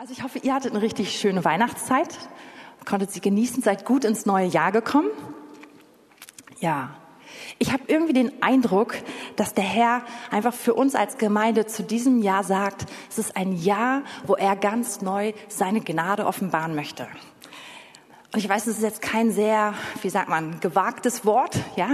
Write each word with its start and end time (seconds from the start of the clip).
Also 0.00 0.12
ich 0.12 0.22
hoffe, 0.22 0.38
ihr 0.38 0.54
hattet 0.54 0.70
eine 0.70 0.80
richtig 0.80 1.18
schöne 1.18 1.44
Weihnachtszeit, 1.44 2.16
konntet 2.86 3.10
sie 3.10 3.20
genießen, 3.20 3.64
seid 3.64 3.84
gut 3.84 4.04
ins 4.04 4.26
neue 4.26 4.46
Jahr 4.46 4.70
gekommen. 4.70 5.10
Ja, 6.60 6.90
ich 7.58 7.72
habe 7.72 7.82
irgendwie 7.88 8.12
den 8.12 8.40
Eindruck, 8.40 8.94
dass 9.34 9.54
der 9.54 9.64
Herr 9.64 10.02
einfach 10.30 10.54
für 10.54 10.74
uns 10.74 10.94
als 10.94 11.18
Gemeinde 11.18 11.66
zu 11.66 11.82
diesem 11.82 12.22
Jahr 12.22 12.44
sagt, 12.44 12.86
es 13.10 13.18
ist 13.18 13.36
ein 13.36 13.50
Jahr, 13.56 14.02
wo 14.24 14.36
er 14.36 14.54
ganz 14.54 15.00
neu 15.00 15.32
seine 15.48 15.80
Gnade 15.80 16.26
offenbaren 16.26 16.76
möchte. 16.76 17.08
Und 18.30 18.40
ich 18.40 18.48
weiß, 18.48 18.66
es 18.66 18.76
ist 18.76 18.82
jetzt 18.82 19.00
kein 19.00 19.30
sehr, 19.30 19.72
wie 20.02 20.10
sagt 20.10 20.28
man, 20.28 20.60
gewagtes 20.60 21.24
Wort, 21.24 21.56
ja, 21.76 21.88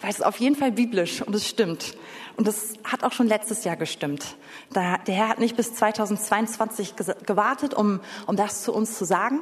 weil 0.00 0.10
es 0.10 0.18
ist 0.18 0.26
auf 0.26 0.38
jeden 0.38 0.56
Fall 0.56 0.72
biblisch 0.72 1.22
und 1.22 1.32
es 1.36 1.48
stimmt. 1.48 1.96
Und 2.36 2.48
es 2.48 2.74
hat 2.82 3.04
auch 3.04 3.12
schon 3.12 3.28
letztes 3.28 3.62
Jahr 3.62 3.76
gestimmt. 3.76 4.36
Der 4.74 5.00
Herr 5.06 5.28
hat 5.28 5.38
nicht 5.38 5.56
bis 5.56 5.74
2022 5.74 6.94
gewartet, 7.24 7.74
um, 7.74 8.00
um 8.26 8.34
das 8.34 8.62
zu 8.64 8.72
uns 8.72 8.98
zu 8.98 9.04
sagen. 9.04 9.40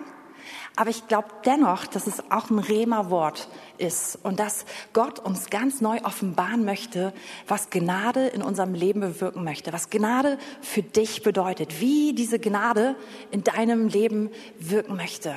Aber 0.76 0.90
ich 0.90 1.08
glaube 1.08 1.28
dennoch, 1.46 1.86
dass 1.86 2.06
es 2.06 2.30
auch 2.30 2.50
ein 2.50 2.58
Rema-Wort 2.58 3.48
ist 3.78 4.18
und 4.22 4.38
dass 4.38 4.66
Gott 4.92 5.18
uns 5.18 5.48
ganz 5.48 5.80
neu 5.80 6.00
offenbaren 6.04 6.66
möchte, 6.66 7.14
was 7.48 7.70
Gnade 7.70 8.28
in 8.28 8.42
unserem 8.42 8.74
Leben 8.74 9.00
bewirken 9.00 9.42
möchte, 9.42 9.72
was 9.72 9.88
Gnade 9.88 10.36
für 10.60 10.82
dich 10.82 11.22
bedeutet, 11.22 11.80
wie 11.80 12.12
diese 12.12 12.38
Gnade 12.38 12.94
in 13.30 13.42
deinem 13.42 13.88
Leben 13.88 14.30
wirken 14.58 14.96
möchte. 14.96 15.34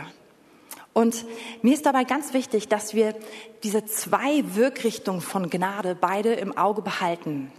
Und 0.99 1.25
mir 1.61 1.73
ist 1.75 1.85
dabei 1.85 2.03
ganz 2.03 2.33
wichtig, 2.33 2.67
dass 2.67 2.93
wir 2.93 3.15
diese 3.63 3.85
zwei 3.85 4.43
Wirkrichtungen 4.55 5.21
von 5.21 5.49
Gnade 5.49 5.95
beide 5.95 6.33
im 6.33 6.57
Auge 6.57 6.81
behalten. 6.81 7.53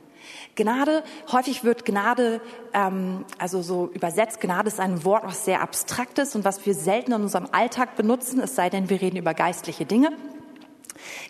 Gnade, 0.57 1.03
häufig 1.33 1.65
wird 1.65 1.87
Gnade, 1.87 2.43
ähm, 2.75 3.25
also 3.39 3.63
so 3.63 3.91
übersetzt, 3.95 4.43
Gnade 4.43 4.69
ist 4.69 4.79
ein 4.79 5.07
Wort, 5.07 5.25
was 5.25 5.47
sehr 5.47 5.63
abstrakt 5.63 6.19
ist 6.19 6.37
und 6.37 6.45
was 6.45 6.67
wir 6.67 6.75
selten 6.75 7.13
in 7.13 7.23
unserem 7.23 7.49
Alltag 7.51 7.97
benutzen, 7.97 8.41
es 8.41 8.57
sei 8.57 8.69
denn, 8.69 8.91
wir 8.91 9.01
reden 9.01 9.17
über 9.17 9.33
geistliche 9.33 9.87
Dinge. 9.87 10.13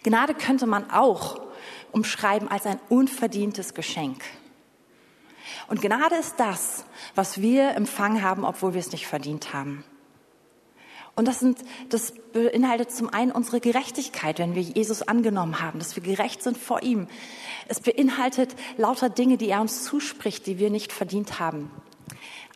Gnade 0.02 0.34
könnte 0.34 0.66
man 0.66 0.90
auch 0.90 1.40
umschreiben 1.92 2.50
als 2.50 2.66
ein 2.66 2.80
unverdientes 2.88 3.72
Geschenk. 3.72 4.24
Und 5.68 5.80
Gnade 5.80 6.16
ist 6.16 6.40
das, 6.40 6.84
was 7.14 7.40
wir 7.40 7.76
empfangen 7.76 8.24
haben, 8.24 8.44
obwohl 8.44 8.74
wir 8.74 8.80
es 8.80 8.90
nicht 8.90 9.06
verdient 9.06 9.54
haben. 9.54 9.84
Und 11.16 11.28
das, 11.28 11.40
sind, 11.40 11.58
das 11.88 12.12
beinhaltet 12.32 12.92
zum 12.92 13.08
einen 13.08 13.32
unsere 13.32 13.60
Gerechtigkeit, 13.60 14.38
wenn 14.38 14.54
wir 14.54 14.62
Jesus 14.62 15.02
angenommen 15.02 15.60
haben, 15.60 15.78
dass 15.78 15.96
wir 15.96 16.02
gerecht 16.02 16.42
sind 16.42 16.56
vor 16.56 16.82
ihm. 16.82 17.08
Es 17.68 17.80
beinhaltet 17.80 18.54
lauter 18.76 19.10
Dinge, 19.10 19.36
die 19.36 19.48
er 19.48 19.60
uns 19.60 19.84
zuspricht, 19.84 20.46
die 20.46 20.58
wir 20.58 20.70
nicht 20.70 20.92
verdient 20.92 21.38
haben. 21.40 21.70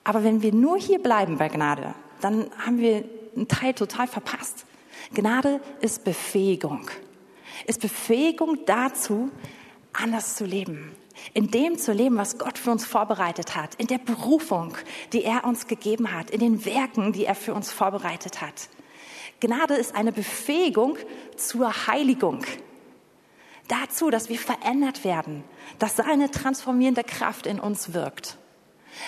Aber 0.04 0.24
wenn 0.24 0.42
wir 0.42 0.52
nur 0.52 0.78
hier 0.78 0.98
bleiben 0.98 1.38
bei 1.38 1.48
Gnade, 1.48 1.94
dann 2.20 2.50
haben 2.64 2.78
wir 2.78 3.04
einen 3.36 3.48
Teil 3.48 3.74
total 3.74 4.06
verpasst. 4.06 4.66
Gnade 5.12 5.60
ist 5.80 6.04
Befähigung. 6.04 6.90
Ist 7.66 7.80
Befähigung 7.80 8.58
dazu, 8.66 9.30
anders 9.92 10.36
zu 10.36 10.44
leben 10.44 10.94
in 11.32 11.50
dem 11.50 11.78
zu 11.78 11.92
leben, 11.92 12.16
was 12.16 12.38
Gott 12.38 12.58
für 12.58 12.70
uns 12.70 12.84
vorbereitet 12.84 13.56
hat, 13.56 13.74
in 13.76 13.86
der 13.86 13.98
Berufung, 13.98 14.76
die 15.12 15.24
er 15.24 15.44
uns 15.44 15.66
gegeben 15.66 16.12
hat, 16.12 16.30
in 16.30 16.40
den 16.40 16.64
Werken, 16.64 17.12
die 17.12 17.24
er 17.24 17.34
für 17.34 17.54
uns 17.54 17.72
vorbereitet 17.72 18.40
hat. 18.40 18.68
Gnade 19.40 19.74
ist 19.74 19.94
eine 19.94 20.12
Befähigung 20.12 20.96
zur 21.36 21.86
Heiligung. 21.86 22.44
Dazu, 23.68 24.10
dass 24.10 24.28
wir 24.28 24.38
verändert 24.38 25.04
werden, 25.04 25.42
dass 25.78 25.96
seine 25.96 26.30
transformierende 26.30 27.04
Kraft 27.04 27.46
in 27.46 27.58
uns 27.58 27.94
wirkt. 27.94 28.38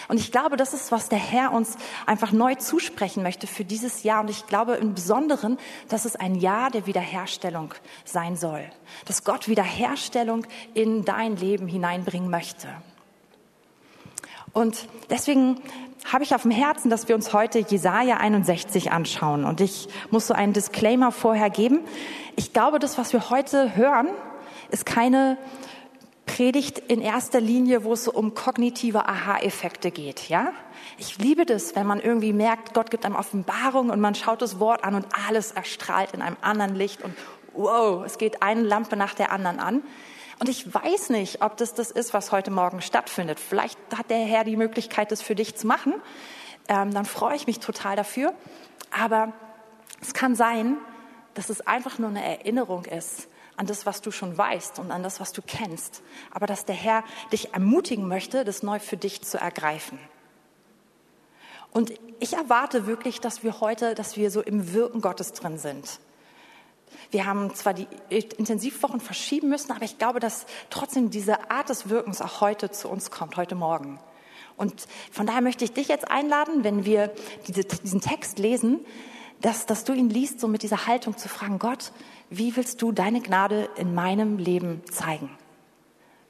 Und 0.09 0.19
ich 0.19 0.33
glaube, 0.33 0.57
das 0.57 0.75
ist, 0.75 0.93
was 0.93 1.09
der 1.09 1.19
Herr 1.19 1.53
uns 1.53 1.77
einfach 2.07 2.33
neu 2.33 2.55
zusprechen 2.55 3.23
möchte 3.23 3.47
für 3.47 3.65
dieses 3.65 4.03
Jahr. 4.03 4.21
Und 4.21 4.31
ich 4.31 4.47
glaube 4.47 4.75
im 4.75 4.95
Besonderen, 4.95 5.59
dass 5.89 6.05
es 6.05 6.17
ein 6.17 6.35
Jahr 6.35 6.71
der 6.71 6.87
Wiederherstellung 6.87 7.75
sein 8.05 8.37
soll. 8.37 8.65
Dass 9.05 9.25
Gott 9.25 9.49
Wiederherstellung 9.49 10.47
in 10.75 11.05
dein 11.05 11.37
Leben 11.37 11.69
hineinbringen 11.69 12.31
möchte. 12.31 12.69
Und 14.53 14.89
deswegen 15.11 15.61
habe 16.11 16.25
ich 16.25 16.35
auf 16.35 16.43
dem 16.43 16.51
Herzen, 16.51 16.89
dass 16.89 17.09
wir 17.09 17.15
uns 17.15 17.33
heute 17.33 17.59
Jesaja 17.59 18.19
61 18.19 18.93
anschauen. 18.93 19.45
Und 19.45 19.61
ich 19.61 19.89
muss 20.11 20.27
so 20.27 20.35
einen 20.35 20.53
Disclaimer 20.53 21.13
vorher 21.13 21.51
geben. 21.51 21.81
Ich 22.37 22.53
glaube, 22.53 22.79
das, 22.79 22.97
was 22.97 23.13
wir 23.13 23.31
heute 23.31 23.77
hören, 23.77 24.09
ist 24.71 24.87
keine 24.87 25.37
Predigt 26.27 26.79
in 26.79 27.01
erster 27.01 27.41
Linie, 27.41 27.85
wo 27.85 27.93
es 27.93 28.09
um 28.09 28.35
kognitive 28.35 29.09
Aha-Effekte 29.09 29.91
geht, 29.91 30.29
ja? 30.29 30.53
Ich 30.99 31.19
liebe 31.19 31.47
das, 31.47 31.77
wenn 31.77 31.87
man 31.87 32.01
irgendwie 32.01 32.33
merkt, 32.33 32.75
Gott 32.75 32.91
gibt 32.91 33.07
einem 33.07 33.17
Offenbarung 33.17 33.91
und 33.91 34.01
man 34.01 34.15
schaut 34.15 34.43
das 34.43 34.59
Wort 34.59 34.85
an 34.85 34.95
und 34.95 35.07
alles 35.29 35.53
erstrahlt 35.53 36.13
in 36.13 36.23
einem 36.23 36.37
anderen 36.43 36.75
Licht 36.75 37.03
und 37.03 37.15
wow, 37.55 38.05
es 38.05 38.19
geht 38.19 38.43
eine 38.43 38.63
Lampe 38.63 38.97
nach 38.97 39.15
der 39.15 39.33
anderen 39.33 39.61
an. 39.61 39.83
Und 40.39 40.49
ich 40.49 40.73
weiß 40.73 41.11
nicht, 41.11 41.43
ob 41.43 41.57
das 41.57 41.73
das 41.73 41.91
ist, 41.91 42.13
was 42.13 42.33
heute 42.33 42.51
Morgen 42.51 42.83
stattfindet. 42.83 43.41
Vielleicht 43.41 43.79
hat 43.97 44.11
der 44.11 44.19
Herr 44.19 44.45
die 44.45 44.57
Möglichkeit, 44.57 45.13
das 45.13 45.23
für 45.23 45.35
dich 45.35 45.57
zu 45.57 45.67
machen. 45.67 45.95
Ähm, 46.69 46.93
dann 46.93 47.07
freue 47.07 47.37
ich 47.37 47.47
mich 47.47 47.61
total 47.61 47.97
dafür. 47.97 48.35
Aber 48.91 49.33
es 50.03 50.13
kann 50.13 50.35
sein, 50.35 50.77
dass 51.35 51.49
es 51.49 51.67
einfach 51.67 51.99
nur 51.99 52.11
eine 52.11 52.23
Erinnerung 52.23 52.85
ist 52.85 53.29
an 53.57 53.67
das, 53.67 53.87
was 53.87 54.03
du 54.03 54.11
schon 54.11 54.37
weißt 54.37 54.79
und 54.79 54.91
an 54.91 55.03
das, 55.03 55.21
was 55.21 55.33
du 55.33 55.43
kennst, 55.43 56.03
aber 56.31 56.47
dass 56.47 56.65
der 56.65 56.75
Herr 56.75 57.05
dich 57.33 57.55
ermutigen 57.55 58.07
möchte, 58.07 58.45
das 58.45 58.63
neu 58.63 58.79
für 58.79 58.97
dich 58.97 59.23
zu 59.23 59.39
ergreifen. 59.39 59.99
Und 61.73 61.93
ich 62.21 62.33
erwarte 62.33 62.87
wirklich, 62.87 63.21
dass 63.21 63.43
wir 63.43 63.61
heute, 63.61 63.95
dass 63.95 64.17
wir 64.17 64.31
so 64.31 64.41
im 64.41 64.73
Wirken 64.73 65.01
Gottes 65.01 65.33
drin 65.33 65.59
sind. 65.59 66.01
Wir 67.11 67.27
haben 67.27 67.55
zwar 67.55 67.75
die 67.75 67.87
Intensivwochen 68.09 69.01
verschieben 69.01 69.49
müssen, 69.49 69.73
aber 69.73 69.85
ich 69.85 69.99
glaube, 69.99 70.21
dass 70.21 70.47
trotzdem 70.71 71.11
diese 71.11 71.51
Art 71.51 71.69
des 71.69 71.89
Wirkens 71.89 72.23
auch 72.23 72.41
heute 72.41 72.71
zu 72.71 72.89
uns 72.89 73.11
kommt, 73.11 73.37
heute 73.37 73.55
Morgen. 73.55 73.99
Und 74.57 74.87
von 75.13 75.27
daher 75.27 75.43
möchte 75.43 75.65
ich 75.65 75.73
dich 75.73 75.89
jetzt 75.89 76.11
einladen, 76.11 76.65
wenn 76.65 76.85
wir 76.85 77.13
diese, 77.47 77.65
diesen 77.65 78.01
Text 78.01 78.39
lesen, 78.39 78.81
dass, 79.43 79.67
dass 79.67 79.85
du 79.85 79.93
ihn 79.93 80.09
liest, 80.09 80.41
so 80.41 80.49
mit 80.49 80.63
dieser 80.63 80.87
Haltung 80.87 81.17
zu 81.19 81.29
fragen, 81.29 81.59
Gott, 81.59 81.93
wie 82.31 82.57
willst 82.57 82.83
du 82.83 82.93
deine 82.93 83.21
Gnade 83.21 83.69
in 83.77 83.95
meinem 83.95 84.39
Leben 84.39 84.83
zeigen? 84.91 85.31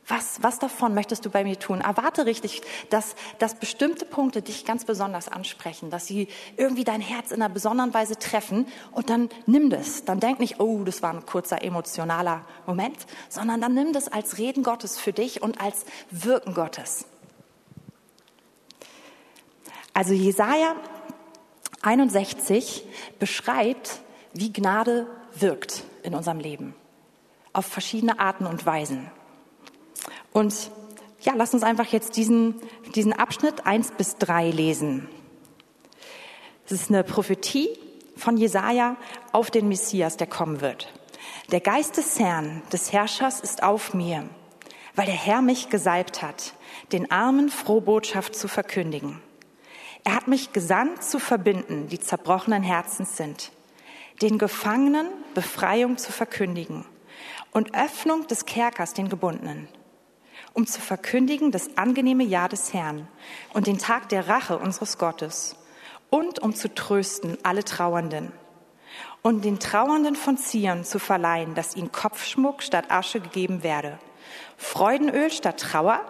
Was, 0.08 0.40
was 0.40 0.60
davon 0.60 0.94
möchtest 0.94 1.24
du 1.24 1.30
bei 1.30 1.42
mir 1.42 1.58
tun? 1.58 1.80
Erwarte 1.80 2.26
richtig, 2.26 2.62
dass, 2.90 3.16
dass 3.40 3.56
bestimmte 3.56 4.04
Punkte 4.04 4.40
dich 4.40 4.64
ganz 4.64 4.84
besonders 4.84 5.26
ansprechen, 5.26 5.90
dass 5.90 6.06
sie 6.06 6.28
irgendwie 6.56 6.84
dein 6.84 7.00
Herz 7.00 7.32
in 7.32 7.42
einer 7.42 7.52
besonderen 7.52 7.92
Weise 7.92 8.16
treffen 8.16 8.66
und 8.92 9.10
dann 9.10 9.28
nimm 9.46 9.68
das. 9.68 10.04
Dann 10.04 10.20
denk 10.20 10.38
nicht, 10.38 10.60
oh, 10.60 10.84
das 10.84 11.02
war 11.02 11.12
ein 11.12 11.26
kurzer 11.26 11.62
emotionaler 11.64 12.44
Moment, 12.66 13.06
sondern 13.28 13.60
dann 13.60 13.74
nimm 13.74 13.92
das 13.92 14.06
als 14.06 14.38
Reden 14.38 14.62
Gottes 14.62 14.96
für 14.96 15.12
dich 15.12 15.42
und 15.42 15.60
als 15.60 15.84
Wirken 16.12 16.54
Gottes. 16.54 17.06
Also 19.92 20.12
Jesaja 20.12 20.76
61 21.82 22.84
beschreibt, 23.18 24.00
wie 24.34 24.52
Gnade 24.52 25.08
wirkt 25.40 25.84
in 26.02 26.14
unserem 26.14 26.38
Leben. 26.38 26.74
Auf 27.52 27.66
verschiedene 27.66 28.18
Arten 28.18 28.46
und 28.46 28.66
Weisen. 28.66 29.10
Und 30.32 30.70
ja, 31.20 31.32
lass 31.34 31.54
uns 31.54 31.62
einfach 31.62 31.86
jetzt 31.86 32.16
diesen, 32.16 32.54
diesen 32.94 33.12
Abschnitt 33.12 33.66
eins 33.66 33.90
bis 33.90 34.16
drei 34.16 34.50
lesen. 34.50 35.08
Es 36.66 36.72
ist 36.72 36.90
eine 36.90 37.04
Prophetie 37.04 37.68
von 38.16 38.36
Jesaja 38.36 38.96
auf 39.32 39.50
den 39.50 39.68
Messias, 39.68 40.16
der 40.16 40.26
kommen 40.26 40.60
wird. 40.60 40.92
Der 41.52 41.60
Geist 41.60 41.96
des 41.96 42.18
Herrn, 42.18 42.62
des 42.72 42.92
Herrschers 42.92 43.40
ist 43.40 43.62
auf 43.62 43.94
mir, 43.94 44.28
weil 44.94 45.06
der 45.06 45.14
Herr 45.14 45.42
mich 45.42 45.68
gesalbt 45.68 46.22
hat, 46.22 46.54
den 46.92 47.10
Armen 47.10 47.50
frohe 47.50 47.82
Botschaft 47.82 48.34
zu 48.34 48.48
verkündigen. 48.48 49.20
Er 50.04 50.14
hat 50.14 50.28
mich 50.28 50.52
gesandt 50.52 51.02
zu 51.02 51.18
verbinden, 51.18 51.88
die 51.88 51.98
zerbrochenen 51.98 52.62
Herzens 52.62 53.16
sind, 53.16 53.50
den 54.22 54.38
Gefangenen 54.38 55.08
Befreiung 55.34 55.98
zu 55.98 56.12
verkündigen 56.12 56.84
und 57.50 57.74
Öffnung 57.74 58.26
des 58.26 58.46
Kerkers 58.46 58.94
den 58.94 59.08
Gebundenen, 59.08 59.68
um 60.54 60.66
zu 60.66 60.80
verkündigen 60.80 61.50
das 61.50 61.76
angenehme 61.76 62.24
Jahr 62.24 62.48
des 62.48 62.72
Herrn 62.72 63.08
und 63.52 63.66
den 63.66 63.78
Tag 63.78 64.08
der 64.08 64.28
Rache 64.28 64.58
unseres 64.58 64.98
Gottes 64.98 65.56
und 66.10 66.38
um 66.38 66.54
zu 66.54 66.74
trösten 66.74 67.36
alle 67.42 67.64
Trauernden 67.64 68.32
und 69.22 69.44
den 69.44 69.58
Trauernden 69.58 70.16
von 70.16 70.38
Zion 70.38 70.84
zu 70.84 70.98
verleihen, 70.98 71.54
dass 71.54 71.76
ihnen 71.76 71.92
Kopfschmuck 71.92 72.62
statt 72.62 72.90
Asche 72.90 73.20
gegeben 73.20 73.62
werde, 73.62 73.98
Freudenöl 74.56 75.30
statt 75.30 75.60
Trauer 75.60 76.00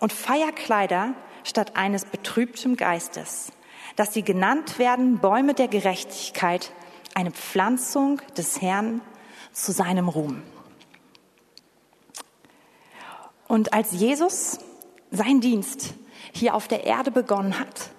und 0.00 0.12
Feierkleider 0.12 1.14
statt 1.44 1.76
eines 1.76 2.04
betrübten 2.04 2.76
Geistes, 2.76 3.52
dass 3.96 4.12
sie 4.12 4.22
genannt 4.22 4.78
werden 4.78 5.18
Bäume 5.18 5.54
der 5.54 5.68
Gerechtigkeit, 5.68 6.72
eine 7.14 7.30
Pflanzung 7.30 8.20
des 8.36 8.60
Herrn 8.60 9.00
zu 9.52 9.72
seinem 9.72 10.08
Ruhm. 10.08 10.42
Und 13.46 13.72
als 13.72 13.92
Jesus 13.92 14.58
seinen 15.10 15.40
Dienst 15.40 15.94
hier 16.32 16.54
auf 16.54 16.68
der 16.68 16.84
Erde 16.84 17.10
begonnen 17.10 17.58
hat, 17.58 17.90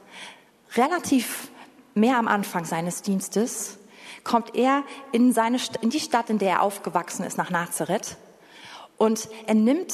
relativ 0.76 1.50
mehr 1.96 2.18
am 2.18 2.28
Anfang 2.28 2.66
seines 2.66 3.02
Dienstes, 3.02 3.80
kommt 4.24 4.56
er 4.56 4.84
in, 5.12 5.34
seine, 5.34 5.58
in 5.82 5.90
die 5.90 6.00
Stadt, 6.00 6.30
in 6.30 6.38
der 6.38 6.52
er 6.52 6.62
aufgewachsen 6.62 7.24
ist, 7.26 7.38
nach 7.38 7.50
Nazareth. 7.50 8.18
Und 8.98 9.28
er 9.48 9.56
nimmt 9.56 9.94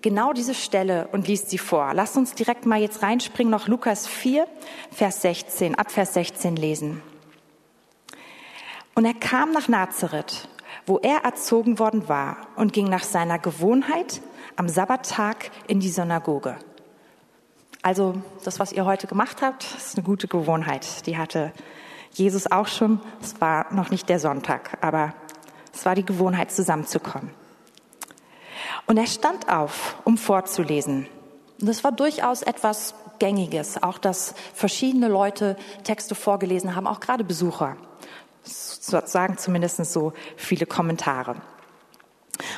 genau 0.00 0.32
diese 0.32 0.54
Stelle 0.54 1.08
und 1.12 1.28
liest 1.28 1.50
sie 1.50 1.58
vor. 1.58 1.92
Lasst 1.92 2.16
uns 2.16 2.34
direkt 2.34 2.66
mal 2.66 2.80
jetzt 2.80 3.02
reinspringen, 3.02 3.50
noch 3.50 3.68
Lukas 3.68 4.06
4, 4.06 4.46
Vers 4.90 5.22
16, 5.22 5.74
ab 5.74 5.90
Vers 5.90 6.14
16 6.14 6.56
lesen. 6.56 7.02
Und 8.94 9.04
er 9.04 9.14
kam 9.14 9.50
nach 9.50 9.68
Nazareth, 9.68 10.48
wo 10.86 10.98
er 10.98 11.24
erzogen 11.24 11.78
worden 11.78 12.08
war, 12.08 12.36
und 12.56 12.72
ging 12.72 12.88
nach 12.88 13.02
seiner 13.02 13.38
Gewohnheit 13.38 14.20
am 14.56 14.68
Sabbattag 14.68 15.50
in 15.66 15.80
die 15.80 15.88
Synagoge. 15.88 16.56
Also 17.82 18.14
das, 18.44 18.60
was 18.60 18.72
ihr 18.72 18.84
heute 18.84 19.06
gemacht 19.06 19.42
habt, 19.42 19.64
ist 19.76 19.96
eine 19.96 20.04
gute 20.04 20.28
Gewohnheit. 20.28 21.06
Die 21.06 21.18
hatte 21.18 21.52
Jesus 22.12 22.50
auch 22.50 22.68
schon. 22.68 23.00
Es 23.20 23.40
war 23.40 23.72
noch 23.74 23.90
nicht 23.90 24.08
der 24.08 24.18
Sonntag, 24.18 24.78
aber 24.80 25.12
es 25.72 25.84
war 25.84 25.94
die 25.94 26.04
Gewohnheit, 26.04 26.52
zusammenzukommen. 26.52 27.30
Und 28.86 28.96
er 28.96 29.06
stand 29.06 29.48
auf, 29.48 29.96
um 30.04 30.16
vorzulesen. 30.16 31.06
Und 31.60 31.68
das 31.68 31.84
war 31.84 31.92
durchaus 31.92 32.42
etwas 32.42 32.94
Gängiges, 33.18 33.82
auch 33.82 33.98
dass 33.98 34.34
verschiedene 34.54 35.08
Leute 35.08 35.56
Texte 35.82 36.14
vorgelesen 36.14 36.74
haben, 36.74 36.86
auch 36.86 37.00
gerade 37.00 37.24
Besucher. 37.24 37.76
Sagen 38.44 39.38
zumindest 39.38 39.84
so 39.86 40.12
viele 40.36 40.66
Kommentare. 40.66 41.36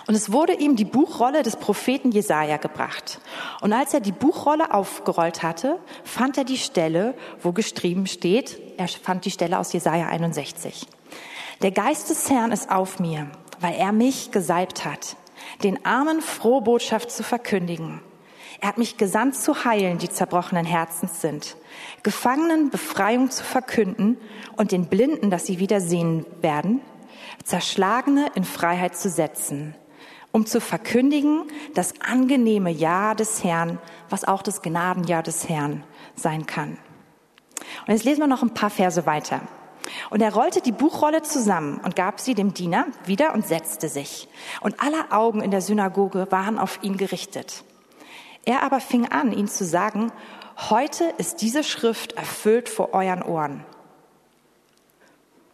Und 0.06 0.14
es 0.14 0.32
wurde 0.32 0.54
ihm 0.54 0.76
die 0.76 0.84
Buchrolle 0.84 1.42
des 1.42 1.56
Propheten 1.56 2.10
Jesaja 2.10 2.56
gebracht. 2.56 3.20
Und 3.60 3.72
als 3.72 3.92
er 3.92 4.00
die 4.00 4.12
Buchrolle 4.12 4.72
aufgerollt 4.72 5.42
hatte, 5.42 5.78
fand 6.04 6.38
er 6.38 6.44
die 6.44 6.56
Stelle, 6.56 7.14
wo 7.42 7.52
geschrieben 7.52 8.06
steht, 8.06 8.58
er 8.78 8.88
fand 8.88 9.24
die 9.24 9.30
Stelle 9.30 9.58
aus 9.58 9.72
Jesaja 9.72 10.08
61. 10.08 10.86
Der 11.62 11.70
Geist 11.70 12.10
des 12.10 12.30
Herrn 12.30 12.52
ist 12.52 12.70
auf 12.70 13.00
mir, 13.00 13.30
weil 13.60 13.74
er 13.74 13.92
mich 13.92 14.30
gesalbt 14.30 14.84
hat, 14.84 15.16
den 15.62 15.84
Armen 15.84 16.20
frohe 16.20 16.62
Botschaft 16.62 17.10
zu 17.10 17.22
verkündigen. 17.22 18.00
Er 18.60 18.68
hat 18.68 18.78
mich 18.78 18.96
gesandt 18.96 19.36
zu 19.36 19.64
heilen, 19.64 19.98
die 19.98 20.08
zerbrochenen 20.08 20.64
Herzens 20.64 21.20
sind, 21.20 21.56
Gefangenen 22.02 22.70
Befreiung 22.70 23.30
zu 23.30 23.44
verkünden 23.44 24.16
und 24.56 24.72
den 24.72 24.86
Blinden, 24.86 25.30
dass 25.30 25.46
sie 25.46 25.58
wieder 25.58 25.80
sehen 25.80 26.24
werden, 26.40 26.80
Zerschlagene 27.44 28.30
in 28.34 28.44
Freiheit 28.44 28.96
zu 28.96 29.10
setzen, 29.10 29.74
um 30.32 30.46
zu 30.46 30.60
verkündigen 30.60 31.44
das 31.74 32.00
angenehme 32.00 32.70
Ja 32.70 33.14
des 33.14 33.44
Herrn, 33.44 33.78
was 34.08 34.24
auch 34.24 34.42
das 34.42 34.62
Gnadenjahr 34.62 35.22
des 35.22 35.48
Herrn 35.48 35.84
sein 36.14 36.46
kann. 36.46 36.78
Und 37.86 37.92
jetzt 37.92 38.04
lesen 38.04 38.20
wir 38.20 38.26
noch 38.26 38.42
ein 38.42 38.54
paar 38.54 38.70
Verse 38.70 39.06
weiter. 39.06 39.42
Und 40.10 40.20
er 40.20 40.34
rollte 40.34 40.60
die 40.60 40.72
Buchrolle 40.72 41.22
zusammen 41.22 41.80
und 41.84 41.94
gab 41.94 42.20
sie 42.20 42.34
dem 42.34 42.54
Diener 42.54 42.86
wieder 43.04 43.34
und 43.34 43.46
setzte 43.46 43.88
sich. 43.88 44.28
Und 44.60 44.80
alle 44.80 45.12
Augen 45.12 45.40
in 45.40 45.50
der 45.50 45.62
Synagoge 45.62 46.26
waren 46.30 46.58
auf 46.58 46.80
ihn 46.82 46.96
gerichtet. 46.96 47.64
Er 48.46 48.62
aber 48.62 48.80
fing 48.80 49.08
an, 49.08 49.32
ihn 49.32 49.48
zu 49.48 49.64
sagen, 49.64 50.12
heute 50.70 51.12
ist 51.18 51.42
diese 51.42 51.64
Schrift 51.64 52.12
erfüllt 52.12 52.68
vor 52.68 52.94
euren 52.94 53.22
Ohren. 53.22 53.66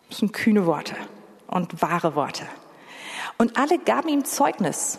Das 0.09 0.19
sind 0.19 0.35
kühne 0.35 0.67
Worte 0.67 0.95
und 1.47 1.81
wahre 1.81 2.15
Worte. 2.15 2.47
Und 3.39 3.57
alle 3.57 3.79
gaben 3.79 4.09
ihm 4.09 4.27
Zeugnis 4.27 4.99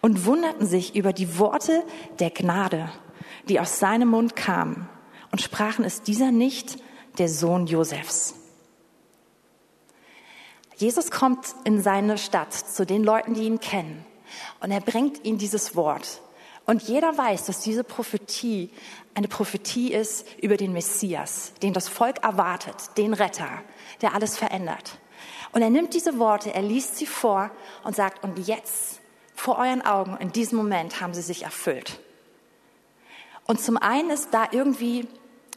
und 0.00 0.24
wunderten 0.24 0.66
sich 0.66 0.94
über 0.94 1.12
die 1.12 1.38
Worte 1.38 1.82
der 2.20 2.30
Gnade, 2.30 2.88
die 3.48 3.58
aus 3.58 3.80
seinem 3.80 4.08
Mund 4.08 4.36
kamen 4.36 4.88
und 5.32 5.42
sprachen, 5.42 5.84
ist 5.84 6.06
dieser 6.06 6.30
nicht 6.30 6.78
der 7.18 7.28
Sohn 7.28 7.66
Josefs? 7.66 8.34
Jesus 10.76 11.10
kommt 11.10 11.56
in 11.64 11.82
seine 11.82 12.18
Stadt 12.18 12.54
zu 12.54 12.86
den 12.86 13.02
Leuten, 13.02 13.34
die 13.34 13.42
ihn 13.42 13.58
kennen 13.58 14.06
und 14.60 14.70
er 14.70 14.80
bringt 14.80 15.24
ihnen 15.24 15.38
dieses 15.38 15.74
Wort. 15.74 16.20
Und 16.68 16.82
jeder 16.82 17.16
weiß, 17.16 17.46
dass 17.46 17.60
diese 17.60 17.82
Prophetie 17.82 18.68
eine 19.14 19.26
Prophetie 19.26 19.90
ist 19.90 20.26
über 20.42 20.58
den 20.58 20.74
Messias, 20.74 21.54
den 21.62 21.72
das 21.72 21.88
Volk 21.88 22.22
erwartet, 22.22 22.76
den 22.98 23.14
Retter, 23.14 23.48
der 24.02 24.12
alles 24.14 24.36
verändert. 24.36 24.98
Und 25.52 25.62
er 25.62 25.70
nimmt 25.70 25.94
diese 25.94 26.18
Worte, 26.18 26.52
er 26.52 26.60
liest 26.60 26.98
sie 26.98 27.06
vor 27.06 27.50
und 27.84 27.96
sagt, 27.96 28.22
und 28.22 28.46
jetzt, 28.46 29.00
vor 29.34 29.56
euren 29.56 29.80
Augen, 29.80 30.18
in 30.18 30.30
diesem 30.30 30.58
Moment 30.58 31.00
haben 31.00 31.14
sie 31.14 31.22
sich 31.22 31.44
erfüllt. 31.44 32.00
Und 33.46 33.62
zum 33.62 33.78
einen 33.78 34.10
ist 34.10 34.34
da 34.34 34.48
irgendwie 34.52 35.08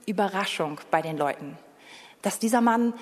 Überraschung 0.05 0.79
bei 0.91 1.01
den 1.01 1.17
Leuten, 1.17 1.57
dass 2.21 2.39
dieser 2.39 2.61
Mann 2.61 2.93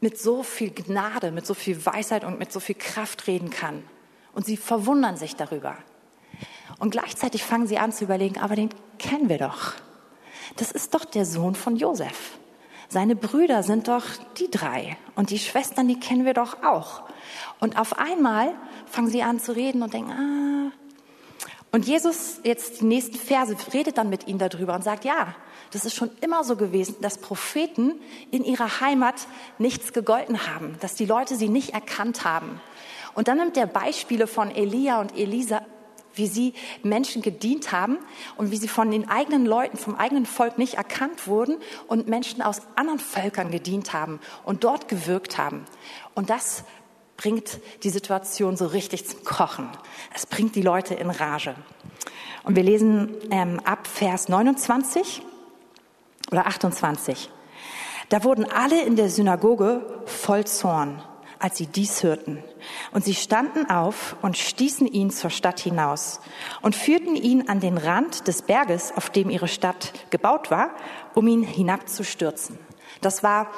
mit 0.00 0.18
so 0.18 0.42
viel 0.42 0.72
Gnade, 0.72 1.30
mit 1.30 1.46
so 1.46 1.54
viel 1.54 1.86
Weisheit 1.86 2.24
und 2.24 2.40
mit 2.40 2.50
so 2.50 2.58
viel 2.58 2.74
Kraft 2.74 3.28
reden 3.28 3.50
kann. 3.50 3.84
Und 4.32 4.46
sie 4.46 4.56
verwundern 4.56 5.16
sich 5.16 5.36
darüber. 5.36 5.76
Und 6.78 6.90
gleichzeitig 6.90 7.44
fangen 7.44 7.66
sie 7.66 7.78
an 7.78 7.92
zu 7.92 8.04
überlegen, 8.04 8.38
aber 8.38 8.56
den 8.56 8.70
kennen 8.98 9.28
wir 9.28 9.38
doch. 9.38 9.74
Das 10.56 10.70
ist 10.70 10.94
doch 10.94 11.04
der 11.04 11.24
Sohn 11.24 11.54
von 11.54 11.76
Josef. 11.76 12.38
Seine 12.88 13.14
Brüder 13.14 13.62
sind 13.62 13.86
doch 13.86 14.04
die 14.38 14.50
drei 14.50 14.96
und 15.14 15.30
die 15.30 15.38
Schwestern, 15.38 15.86
die 15.86 16.00
kennen 16.00 16.24
wir 16.24 16.34
doch 16.34 16.64
auch. 16.64 17.02
Und 17.60 17.78
auf 17.78 17.98
einmal 17.98 18.52
fangen 18.86 19.08
sie 19.08 19.22
an 19.22 19.38
zu 19.38 19.54
reden 19.54 19.82
und 19.82 19.94
denken, 19.94 20.10
ah. 20.10 20.72
Und 21.72 21.86
Jesus, 21.86 22.40
jetzt 22.42 22.80
die 22.80 22.86
nächsten 22.86 23.16
Verse, 23.16 23.54
redet 23.72 23.96
dann 23.96 24.10
mit 24.10 24.26
ihnen 24.26 24.40
darüber 24.40 24.74
und 24.74 24.82
sagt, 24.82 25.04
ja, 25.04 25.36
das 25.70 25.84
ist 25.84 25.94
schon 25.94 26.10
immer 26.20 26.42
so 26.42 26.56
gewesen, 26.56 26.96
dass 27.00 27.18
Propheten 27.18 28.00
in 28.32 28.44
ihrer 28.44 28.80
Heimat 28.80 29.14
nichts 29.58 29.92
gegolten 29.92 30.48
haben, 30.48 30.76
dass 30.80 30.96
die 30.96 31.06
Leute 31.06 31.36
sie 31.36 31.48
nicht 31.48 31.72
erkannt 31.72 32.24
haben. 32.24 32.60
Und 33.14 33.28
dann 33.28 33.38
nimmt 33.38 33.56
er 33.56 33.66
Beispiele 33.66 34.26
von 34.26 34.50
Elia 34.50 35.00
und 35.00 35.16
Elisa, 35.16 35.62
wie 36.20 36.26
sie 36.26 36.52
Menschen 36.82 37.22
gedient 37.22 37.72
haben 37.72 37.98
und 38.36 38.50
wie 38.50 38.58
sie 38.58 38.68
von 38.68 38.90
den 38.90 39.08
eigenen 39.08 39.46
Leuten, 39.46 39.78
vom 39.78 39.96
eigenen 39.96 40.26
Volk 40.26 40.58
nicht 40.58 40.74
erkannt 40.74 41.26
wurden 41.26 41.56
und 41.88 42.08
Menschen 42.08 42.42
aus 42.42 42.60
anderen 42.76 43.00
Völkern 43.00 43.50
gedient 43.50 43.94
haben 43.94 44.20
und 44.44 44.62
dort 44.64 44.86
gewirkt 44.86 45.38
haben. 45.38 45.64
Und 46.14 46.28
das 46.28 46.64
bringt 47.16 47.58
die 47.82 47.90
Situation 47.90 48.58
so 48.58 48.66
richtig 48.66 49.06
zum 49.06 49.24
Kochen. 49.24 49.68
Es 50.14 50.26
bringt 50.26 50.54
die 50.56 50.62
Leute 50.62 50.94
in 50.94 51.08
Rage. 51.08 51.54
Und 52.42 52.54
wir 52.54 52.62
lesen 52.62 53.14
ähm, 53.30 53.58
ab 53.64 53.86
Vers 53.86 54.28
29 54.28 55.22
oder 56.30 56.46
28. 56.46 57.30
Da 58.10 58.24
wurden 58.24 58.44
alle 58.44 58.82
in 58.82 58.96
der 58.96 59.08
Synagoge 59.08 60.02
voll 60.04 60.44
Zorn 60.44 61.02
als 61.40 61.56
sie 61.56 61.66
dies 61.66 62.02
hörten. 62.02 62.42
Und 62.92 63.04
sie 63.04 63.14
standen 63.14 63.68
auf 63.68 64.16
und 64.22 64.36
stießen 64.36 64.86
ihn 64.86 65.10
zur 65.10 65.30
Stadt 65.30 65.58
hinaus 65.58 66.20
und 66.62 66.76
führten 66.76 67.16
ihn 67.16 67.48
an 67.48 67.60
den 67.60 67.78
Rand 67.78 68.28
des 68.28 68.42
Berges, 68.42 68.92
auf 68.96 69.10
dem 69.10 69.30
ihre 69.30 69.48
Stadt 69.48 69.92
gebaut 70.10 70.50
war, 70.50 70.70
um 71.14 71.26
ihn 71.26 71.42
hinabzustürzen. 71.42 72.58
Das 73.00 73.22
war 73.22 73.48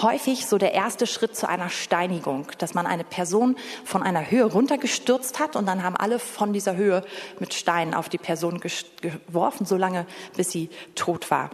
häufig 0.00 0.46
so 0.46 0.56
der 0.56 0.72
erste 0.72 1.06
Schritt 1.06 1.36
zu 1.36 1.48
einer 1.48 1.68
Steinigung, 1.68 2.46
dass 2.58 2.74
man 2.74 2.86
eine 2.86 3.04
Person 3.04 3.56
von 3.84 4.02
einer 4.02 4.30
Höhe 4.30 4.44
runtergestürzt 4.44 5.38
hat 5.38 5.56
und 5.56 5.66
dann 5.66 5.82
haben 5.82 5.96
alle 5.96 6.18
von 6.18 6.52
dieser 6.52 6.76
Höhe 6.76 7.04
mit 7.38 7.52
Steinen 7.52 7.92
auf 7.92 8.08
die 8.08 8.18
Person 8.18 8.60
geworfen, 8.60 9.66
solange 9.66 10.06
bis 10.36 10.50
sie 10.50 10.70
tot 10.94 11.30
war. 11.30 11.50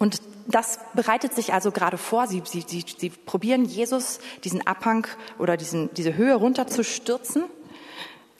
Und 0.00 0.22
das 0.46 0.80
bereitet 0.94 1.34
sich 1.34 1.52
also 1.52 1.70
gerade 1.70 1.98
vor. 1.98 2.26
Sie, 2.26 2.42
sie, 2.44 2.64
sie, 2.66 2.84
sie 2.96 3.10
probieren 3.10 3.66
Jesus 3.66 4.18
diesen 4.42 4.66
Abhang 4.66 5.06
oder 5.38 5.58
diesen, 5.58 5.92
diese 5.92 6.16
Höhe 6.16 6.34
runterzustürzen. 6.34 7.44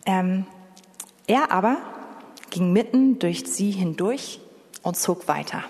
Ähm, 0.07 0.47
er 1.27 1.53
aber 1.53 1.77
ging 2.49 2.73
mitten 2.73 3.19
durch 3.19 3.45
sie 3.47 3.71
hindurch 3.71 4.41
und 4.83 4.97
zog 4.97 5.29
weiter. 5.29 5.63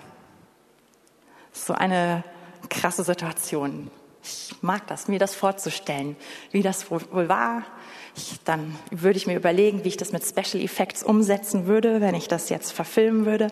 So 1.52 1.74
eine 1.74 2.22
krasse 2.68 3.02
Situation. 3.02 3.90
Ich 4.22 4.54
mag 4.62 4.86
das, 4.86 5.08
mir 5.08 5.18
das 5.18 5.34
vorzustellen, 5.34 6.14
wie 6.52 6.62
das 6.62 6.88
wohl 6.88 7.28
war. 7.28 7.64
Ich, 8.14 8.38
dann 8.44 8.76
würde 8.92 9.16
ich 9.16 9.26
mir 9.26 9.34
überlegen, 9.34 9.82
wie 9.82 9.88
ich 9.88 9.96
das 9.96 10.12
mit 10.12 10.22
Special 10.24 10.62
Effects 10.62 11.02
umsetzen 11.02 11.66
würde, 11.66 12.00
wenn 12.00 12.14
ich 12.14 12.28
das 12.28 12.48
jetzt 12.48 12.70
verfilmen 12.70 13.26
würde. 13.26 13.48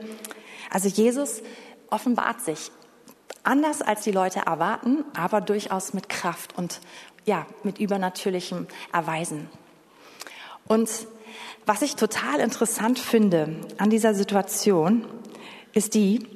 Also 0.70 0.88
Jesus 0.88 1.42
offenbart 1.90 2.40
sich 2.40 2.70
anders 3.42 3.82
als 3.82 4.02
die 4.02 4.12
Leute 4.12 4.40
erwarten, 4.40 5.04
aber 5.16 5.40
durchaus 5.40 5.94
mit 5.94 6.08
Kraft 6.08 6.56
und 6.56 6.80
ja, 7.24 7.46
mit 7.62 7.78
übernatürlichem 7.78 8.66
Erweisen. 8.92 9.48
Und 10.66 10.90
was 11.66 11.82
ich 11.82 11.96
total 11.96 12.40
interessant 12.40 12.98
finde 12.98 13.60
an 13.78 13.90
dieser 13.90 14.14
Situation, 14.14 15.06
ist 15.72 15.94
die, 15.94 16.26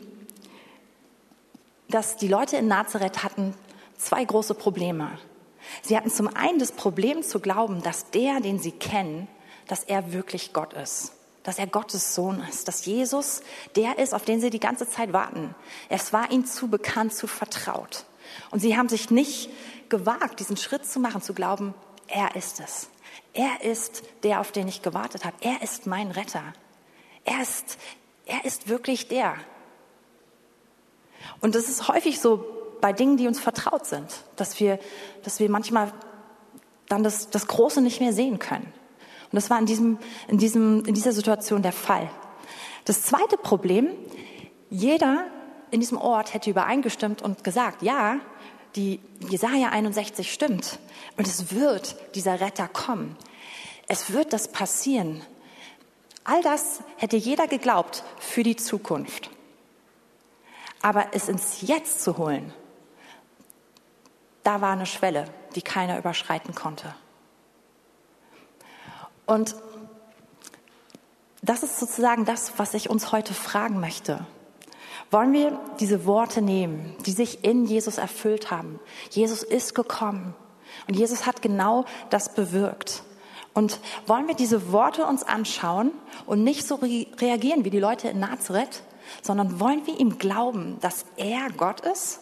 dass 1.88 2.16
die 2.16 2.28
Leute 2.28 2.56
in 2.56 2.68
Nazareth 2.68 3.22
hatten 3.22 3.54
zwei 3.96 4.24
große 4.24 4.54
Probleme. 4.54 5.18
Sie 5.82 5.96
hatten 5.96 6.10
zum 6.10 6.28
einen 6.28 6.58
das 6.58 6.72
Problem 6.72 7.22
zu 7.22 7.40
glauben, 7.40 7.82
dass 7.82 8.10
der, 8.10 8.40
den 8.40 8.58
sie 8.58 8.72
kennen, 8.72 9.28
dass 9.68 9.84
er 9.84 10.12
wirklich 10.12 10.52
Gott 10.52 10.72
ist. 10.72 11.12
Dass 11.42 11.58
er 11.58 11.66
Gottes 11.66 12.14
Sohn 12.14 12.44
ist, 12.48 12.68
dass 12.68 12.86
Jesus 12.86 13.42
der 13.76 13.98
ist, 13.98 14.14
auf 14.14 14.24
den 14.24 14.40
sie 14.40 14.50
die 14.50 14.60
ganze 14.60 14.88
Zeit 14.88 15.12
warten. 15.12 15.54
Es 15.88 16.12
war 16.12 16.30
ihnen 16.30 16.46
zu 16.46 16.68
bekannt, 16.68 17.14
zu 17.14 17.26
vertraut. 17.26 18.04
Und 18.50 18.60
sie 18.60 18.76
haben 18.76 18.88
sich 18.88 19.10
nicht 19.10 19.50
gewagt, 19.88 20.40
diesen 20.40 20.56
Schritt 20.56 20.86
zu 20.86 21.00
machen, 21.00 21.22
zu 21.22 21.34
glauben, 21.34 21.74
er 22.06 22.36
ist 22.36 22.60
es. 22.60 22.88
Er 23.34 23.62
ist 23.62 24.02
der, 24.22 24.40
auf 24.40 24.52
den 24.52 24.68
ich 24.68 24.82
gewartet 24.82 25.24
habe. 25.24 25.36
Er 25.40 25.62
ist 25.62 25.86
mein 25.86 26.10
Retter. 26.10 26.52
Er 27.24 27.40
ist, 27.40 27.78
er 28.26 28.44
ist 28.44 28.68
wirklich 28.68 29.08
der. 29.08 29.34
Und 31.40 31.54
das 31.54 31.68
ist 31.68 31.88
häufig 31.88 32.20
so 32.20 32.44
bei 32.80 32.92
Dingen, 32.92 33.16
die 33.16 33.26
uns 33.26 33.40
vertraut 33.40 33.86
sind, 33.86 34.24
dass 34.36 34.58
wir, 34.60 34.78
dass 35.22 35.40
wir 35.40 35.48
manchmal 35.48 35.92
dann 36.88 37.02
das, 37.02 37.30
das 37.30 37.46
Große 37.46 37.80
nicht 37.80 38.00
mehr 38.00 38.12
sehen 38.12 38.38
können. 38.38 38.72
Und 39.32 39.36
das 39.36 39.48
war 39.48 39.58
in, 39.58 39.66
diesem, 39.66 39.98
in, 40.28 40.36
diesem, 40.36 40.84
in 40.84 40.92
dieser 40.92 41.12
Situation 41.12 41.62
der 41.62 41.72
Fall. 41.72 42.10
Das 42.84 43.02
zweite 43.02 43.38
Problem, 43.38 43.88
jeder 44.68 45.24
in 45.70 45.80
diesem 45.80 45.96
Ort 45.96 46.34
hätte 46.34 46.50
übereingestimmt 46.50 47.22
und 47.22 47.42
gesagt, 47.42 47.82
ja, 47.82 48.20
die 48.76 49.00
Jesaja 49.28 49.70
61 49.70 50.30
stimmt 50.32 50.78
und 51.16 51.26
es 51.26 51.54
wird 51.54 51.96
dieser 52.14 52.40
Retter 52.40 52.68
kommen. 52.68 53.16
Es 53.88 54.12
wird 54.12 54.32
das 54.32 54.48
passieren. 54.48 55.22
All 56.24 56.42
das 56.42 56.80
hätte 56.96 57.16
jeder 57.16 57.46
geglaubt 57.46 58.04
für 58.18 58.42
die 58.42 58.56
Zukunft. 58.56 59.30
Aber 60.82 61.06
es 61.12 61.28
ins 61.28 61.62
Jetzt 61.62 62.02
zu 62.02 62.18
holen, 62.18 62.52
da 64.42 64.60
war 64.60 64.72
eine 64.72 64.86
Schwelle, 64.86 65.26
die 65.54 65.62
keiner 65.62 65.98
überschreiten 65.98 66.54
konnte. 66.54 66.94
Und 69.26 69.56
das 71.42 71.62
ist 71.62 71.80
sozusagen 71.80 72.24
das, 72.24 72.52
was 72.58 72.74
ich 72.74 72.88
uns 72.88 73.12
heute 73.12 73.34
fragen 73.34 73.80
möchte. 73.80 74.24
Wollen 75.10 75.32
wir 75.32 75.58
diese 75.80 76.06
Worte 76.06 76.40
nehmen, 76.40 76.96
die 77.04 77.12
sich 77.12 77.44
in 77.44 77.66
Jesus 77.66 77.98
erfüllt 77.98 78.50
haben? 78.50 78.80
Jesus 79.10 79.42
ist 79.42 79.74
gekommen 79.74 80.34
und 80.88 80.94
Jesus 80.94 81.26
hat 81.26 81.42
genau 81.42 81.84
das 82.10 82.34
bewirkt. 82.34 83.02
Und 83.54 83.80
wollen 84.06 84.28
wir 84.28 84.34
diese 84.34 84.72
Worte 84.72 85.04
uns 85.04 85.22
anschauen 85.22 85.90
und 86.24 86.42
nicht 86.42 86.66
so 86.66 86.76
re 86.76 87.06
reagieren 87.18 87.64
wie 87.64 87.70
die 87.70 87.80
Leute 87.80 88.08
in 88.08 88.20
Nazareth, 88.20 88.82
sondern 89.20 89.60
wollen 89.60 89.86
wir 89.86 90.00
ihm 90.00 90.18
glauben, 90.18 90.78
dass 90.80 91.04
er 91.16 91.50
Gott 91.56 91.80
ist 91.80 92.20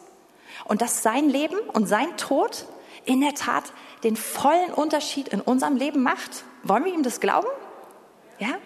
und 0.64 0.82
dass 0.82 1.02
sein 1.02 1.28
Leben 1.28 1.58
und 1.72 1.86
sein 1.86 2.16
Tod 2.16 2.64
in 3.04 3.20
der 3.20 3.34
Tat 3.34 3.72
den 4.02 4.16
vollen 4.16 4.72
Unterschied 4.74 5.28
in 5.28 5.40
unserem 5.40 5.76
Leben 5.76 6.02
macht? 6.02 6.44
Wollen 6.62 6.84
wir 6.84 6.92
ihm 6.92 7.02
das 7.02 7.20
glauben? 7.20 7.48
Ja? 8.38 8.56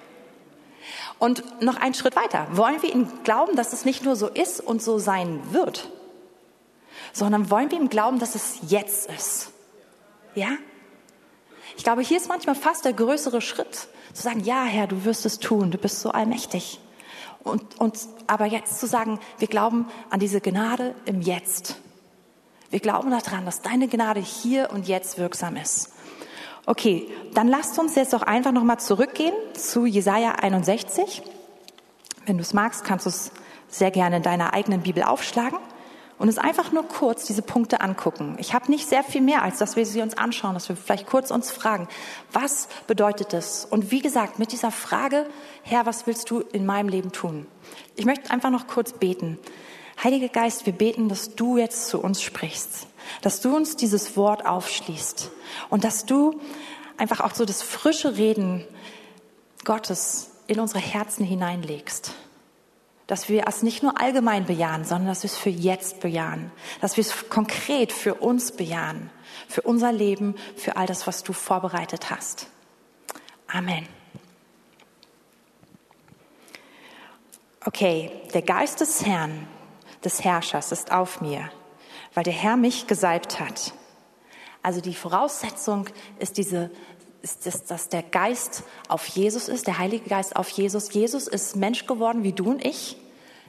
Und 1.18 1.62
noch 1.62 1.76
einen 1.76 1.94
Schritt 1.94 2.16
weiter. 2.16 2.46
Wollen 2.52 2.82
wir 2.82 2.92
ihm 2.92 3.08
glauben, 3.24 3.56
dass 3.56 3.72
es 3.72 3.84
nicht 3.84 4.04
nur 4.04 4.16
so 4.16 4.28
ist 4.28 4.60
und 4.60 4.82
so 4.82 4.98
sein 4.98 5.40
wird, 5.52 5.90
sondern 7.12 7.50
wollen 7.50 7.70
wir 7.70 7.78
ihm 7.78 7.88
glauben, 7.88 8.18
dass 8.18 8.34
es 8.34 8.58
jetzt 8.68 9.10
ist? 9.10 9.50
Ja? 10.34 10.50
Ich 11.76 11.84
glaube, 11.84 12.02
hier 12.02 12.16
ist 12.16 12.28
manchmal 12.28 12.54
fast 12.54 12.84
der 12.84 12.92
größere 12.92 13.40
Schritt, 13.40 13.88
zu 14.12 14.22
sagen, 14.22 14.40
ja, 14.40 14.64
Herr, 14.64 14.86
du 14.86 15.04
wirst 15.04 15.26
es 15.26 15.38
tun, 15.38 15.70
du 15.70 15.78
bist 15.78 16.00
so 16.00 16.10
allmächtig. 16.10 16.80
Und, 17.42 17.78
und, 17.80 17.98
aber 18.26 18.46
jetzt 18.46 18.78
zu 18.78 18.86
sagen, 18.86 19.18
wir 19.38 19.48
glauben 19.48 19.86
an 20.08 20.20
diese 20.20 20.40
Gnade 20.40 20.94
im 21.04 21.20
Jetzt. 21.20 21.76
Wir 22.70 22.80
glauben 22.80 23.10
daran, 23.10 23.44
dass 23.44 23.60
deine 23.60 23.88
Gnade 23.88 24.20
hier 24.20 24.70
und 24.72 24.88
jetzt 24.88 25.18
wirksam 25.18 25.56
ist. 25.56 25.93
Okay, 26.66 27.06
dann 27.34 27.48
lasst 27.48 27.78
uns 27.78 27.94
jetzt 27.94 28.14
doch 28.14 28.22
einfach 28.22 28.52
nochmal 28.52 28.78
zurückgehen 28.78 29.34
zu 29.52 29.84
Jesaja 29.84 30.32
61. 30.32 31.22
Wenn 32.24 32.38
du 32.38 32.42
es 32.42 32.54
magst, 32.54 32.84
kannst 32.84 33.04
du 33.04 33.10
es 33.10 33.32
sehr 33.68 33.90
gerne 33.90 34.16
in 34.16 34.22
deiner 34.22 34.54
eigenen 34.54 34.80
Bibel 34.80 35.02
aufschlagen 35.02 35.58
und 36.18 36.28
es 36.28 36.38
einfach 36.38 36.72
nur 36.72 36.84
kurz 36.84 37.26
diese 37.26 37.42
Punkte 37.42 37.82
angucken. 37.82 38.36
Ich 38.38 38.54
habe 38.54 38.70
nicht 38.70 38.88
sehr 38.88 39.04
viel 39.04 39.20
mehr, 39.20 39.42
als 39.42 39.58
dass 39.58 39.76
wir 39.76 39.84
sie 39.84 40.00
uns 40.00 40.16
anschauen, 40.16 40.54
dass 40.54 40.70
wir 40.70 40.76
vielleicht 40.76 41.06
kurz 41.06 41.30
uns 41.30 41.50
fragen, 41.50 41.86
was 42.32 42.68
bedeutet 42.86 43.34
das? 43.34 43.66
Und 43.66 43.90
wie 43.90 44.00
gesagt, 44.00 44.38
mit 44.38 44.52
dieser 44.52 44.70
Frage, 44.70 45.26
Herr, 45.64 45.84
was 45.84 46.06
willst 46.06 46.30
du 46.30 46.40
in 46.40 46.64
meinem 46.64 46.88
Leben 46.88 47.12
tun? 47.12 47.46
Ich 47.94 48.06
möchte 48.06 48.30
einfach 48.30 48.50
noch 48.50 48.68
kurz 48.68 48.94
beten. 48.94 49.38
Heiliger 50.02 50.28
Geist, 50.28 50.64
wir 50.64 50.72
beten, 50.72 51.10
dass 51.10 51.34
du 51.34 51.58
jetzt 51.58 51.88
zu 51.88 52.00
uns 52.00 52.22
sprichst, 52.22 52.86
dass 53.22 53.40
du 53.40 53.54
uns 53.54 53.76
dieses 53.76 54.16
Wort 54.16 54.46
aufschließt 54.46 55.30
und 55.70 55.84
dass 55.84 56.06
du 56.06 56.40
einfach 56.96 57.20
auch 57.20 57.34
so 57.34 57.44
das 57.44 57.62
frische 57.62 58.16
Reden 58.16 58.64
Gottes 59.64 60.30
in 60.46 60.60
unsere 60.60 60.80
Herzen 60.80 61.24
hineinlegst. 61.24 62.14
Dass 63.06 63.28
wir 63.28 63.46
es 63.46 63.62
nicht 63.62 63.82
nur 63.82 64.00
allgemein 64.00 64.46
bejahen, 64.46 64.84
sondern 64.84 65.08
dass 65.08 65.22
wir 65.22 65.30
es 65.30 65.36
für 65.36 65.50
jetzt 65.50 66.00
bejahen. 66.00 66.50
Dass 66.80 66.96
wir 66.96 67.02
es 67.02 67.28
konkret 67.28 67.92
für 67.92 68.14
uns 68.14 68.52
bejahen. 68.52 69.10
Für 69.46 69.60
unser 69.62 69.92
Leben, 69.92 70.36
für 70.56 70.76
all 70.76 70.86
das, 70.86 71.06
was 71.06 71.22
du 71.22 71.34
vorbereitet 71.34 72.10
hast. 72.10 72.46
Amen. 73.46 73.86
Okay, 77.66 78.10
der 78.32 78.42
Geist 78.42 78.80
des 78.80 79.04
Herrn 79.04 79.46
des 80.04 80.22
Herrschers 80.22 80.70
ist 80.70 80.92
auf 80.92 81.20
mir, 81.20 81.50
weil 82.14 82.24
der 82.24 82.32
Herr 82.32 82.56
mich 82.56 82.86
gesalbt 82.86 83.40
hat. 83.40 83.74
Also 84.62 84.80
die 84.80 84.94
Voraussetzung 84.94 85.86
ist 86.18 86.38
diese, 86.38 86.70
ist 87.22 87.46
das, 87.46 87.64
dass 87.64 87.88
der 87.88 88.02
Geist 88.02 88.62
auf 88.88 89.06
Jesus 89.06 89.48
ist, 89.48 89.66
der 89.66 89.78
Heilige 89.78 90.08
Geist 90.08 90.36
auf 90.36 90.48
Jesus. 90.48 90.92
Jesus 90.92 91.26
ist 91.26 91.56
Mensch 91.56 91.86
geworden 91.86 92.22
wie 92.22 92.32
du 92.32 92.50
und 92.50 92.64
ich, 92.64 92.96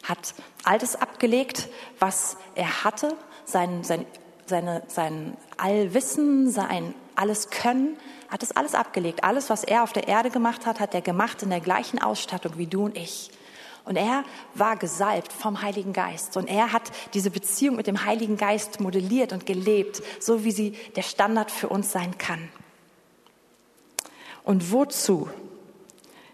hat 0.04 0.36
Altes 0.64 0.96
abgelegt, 0.96 1.70
was 2.00 2.38
er 2.56 2.84
hatte, 2.84 3.16
sein, 3.46 3.84
sein, 3.84 4.06
seine, 4.46 4.84
sein 4.88 5.38
Allwissen, 5.58 6.50
sein 6.52 6.94
alles 7.16 7.50
Können, 7.50 7.98
hat 8.30 8.44
es 8.44 8.52
alles 8.52 8.76
abgelegt. 8.76 9.24
Alles, 9.24 9.50
was 9.50 9.64
er 9.64 9.84
auf 9.84 9.94
der 9.94 10.08
Erde 10.08 10.30
gemacht 10.30 10.66
hat, 10.66 10.80
hat 10.80 10.94
er 10.94 11.02
gemacht 11.02 11.44
in 11.44 11.50
der 11.50 11.62
gleichen 11.62 12.02
Ausstattung 12.02 12.58
wie 12.58 12.68
du 12.68 12.86
und 12.86 12.98
ich. 12.98 13.32
Und 13.86 13.98
er 13.98 14.24
war 14.56 14.78
gesalbt 14.78 15.32
vom 15.32 15.62
Heiligen 15.62 15.94
Geist. 15.94 16.38
Und 16.38 16.48
er 16.48 16.74
hat 16.74 16.92
diese 17.14 17.30
Beziehung 17.30 17.76
mit 17.76 17.88
dem 17.88 18.04
Heiligen 18.04 18.36
Geist 18.36 18.80
modelliert 18.80 19.32
und 19.32 19.46
gelebt, 19.46 20.02
so 20.20 20.44
wie 20.44 20.52
sie 20.52 20.72
der 20.96 21.04
Standard 21.04 21.52
für 21.52 21.70
uns 21.70 21.92
sein 21.92 22.18
kann. 22.18 22.50
Und 24.44 24.72
wozu 24.72 25.30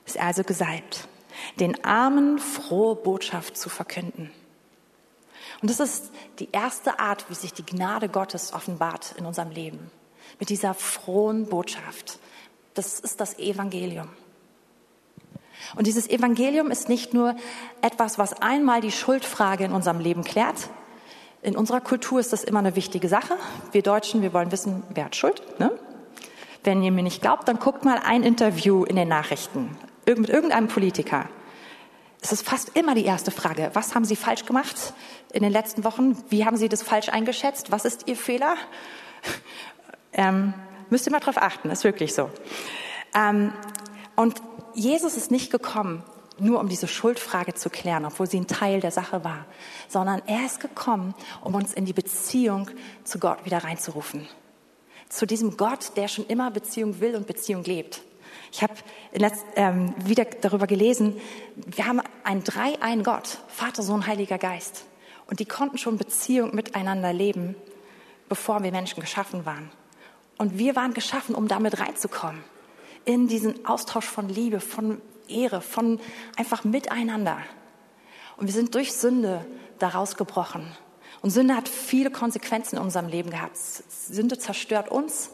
ist 0.05 0.15
er 0.15 0.25
also 0.25 0.43
gesalbt? 0.43 1.07
Den 1.59 1.83
Armen 1.83 2.39
frohe 2.39 2.95
Botschaft 2.95 3.57
zu 3.57 3.69
verkünden. 3.69 4.31
Und 5.61 5.69
das 5.69 5.79
ist 5.79 6.11
die 6.39 6.49
erste 6.51 6.99
Art, 6.99 7.29
wie 7.29 7.35
sich 7.35 7.53
die 7.53 7.65
Gnade 7.65 8.09
Gottes 8.09 8.53
offenbart 8.53 9.13
in 9.17 9.25
unserem 9.25 9.51
Leben. 9.51 9.91
Mit 10.39 10.49
dieser 10.49 10.73
frohen 10.73 11.47
Botschaft. 11.47 12.19
Das 12.73 12.99
ist 12.99 13.19
das 13.19 13.37
Evangelium. 13.37 14.09
Und 15.75 15.87
dieses 15.87 16.09
Evangelium 16.09 16.71
ist 16.71 16.89
nicht 16.89 17.13
nur 17.13 17.35
etwas, 17.81 18.17
was 18.17 18.41
einmal 18.41 18.81
die 18.81 18.91
Schuldfrage 18.91 19.63
in 19.63 19.71
unserem 19.71 19.99
Leben 19.99 20.23
klärt. 20.23 20.69
In 21.41 21.55
unserer 21.55 21.81
Kultur 21.81 22.19
ist 22.19 22.33
das 22.33 22.43
immer 22.43 22.59
eine 22.59 22.75
wichtige 22.75 23.07
Sache. 23.07 23.35
Wir 23.71 23.81
Deutschen, 23.81 24.21
wir 24.21 24.33
wollen 24.33 24.51
wissen, 24.51 24.83
wer 24.93 25.05
hat 25.05 25.15
Schuld. 25.15 25.41
Ne? 25.59 25.71
Wenn 26.63 26.83
ihr 26.83 26.91
mir 26.91 27.03
nicht 27.03 27.21
glaubt, 27.21 27.47
dann 27.47 27.57
guckt 27.57 27.83
mal 27.83 27.99
ein 28.03 28.23
Interview 28.23 28.83
in 28.83 28.95
den 28.95 29.07
Nachrichten 29.07 29.75
mit 30.05 30.29
irgendeinem 30.29 30.67
Politiker. 30.67 31.25
Es 32.21 32.31
ist 32.31 32.47
fast 32.47 32.77
immer 32.77 32.93
die 32.93 33.05
erste 33.05 33.31
Frage. 33.31 33.71
Was 33.73 33.95
haben 33.95 34.05
Sie 34.05 34.15
falsch 34.15 34.45
gemacht 34.45 34.93
in 35.33 35.41
den 35.41 35.51
letzten 35.51 35.83
Wochen? 35.83 36.15
Wie 36.29 36.45
haben 36.45 36.55
Sie 36.55 36.69
das 36.69 36.83
falsch 36.83 37.09
eingeschätzt? 37.09 37.71
Was 37.71 37.85
ist 37.85 38.07
Ihr 38.07 38.15
Fehler? 38.15 38.55
Ähm, 40.13 40.53
müsst 40.89 41.07
ihr 41.07 41.11
mal 41.13 41.21
drauf 41.21 41.37
achten, 41.37 41.69
ist 41.69 41.85
wirklich 41.85 42.13
so. 42.13 42.29
Ähm, 43.15 43.53
und 44.17 44.41
Jesus 44.73 45.17
ist 45.17 45.31
nicht 45.31 45.51
gekommen, 45.51 46.03
nur 46.39 46.59
um 46.59 46.69
diese 46.69 46.87
Schuldfrage 46.87 47.53
zu 47.53 47.69
klären, 47.69 48.05
obwohl 48.05 48.27
sie 48.27 48.37
ein 48.39 48.47
Teil 48.47 48.81
der 48.81 48.91
Sache 48.91 49.23
war, 49.23 49.45
sondern 49.87 50.21
er 50.25 50.45
ist 50.45 50.59
gekommen, 50.59 51.13
um 51.41 51.55
uns 51.55 51.73
in 51.73 51.85
die 51.85 51.93
Beziehung 51.93 52.69
zu 53.03 53.19
Gott 53.19 53.45
wieder 53.45 53.63
reinzurufen. 53.63 54.27
Zu 55.09 55.25
diesem 55.25 55.57
Gott, 55.57 55.97
der 55.97 56.07
schon 56.07 56.25
immer 56.27 56.49
Beziehung 56.51 56.99
will 56.99 57.15
und 57.15 57.27
Beziehung 57.27 57.63
lebt. 57.63 58.01
Ich 58.51 58.63
habe 58.63 58.73
ähm, 59.55 59.93
wieder 59.97 60.25
darüber 60.25 60.67
gelesen, 60.67 61.17
wir 61.55 61.85
haben 61.85 62.01
einen 62.23 62.43
drei-ein 62.43 63.03
Gott, 63.03 63.39
Vater, 63.47 63.83
Sohn, 63.83 64.07
Heiliger 64.07 64.37
Geist. 64.37 64.85
Und 65.27 65.39
die 65.39 65.45
konnten 65.45 65.77
schon 65.77 65.97
Beziehung 65.97 66.55
miteinander 66.55 67.13
leben, 67.13 67.55
bevor 68.29 68.63
wir 68.63 68.71
Menschen 68.71 68.99
geschaffen 68.99 69.45
waren. 69.45 69.69
Und 70.37 70.57
wir 70.57 70.75
waren 70.75 70.93
geschaffen, 70.93 71.35
um 71.35 71.47
damit 71.47 71.79
reinzukommen 71.79 72.43
in 73.05 73.27
diesen 73.27 73.65
Austausch 73.65 74.05
von 74.05 74.29
Liebe, 74.29 74.59
von 74.59 75.01
Ehre, 75.27 75.61
von 75.61 75.99
einfach 76.35 76.63
miteinander. 76.63 77.37
Und 78.37 78.47
wir 78.47 78.53
sind 78.53 78.75
durch 78.75 78.93
Sünde 78.93 79.45
daraus 79.79 80.15
gebrochen. 80.15 80.71
Und 81.21 81.29
Sünde 81.29 81.55
hat 81.55 81.69
viele 81.69 82.11
Konsequenzen 82.11 82.77
in 82.77 82.81
unserem 82.81 83.07
Leben 83.07 83.29
gehabt. 83.29 83.57
Sünde 83.57 84.37
zerstört 84.37 84.89
uns, 84.89 85.29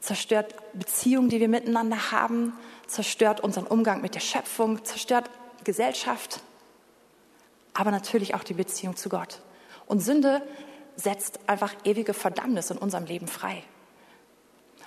zerstört 0.00 0.54
Beziehungen, 0.74 1.28
die 1.28 1.40
wir 1.40 1.48
miteinander 1.48 2.12
haben, 2.12 2.52
zerstört 2.86 3.40
unseren 3.40 3.66
Umgang 3.66 4.02
mit 4.02 4.14
der 4.14 4.20
Schöpfung, 4.20 4.84
zerstört 4.84 5.30
Gesellschaft, 5.64 6.40
aber 7.72 7.90
natürlich 7.90 8.34
auch 8.34 8.44
die 8.44 8.54
Beziehung 8.54 8.96
zu 8.96 9.08
Gott. 9.08 9.40
Und 9.86 10.00
Sünde 10.00 10.42
setzt 10.96 11.40
einfach 11.48 11.74
ewige 11.84 12.14
Verdammnis 12.14 12.70
in 12.70 12.78
unserem 12.78 13.06
Leben 13.06 13.26
frei. 13.26 13.62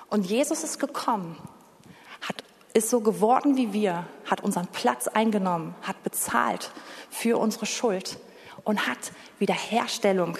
Und 0.10 0.26
Jesus 0.26 0.64
ist 0.64 0.80
gekommen, 0.80 1.38
ist 2.78 2.92
so 2.92 3.00
geworden 3.02 3.58
wie 3.58 3.74
wir, 3.74 4.06
hat 4.26 4.44
unseren 4.44 4.68
Platz 4.68 5.08
eingenommen, 5.08 5.74
hat 5.82 6.04
bezahlt 6.04 6.72
für 7.10 7.40
unsere 7.40 7.66
Schuld 7.66 8.20
und 8.64 8.88
hat 8.88 9.12
Wiederherstellung 9.40 10.38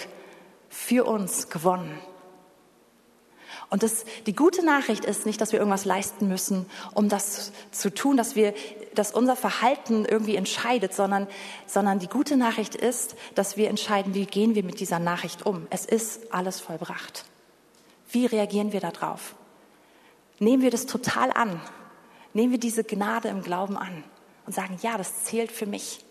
für 0.68 1.04
uns 1.04 1.50
gewonnen. 1.50 1.98
Und 3.70 3.82
das, 3.82 4.04
die 4.26 4.34
gute 4.34 4.64
Nachricht 4.64 5.04
ist 5.04 5.26
nicht, 5.26 5.40
dass 5.40 5.52
wir 5.52 5.58
irgendwas 5.58 5.84
leisten 5.84 6.28
müssen, 6.28 6.66
um 6.94 7.08
das 7.08 7.52
zu 7.70 7.92
tun, 7.92 8.16
dass 8.16 8.36
wir, 8.36 8.54
dass 8.94 9.12
unser 9.12 9.36
Verhalten 9.36 10.06
irgendwie 10.06 10.36
entscheidet, 10.36 10.94
sondern, 10.94 11.26
sondern 11.66 11.98
die 11.98 12.08
gute 12.08 12.36
Nachricht 12.36 12.76
ist, 12.76 13.16
dass 13.34 13.56
wir 13.56 13.68
entscheiden, 13.68 14.14
wie 14.14 14.26
gehen 14.26 14.54
wir 14.54 14.62
mit 14.62 14.80
dieser 14.80 15.00
Nachricht 15.00 15.44
um. 15.44 15.66
Es 15.70 15.84
ist 15.84 16.32
alles 16.32 16.60
vollbracht. 16.60 17.24
Wie 18.10 18.26
reagieren 18.26 18.72
wir 18.72 18.80
darauf? 18.80 19.34
Nehmen 20.38 20.62
wir 20.62 20.70
das 20.70 20.86
total 20.86 21.32
an? 21.32 21.60
Nehmen 22.38 22.52
wir 22.52 22.60
diese 22.60 22.84
Gnade 22.84 23.26
im 23.26 23.42
Glauben 23.42 23.76
an 23.76 24.04
und 24.46 24.54
sagen, 24.54 24.78
ja, 24.80 24.96
das 24.96 25.24
zählt 25.24 25.50
für 25.50 25.66
mich. 25.66 26.04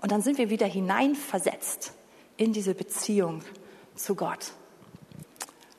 Und 0.00 0.10
dann 0.10 0.22
sind 0.22 0.38
wir 0.38 0.50
wieder 0.50 0.66
hineinversetzt 0.66 1.92
in 2.36 2.52
diese 2.52 2.74
Beziehung 2.74 3.44
zu 3.94 4.16
Gott. 4.16 4.54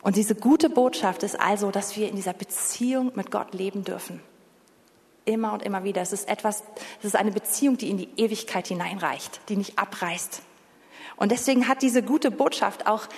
Und 0.04 0.16
diese 0.16 0.36
gute 0.36 0.70
Botschaft 0.70 1.24
ist 1.24 1.38
also, 1.38 1.70
dass 1.70 1.98
wir 1.98 2.08
in 2.08 2.16
dieser 2.16 2.32
Beziehung 2.32 3.12
mit 3.16 3.30
Gott 3.30 3.54
leben 3.54 3.84
dürfen. 3.84 4.22
Immer 5.26 5.52
und 5.52 5.64
immer 5.64 5.84
wieder. 5.84 6.02
Es 6.02 6.14
ist 6.14 6.30
etwas, 6.30 6.64
es 7.00 7.06
ist 7.08 7.18
eine 7.18 7.32
Beziehung, 7.32 7.76
die 7.76 7.90
in 7.90 7.98
die 7.98 8.08
Ewigkeit 8.16 8.68
hineinreicht, 8.68 9.42
die 9.50 9.58
nicht 9.58 9.78
abreißt. 9.78 10.42
Und 11.18 11.34
deswegen 11.34 11.68
hat 11.68 11.82
diese 11.82 12.04
gute 12.04 12.32
Botschaft 12.32 12.88
auch 12.88 13.10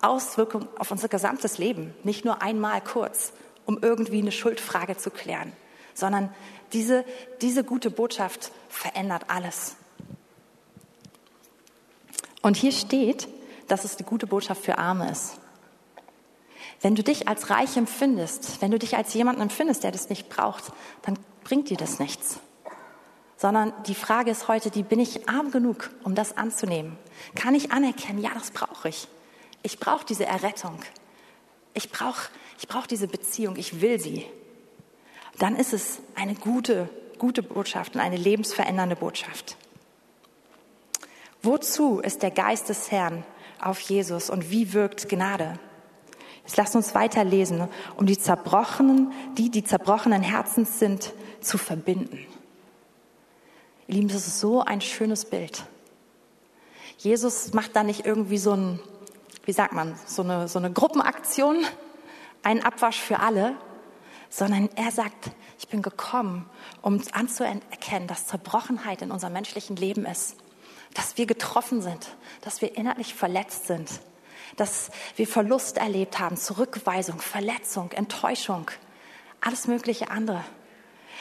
Auswirkungen 0.00 0.68
auf 0.78 0.90
unser 0.90 1.08
gesamtes 1.08 1.58
Leben. 1.58 1.92
Nicht 2.02 2.24
nur 2.24 2.40
einmal 2.40 2.80
kurz, 2.80 3.34
um 3.66 3.78
irgendwie 3.80 4.20
eine 4.20 4.32
Schuldfrage 4.32 4.96
zu 4.96 5.10
klären, 5.10 5.52
sondern 5.94 6.32
diese, 6.72 7.04
diese 7.40 7.64
gute 7.64 7.90
Botschaft 7.90 8.50
verändert 8.68 9.24
alles. 9.28 9.76
Und 12.42 12.56
hier 12.56 12.72
steht, 12.72 13.28
dass 13.68 13.84
es 13.84 13.96
die 13.96 14.04
gute 14.04 14.26
Botschaft 14.26 14.62
für 14.62 14.78
Arme 14.78 15.10
ist. 15.10 15.38
Wenn 16.82 16.94
du 16.94 17.02
dich 17.02 17.28
als 17.28 17.48
reich 17.48 17.76
empfindest, 17.78 18.60
wenn 18.60 18.70
du 18.70 18.78
dich 18.78 18.96
als 18.96 19.14
jemanden 19.14 19.40
empfindest, 19.40 19.84
der 19.84 19.92
das 19.92 20.10
nicht 20.10 20.28
braucht, 20.28 20.64
dann 21.02 21.18
bringt 21.42 21.70
dir 21.70 21.78
das 21.78 21.98
nichts. 21.98 22.40
Sondern 23.38 23.72
die 23.86 23.94
Frage 23.94 24.30
ist 24.30 24.48
heute, 24.48 24.70
die 24.70 24.82
bin 24.82 25.00
ich 25.00 25.28
arm 25.28 25.50
genug, 25.50 25.90
um 26.02 26.14
das 26.14 26.36
anzunehmen? 26.36 26.98
Kann 27.34 27.54
ich 27.54 27.72
anerkennen, 27.72 28.20
ja, 28.20 28.30
das 28.34 28.50
brauche 28.50 28.90
ich. 28.90 29.08
Ich 29.62 29.80
brauche 29.80 30.04
diese 30.04 30.26
Errettung. 30.26 30.78
Ich 31.72 31.90
brauche 31.90 32.28
ich 32.58 32.68
brauch 32.68 32.86
diese 32.86 33.08
Beziehung, 33.08 33.56
ich 33.56 33.80
will 33.80 34.00
sie. 34.00 34.26
Dann 35.38 35.56
ist 35.56 35.72
es 35.72 35.98
eine 36.14 36.34
gute, 36.34 36.88
gute 37.18 37.42
Botschaft 37.42 37.94
und 37.94 38.00
eine 38.00 38.16
lebensverändernde 38.16 38.96
Botschaft. 38.96 39.56
Wozu 41.42 42.00
ist 42.00 42.22
der 42.22 42.30
Geist 42.30 42.68
des 42.68 42.90
Herrn 42.90 43.24
auf 43.60 43.80
Jesus 43.80 44.30
und 44.30 44.50
wie 44.50 44.72
wirkt 44.72 45.08
Gnade? 45.08 45.58
Jetzt 46.44 46.56
lasst 46.56 46.76
uns 46.76 46.94
weiterlesen, 46.94 47.68
um 47.96 48.06
die 48.06 48.18
zerbrochenen, 48.18 49.12
die, 49.36 49.50
die 49.50 49.64
zerbrochenen 49.64 50.22
Herzens 50.22 50.78
sind, 50.78 51.12
zu 51.40 51.58
verbinden. 51.58 52.26
Ihr 53.86 53.94
Lieben, 53.94 54.08
das 54.08 54.26
ist 54.26 54.40
so 54.40 54.62
ein 54.62 54.80
schönes 54.80 55.24
Bild. 55.24 55.64
Jesus 56.98 57.52
macht 57.52 57.76
da 57.76 57.82
nicht 57.82 58.06
irgendwie 58.06 58.38
so 58.38 58.52
ein, 58.52 58.80
wie 59.44 59.52
sagt 59.52 59.72
man, 59.72 59.94
so 60.06 60.22
eine, 60.22 60.48
so 60.48 60.58
eine 60.58 60.72
Gruppenaktion, 60.72 61.58
einen 62.44 62.62
Abwasch 62.62 63.00
für 63.00 63.20
alle, 63.20 63.56
sondern 64.30 64.68
er 64.76 64.90
sagt, 64.90 65.30
ich 65.58 65.68
bin 65.68 65.82
gekommen, 65.82 66.48
um 66.82 67.00
anzuerkennen, 67.12 68.08
dass 68.08 68.26
Zerbrochenheit 68.26 69.02
in 69.02 69.10
unserem 69.10 69.32
menschlichen 69.32 69.76
Leben 69.76 70.04
ist, 70.06 70.36
dass 70.92 71.16
wir 71.16 71.26
getroffen 71.26 71.82
sind, 71.82 72.16
dass 72.40 72.60
wir 72.60 72.76
innerlich 72.76 73.14
verletzt 73.14 73.66
sind, 73.66 73.88
dass 74.56 74.90
wir 75.16 75.26
Verlust 75.26 75.78
erlebt 75.78 76.18
haben, 76.18 76.36
Zurückweisung, 76.36 77.20
Verletzung, 77.20 77.92
Enttäuschung, 77.92 78.70
alles 79.40 79.66
mögliche 79.66 80.10
andere. 80.10 80.44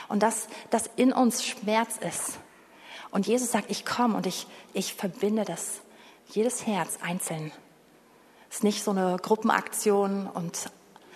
Und 0.10 0.24
dass 0.24 0.48
das 0.70 0.90
in 0.96 1.14
uns 1.14 1.46
Schmerz 1.46 1.98
ist. 1.98 2.40
Und 3.12 3.28
Jesus 3.28 3.52
sagt, 3.52 3.70
ich 3.70 3.86
komme 3.86 4.18
und 4.18 4.26
ich, 4.26 4.48
ich 4.74 4.94
verbinde 4.96 5.46
das, 5.46 5.82
jedes 6.30 6.66
Herz 6.66 6.98
einzeln. 7.02 7.52
Es 8.50 8.58
ist 8.58 8.64
nicht 8.64 8.84
so 8.84 8.92
eine 8.92 9.18
Gruppenaktion, 9.22 10.28
und, 10.28 10.72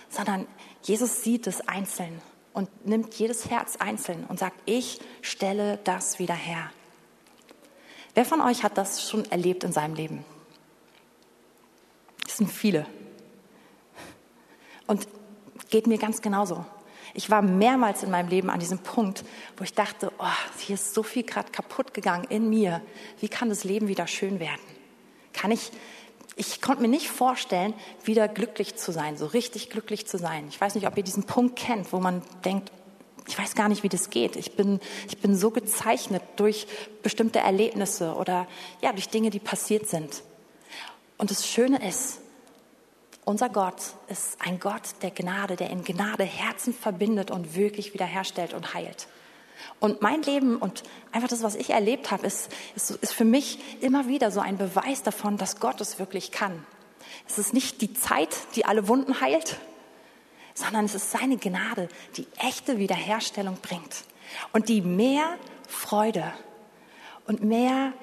sondern 0.10 0.48
Jesus 0.84 1.24
sieht 1.24 1.48
es 1.48 1.68
einzeln 1.68 2.22
und 2.54 2.86
nimmt 2.86 3.14
jedes 3.16 3.50
Herz 3.50 3.76
einzeln 3.78 4.26
und 4.26 4.40
sagt, 4.40 4.60
ich 4.66 5.00
stelle 5.22 5.80
das 5.84 6.20
wieder 6.20 6.34
her. 6.34 6.72
Wer 8.16 8.26
von 8.26 8.42
euch 8.42 8.64
hat 8.64 8.78
das 8.78 9.08
schon 9.08 9.30
erlebt 9.32 9.64
in 9.64 9.72
seinem 9.72 9.94
Leben? 9.94 10.26
Das 12.24 12.38
sind 12.38 12.52
viele. 12.52 12.88
Und 14.88 15.08
geht 15.70 15.86
mir 15.86 15.98
ganz 15.98 16.22
genauso. 16.22 16.66
Ich 17.14 17.30
war 17.30 17.42
mehrmals 17.42 18.04
in 18.04 18.12
meinem 18.12 18.30
Leben 18.30 18.50
an 18.50 18.60
diesem 18.60 18.80
Punkt, 18.80 19.24
wo 19.56 19.64
ich 19.64 19.74
dachte, 19.74 20.12
oh, 20.18 20.26
hier 20.58 20.76
ist 20.76 20.94
so 20.94 21.04
viel 21.04 21.24
gerade 21.24 21.52
kaputt 21.52 21.94
gegangen 21.94 22.26
in 22.30 22.50
mir. 22.50 22.82
Wie 23.20 23.30
kann 23.30 23.50
das 23.50 23.64
Leben 23.64 23.88
wieder 23.88 24.08
schön 24.08 24.40
werden? 24.40 24.62
Kann 25.34 25.52
ich, 25.52 25.72
ich 26.38 26.62
konnte 26.62 26.84
mir 26.84 26.88
nicht 26.88 27.10
vorstellen, 27.10 27.74
wieder 28.04 28.28
glücklich 28.28 28.76
zu 28.76 28.92
sein, 28.92 29.18
so 29.18 29.26
richtig 29.26 29.72
glücklich 29.72 30.06
zu 30.06 30.20
sein. 30.20 30.46
Ich 30.50 30.62
weiß 30.62 30.76
nicht, 30.76 30.88
ob 30.88 30.96
ihr 30.96 31.04
diesen 31.04 31.24
Punkt 31.24 31.58
kennt, 31.58 31.92
wo 31.92 32.00
man 32.00 32.22
denkt, 32.46 32.72
ich 33.28 33.38
weiß 33.38 33.56
gar 33.56 33.68
nicht, 33.68 33.82
wie 33.82 33.90
das 33.90 34.12
geht. 34.12 34.36
Ich 34.36 34.56
bin, 34.56 34.80
ich 35.10 35.18
bin 35.18 35.36
so 35.36 35.50
gezeichnet 35.50 36.22
durch 36.36 36.68
bestimmte 37.02 37.40
Erlebnisse 37.40 38.14
oder 38.14 38.48
ja, 38.82 38.92
durch 38.94 39.10
Dinge, 39.10 39.32
die 39.32 39.40
passiert 39.40 39.90
sind. 39.90 40.22
Und 41.18 41.32
das 41.32 41.48
Schöne 41.48 41.86
ist, 41.86 42.20
unser 43.26 43.50
Gott 43.50 43.82
ist 44.08 44.38
ein 44.40 44.60
Gott 44.60 44.84
der 45.02 45.12
Gnade, 45.12 45.56
der 45.56 45.72
in 45.72 45.84
Gnade 45.84 46.24
Herzen 46.24 46.74
verbindet 46.74 47.32
und 47.32 47.56
wirklich 47.56 47.96
wiederherstellt 47.96 48.54
und 48.54 48.76
heilt. 48.76 49.08
Und 49.80 50.02
mein 50.02 50.22
Leben 50.24 50.58
und 50.58 50.84
einfach 51.12 51.28
das, 51.28 51.44
was 51.44 51.56
ich 51.56 51.72
erlebt 51.72 52.12
habe, 52.12 52.26
ist, 52.26 52.50
ist, 52.76 52.92
ist 52.92 53.14
für 53.14 53.26
mich 53.26 53.60
immer 53.82 54.08
wieder 54.08 54.32
so 54.32 54.40
ein 54.40 54.58
Beweis 54.58 55.04
davon, 55.04 55.38
dass 55.38 55.60
Gott 55.60 55.82
es 55.82 56.00
wirklich 56.00 56.32
kann. 56.32 56.66
Es 57.28 57.38
ist 57.38 57.54
nicht 57.54 57.82
die 57.82 57.94
Zeit, 57.94 58.36
die 58.56 58.66
alle 58.66 58.88
Wunden 58.88 59.22
heilt, 59.22 59.58
sondern 60.54 60.86
es 60.86 60.96
ist 60.96 61.12
seine 61.12 61.38
Gnade, 61.38 61.88
die 62.16 62.28
echte 62.38 62.78
Wiederherstellung 62.78 63.58
bringt 63.62 64.04
und 64.54 64.70
die 64.70 64.82
mehr 64.82 65.38
Freude 65.68 66.34
und 67.26 67.44
mehr 67.44 67.94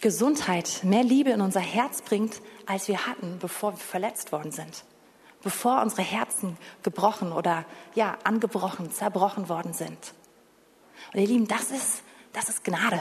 Gesundheit, 0.00 0.80
mehr 0.82 1.04
Liebe 1.04 1.30
in 1.30 1.40
unser 1.40 1.60
Herz 1.60 2.02
bringt, 2.02 2.40
als 2.66 2.88
wir 2.88 3.06
hatten, 3.06 3.38
bevor 3.38 3.72
wir 3.72 3.78
verletzt 3.78 4.32
worden 4.32 4.52
sind. 4.52 4.84
Bevor 5.42 5.80
unsere 5.80 6.02
Herzen 6.02 6.56
gebrochen 6.82 7.32
oder 7.32 7.64
ja, 7.94 8.18
angebrochen, 8.24 8.90
zerbrochen 8.90 9.48
worden 9.48 9.72
sind. 9.72 9.98
Und 11.16 11.22
ihr 11.22 11.28
Lieben, 11.28 11.48
das 11.48 11.70
ist, 11.70 12.02
das 12.34 12.50
ist 12.50 12.62
Gnade. 12.62 13.00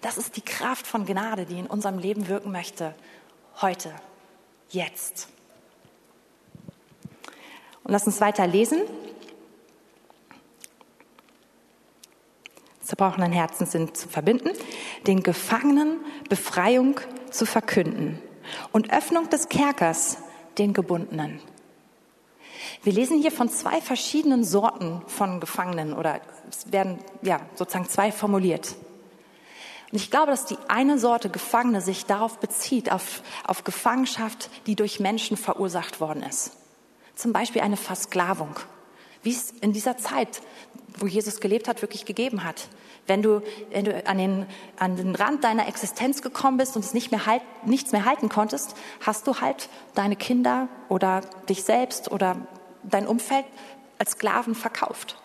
Das 0.00 0.16
ist 0.16 0.34
die 0.36 0.40
Kraft 0.40 0.86
von 0.86 1.04
Gnade, 1.04 1.44
die 1.44 1.58
in 1.58 1.66
unserem 1.66 1.98
Leben 1.98 2.26
wirken 2.28 2.50
möchte. 2.50 2.94
Heute, 3.60 3.92
jetzt. 4.70 5.28
Und 7.82 7.92
lass 7.92 8.06
uns 8.06 8.22
weiter 8.22 8.46
lesen. 8.46 8.80
zerbrochenen 12.80 13.32
Herzen 13.32 13.66
sind 13.66 13.96
zu 13.96 14.08
verbinden, 14.08 14.50
den 15.06 15.22
Gefangenen 15.22 16.00
Befreiung 16.28 17.00
zu 17.30 17.44
verkünden 17.44 18.20
und 18.72 18.92
Öffnung 18.92 19.28
des 19.30 19.48
Kerkers 19.48 20.18
den 20.58 20.72
Gebundenen. 20.72 21.40
Wir 22.84 22.92
lesen 22.92 23.18
hier 23.18 23.32
von 23.32 23.48
zwei 23.48 23.80
verschiedenen 23.80 24.44
Sorten 24.44 25.00
von 25.06 25.40
Gefangenen 25.40 25.94
oder 25.94 26.20
es 26.50 26.70
werden 26.70 26.98
ja 27.22 27.40
sozusagen 27.54 27.88
zwei 27.88 28.12
formuliert. 28.12 28.76
Und 29.90 29.96
ich 29.96 30.10
glaube, 30.10 30.32
dass 30.32 30.44
die 30.44 30.58
eine 30.68 30.98
Sorte 30.98 31.30
Gefangene 31.30 31.80
sich 31.80 32.04
darauf 32.04 32.38
bezieht, 32.38 32.92
auf, 32.92 33.22
auf 33.46 33.64
Gefangenschaft, 33.64 34.50
die 34.66 34.76
durch 34.76 35.00
Menschen 35.00 35.38
verursacht 35.38 35.98
worden 36.00 36.22
ist. 36.22 36.52
Zum 37.14 37.32
Beispiel 37.32 37.62
eine 37.62 37.78
Versklavung, 37.78 38.54
wie 39.22 39.30
es 39.30 39.52
in 39.62 39.72
dieser 39.72 39.96
Zeit 39.96 40.42
wo 40.98 41.06
Jesus 41.06 41.40
gelebt 41.40 41.68
hat, 41.68 41.82
wirklich 41.82 42.04
gegeben 42.04 42.44
hat. 42.44 42.68
Wenn 43.06 43.20
du, 43.22 43.42
wenn 43.70 43.84
du 43.84 44.06
an, 44.06 44.18
den, 44.18 44.46
an 44.78 44.96
den 44.96 45.14
Rand 45.14 45.44
deiner 45.44 45.68
Existenz 45.68 46.22
gekommen 46.22 46.56
bist 46.56 46.76
und 46.76 46.84
es 46.84 46.94
nicht 46.94 47.10
mehr 47.10 47.26
halt, 47.26 47.42
nichts 47.66 47.92
mehr 47.92 48.04
halten 48.04 48.28
konntest, 48.28 48.76
hast 49.00 49.26
du 49.26 49.40
halt 49.40 49.68
deine 49.94 50.16
Kinder 50.16 50.68
oder 50.88 51.20
dich 51.48 51.64
selbst 51.64 52.10
oder 52.10 52.36
dein 52.90 53.06
Umfeld 53.06 53.44
als 53.98 54.12
Sklaven 54.12 54.54
verkauft. 54.54 55.16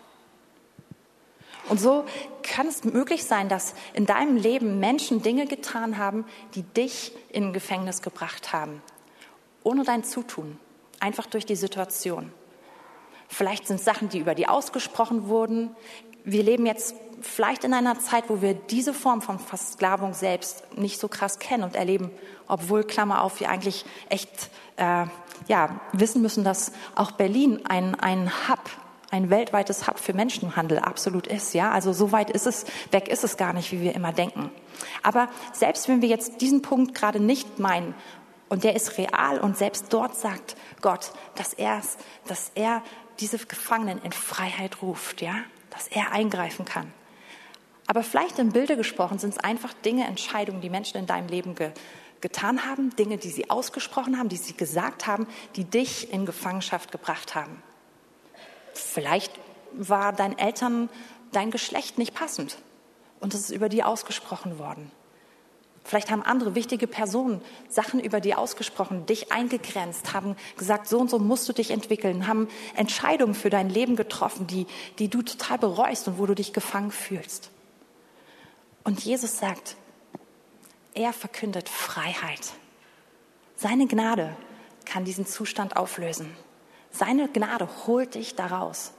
Und 1.70 1.80
so 1.80 2.06
kann 2.42 2.68
es 2.68 2.84
möglich 2.84 3.24
sein, 3.24 3.48
dass 3.48 3.76
in 3.94 4.06
deinem 4.06 4.38
Leben 4.38 4.80
Menschen 4.80 5.22
Dinge 5.22 5.46
getan 5.46 5.98
haben, 5.98 6.26
die 6.56 6.64
dich 6.64 7.12
in 7.30 7.54
Gefängnis 7.54 8.02
gebracht 8.02 8.54
haben. 8.54 8.82
Ohne 9.64 9.84
dein 9.84 10.04
Zutun. 10.04 10.58
Einfach 11.00 11.28
durch 11.28 11.46
die 11.46 11.56
Situation. 11.56 12.32
Vielleicht 13.28 13.68
sind 13.68 13.78
es 13.78 13.86
Sachen, 13.86 14.10
die 14.10 14.20
über 14.20 14.34
die 14.34 14.48
ausgesprochen 14.48 15.28
wurden. 15.28 15.76
Wir 16.24 16.44
leben 16.44 16.66
jetzt 16.66 16.96
vielleicht 17.22 17.64
in 17.64 17.74
einer 17.74 18.00
Zeit, 18.00 18.26
wo 18.28 18.42
wir 18.42 18.56
diese 18.56 18.94
Form 18.94 19.22
von 19.22 19.40
Versklavung 19.40 20.14
selbst 20.14 20.64
nicht 20.78 21.00
so 21.00 21.08
krass 21.08 21.38
kennen 21.40 21.64
und 21.64 21.76
erleben, 21.76 22.12
obwohl, 22.48 22.84
Klammer 22.84 23.22
auf, 23.22 23.40
wir 23.40 23.50
eigentlich 23.50 23.86
echt 24.10 24.50
äh, 24.80 25.06
ja, 25.48 25.80
wissen 25.94 26.22
müssen, 26.22 26.44
dass 26.44 26.72
auch 26.96 27.12
Berlin 27.12 27.62
ein, 27.68 27.96
ein 27.96 28.32
Hub 28.48 28.60
ein 29.12 29.30
weltweites 29.30 29.88
Hub 29.88 29.98
für 30.00 30.14
Menschenhandel 30.14 30.80
absolut 30.80 31.26
ist. 31.28 31.54
Ja, 31.54 31.72
also 31.72 31.94
so 31.94 32.12
weit 32.12 32.30
ist 32.30 32.46
es, 32.46 32.66
weg 32.92 33.08
ist 33.08 33.24
es 33.24 33.38
gar 33.38 33.54
nicht, 33.54 33.72
wie 33.72 33.82
wir 33.82 33.96
immer 33.96 34.14
denken. 34.14 34.52
Aber 35.02 35.30
selbst 35.52 35.88
wenn 35.88 36.02
wir 36.02 36.10
jetzt 36.10 36.42
diesen 36.42 36.62
Punkt 36.62 36.94
gerade 36.94 37.20
nicht 37.20 37.60
meinen 37.60 37.96
und 38.50 38.64
der 38.64 38.76
ist 38.76 38.98
real 38.98 39.40
und 39.40 39.58
selbst 39.58 39.92
dort 39.92 40.16
sagt 40.16 40.56
Gott, 40.82 41.12
dass 41.36 41.54
er, 41.54 41.82
dass 42.28 42.52
er 42.56 42.84
diese 43.20 43.38
Gefangenen 43.40 44.02
in 44.04 44.12
Freiheit 44.12 44.82
ruft, 44.82 45.22
ja, 45.22 45.36
dass 45.72 45.88
er 45.88 46.12
eingreifen 46.12 46.66
kann. 46.66 46.94
Aber 47.88 48.04
vielleicht 48.04 48.38
in 48.38 48.52
Bilder 48.52 48.76
gesprochen 48.76 49.18
sind 49.18 49.32
es 49.32 49.40
einfach 49.40 49.74
Dinge, 49.74 50.06
Entscheidungen, 50.06 50.62
die 50.62 50.70
Menschen 50.70 50.98
in 50.98 51.08
deinem 51.08 51.28
Leben 51.28 51.56
ge 51.56 51.72
getan 52.22 52.66
haben, 52.66 52.96
Dinge, 52.96 53.18
die 53.18 53.30
sie 53.30 53.50
ausgesprochen 53.50 54.18
haben, 54.18 54.30
die 54.30 54.38
sie 54.38 54.54
gesagt 54.54 55.08
haben, 55.08 55.28
die 55.56 55.64
dich 55.64 56.12
in 56.12 56.26
Gefangenschaft 56.26 56.92
gebracht 56.92 57.36
haben. 57.36 57.62
Vielleicht 58.74 59.32
war 59.74 60.14
deinen 60.14 60.38
Eltern 60.38 60.90
dein 61.32 61.52
Geschlecht 61.52 61.98
nicht 61.98 62.14
passend 62.14 62.58
und 63.20 63.34
es 63.34 63.42
ist 63.42 63.52
über 63.52 63.70
die 63.70 63.84
ausgesprochen 63.84 64.60
worden. 64.60 64.92
Vielleicht 65.84 66.12
haben 66.12 66.22
andere 66.22 66.54
wichtige 66.56 66.88
Personen 66.88 67.42
Sachen 67.68 68.00
über 68.00 68.20
die 68.20 68.36
ausgesprochen, 68.36 69.06
dich 69.06 69.32
eingegrenzt, 69.32 70.14
haben 70.14 70.36
gesagt, 70.58 70.88
so 70.88 71.00
und 71.00 71.10
so 71.10 71.18
musst 71.18 71.50
du 71.50 71.54
dich 71.54 71.72
entwickeln, 71.72 72.28
haben 72.28 72.48
Entscheidungen 72.76 73.34
für 73.34 73.50
dein 73.50 73.70
Leben 73.70 73.96
getroffen, 73.96 74.46
die, 74.46 74.68
die 75.00 75.08
du 75.08 75.24
total 75.24 75.58
bereust 75.58 76.08
und 76.08 76.20
wo 76.20 76.26
du 76.26 76.36
dich 76.36 76.54
gefangen 76.54 76.92
fühlst. 76.92 77.50
Und 78.84 79.00
Jesus 79.04 79.40
sagt, 79.40 79.78
er 80.94 81.14
verkündet 81.14 81.70
Freiheit. 81.70 82.54
Seine 83.56 83.88
Gnade 83.88 84.36
kann 84.86 85.06
diesen 85.06 85.26
Zustand 85.26 85.76
auflösen. 85.76 86.36
Seine 86.92 87.28
Gnade 87.30 87.68
holt 87.86 88.16
dich 88.16 88.36
daraus. 88.36 88.94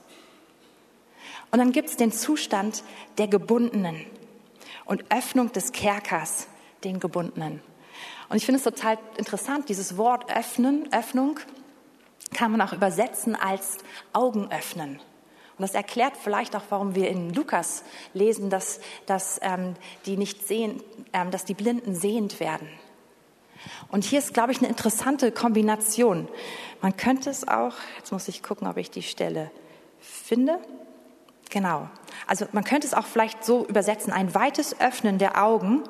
Und 1.51 1.59
dann 1.59 1.71
gibt 1.71 1.89
es 1.89 1.97
den 1.97 2.11
Zustand 2.11 2.83
der 3.17 3.27
Gebundenen 3.27 4.05
und 4.85 5.03
Öffnung 5.11 5.51
des 5.51 5.71
Kerkers 5.71 6.47
den 6.83 6.99
Gebundenen. 6.99 7.61
Und 8.29 8.37
ich 8.37 8.45
finde 8.45 8.57
es 8.57 8.63
total 8.63 8.97
interessant, 9.17 9.67
dieses 9.67 9.97
Wort 9.97 10.31
öffnen, 10.35 10.91
Öffnung 10.93 11.39
kann 12.33 12.51
man 12.51 12.61
auch 12.61 12.71
übersetzen 12.71 13.35
als 13.35 13.77
Augen 14.13 14.49
öffnen. 14.51 15.01
Und 15.61 15.67
das 15.67 15.75
erklärt 15.75 16.17
vielleicht 16.17 16.55
auch, 16.55 16.63
warum 16.69 16.95
wir 16.95 17.07
in 17.07 17.35
Lukas 17.35 17.83
lesen, 18.15 18.49
dass, 18.49 18.79
dass 19.05 19.39
ähm, 19.43 19.75
die 20.07 20.17
nicht 20.17 20.47
sehen, 20.47 20.81
ähm, 21.13 21.29
dass 21.29 21.45
die 21.45 21.53
Blinden 21.53 21.93
sehend 21.93 22.39
werden. 22.39 22.67
Und 23.89 24.03
hier 24.03 24.17
ist, 24.17 24.33
glaube 24.33 24.53
ich, 24.53 24.57
eine 24.57 24.69
interessante 24.69 25.31
Kombination. 25.31 26.27
Man 26.81 26.97
könnte 26.97 27.29
es 27.29 27.47
auch, 27.47 27.75
jetzt 27.99 28.11
muss 28.11 28.27
ich 28.27 28.41
gucken, 28.41 28.67
ob 28.67 28.77
ich 28.77 28.89
die 28.89 29.03
Stelle 29.03 29.51
finde. 29.99 30.57
Genau. 31.51 31.87
Also 32.25 32.47
man 32.53 32.63
könnte 32.63 32.87
es 32.87 32.95
auch 32.95 33.05
vielleicht 33.05 33.45
so 33.45 33.63
übersetzen, 33.67 34.11
ein 34.11 34.33
weites 34.33 34.81
Öffnen 34.81 35.19
der 35.19 35.43
Augen 35.43 35.83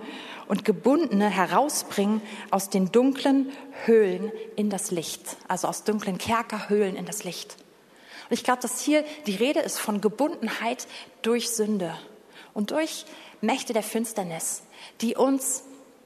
und 0.49 0.65
Gebundene 0.65 1.29
herausbringen 1.29 2.21
aus 2.49 2.69
den 2.69 2.91
dunklen 2.91 3.53
Höhlen 3.85 4.33
in 4.57 4.69
das 4.69 4.91
Licht, 4.91 5.37
also 5.47 5.69
aus 5.69 5.85
dunklen 5.85 6.17
Kerkerhöhlen 6.17 6.97
in 6.97 7.05
das 7.05 7.23
Licht. 7.23 7.55
Und 8.31 8.37
ich 8.37 8.45
glaube, 8.45 8.61
dass 8.61 8.79
hier 8.79 9.03
die 9.27 9.35
Rede 9.35 9.59
ist 9.59 9.77
von 9.77 9.99
Gebundenheit 9.99 10.87
durch 11.21 11.49
Sünde 11.49 11.93
und 12.53 12.71
durch 12.71 13.05
Mächte 13.41 13.73
der 13.73 13.83
Finsternis, 13.83 14.63
die 15.01 15.17
uns 15.17 15.63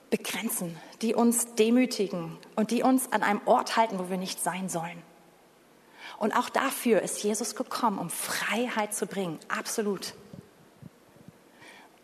begrenzen, 0.10 0.76
die 1.04 1.14
uns 1.14 1.54
demütigen 1.54 2.36
und 2.56 2.72
die 2.72 2.82
uns 2.82 3.12
an 3.12 3.22
einem 3.22 3.42
Ort 3.46 3.78
halten, 3.78 4.00
wo 4.00 4.10
wir 4.10 4.18
nicht 4.18 4.44
sein 4.44 4.70
sollen. 4.70 5.04
Und 6.18 6.36
auch 6.36 6.50
dafür 6.50 7.04
ist 7.04 7.22
Jesus 7.22 7.56
gekommen, 7.56 8.00
um 8.00 8.10
Freiheit 8.10 8.96
zu 8.96 9.06
bringen, 9.06 9.38
absolut. 9.48 10.16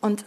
Und 0.01 0.23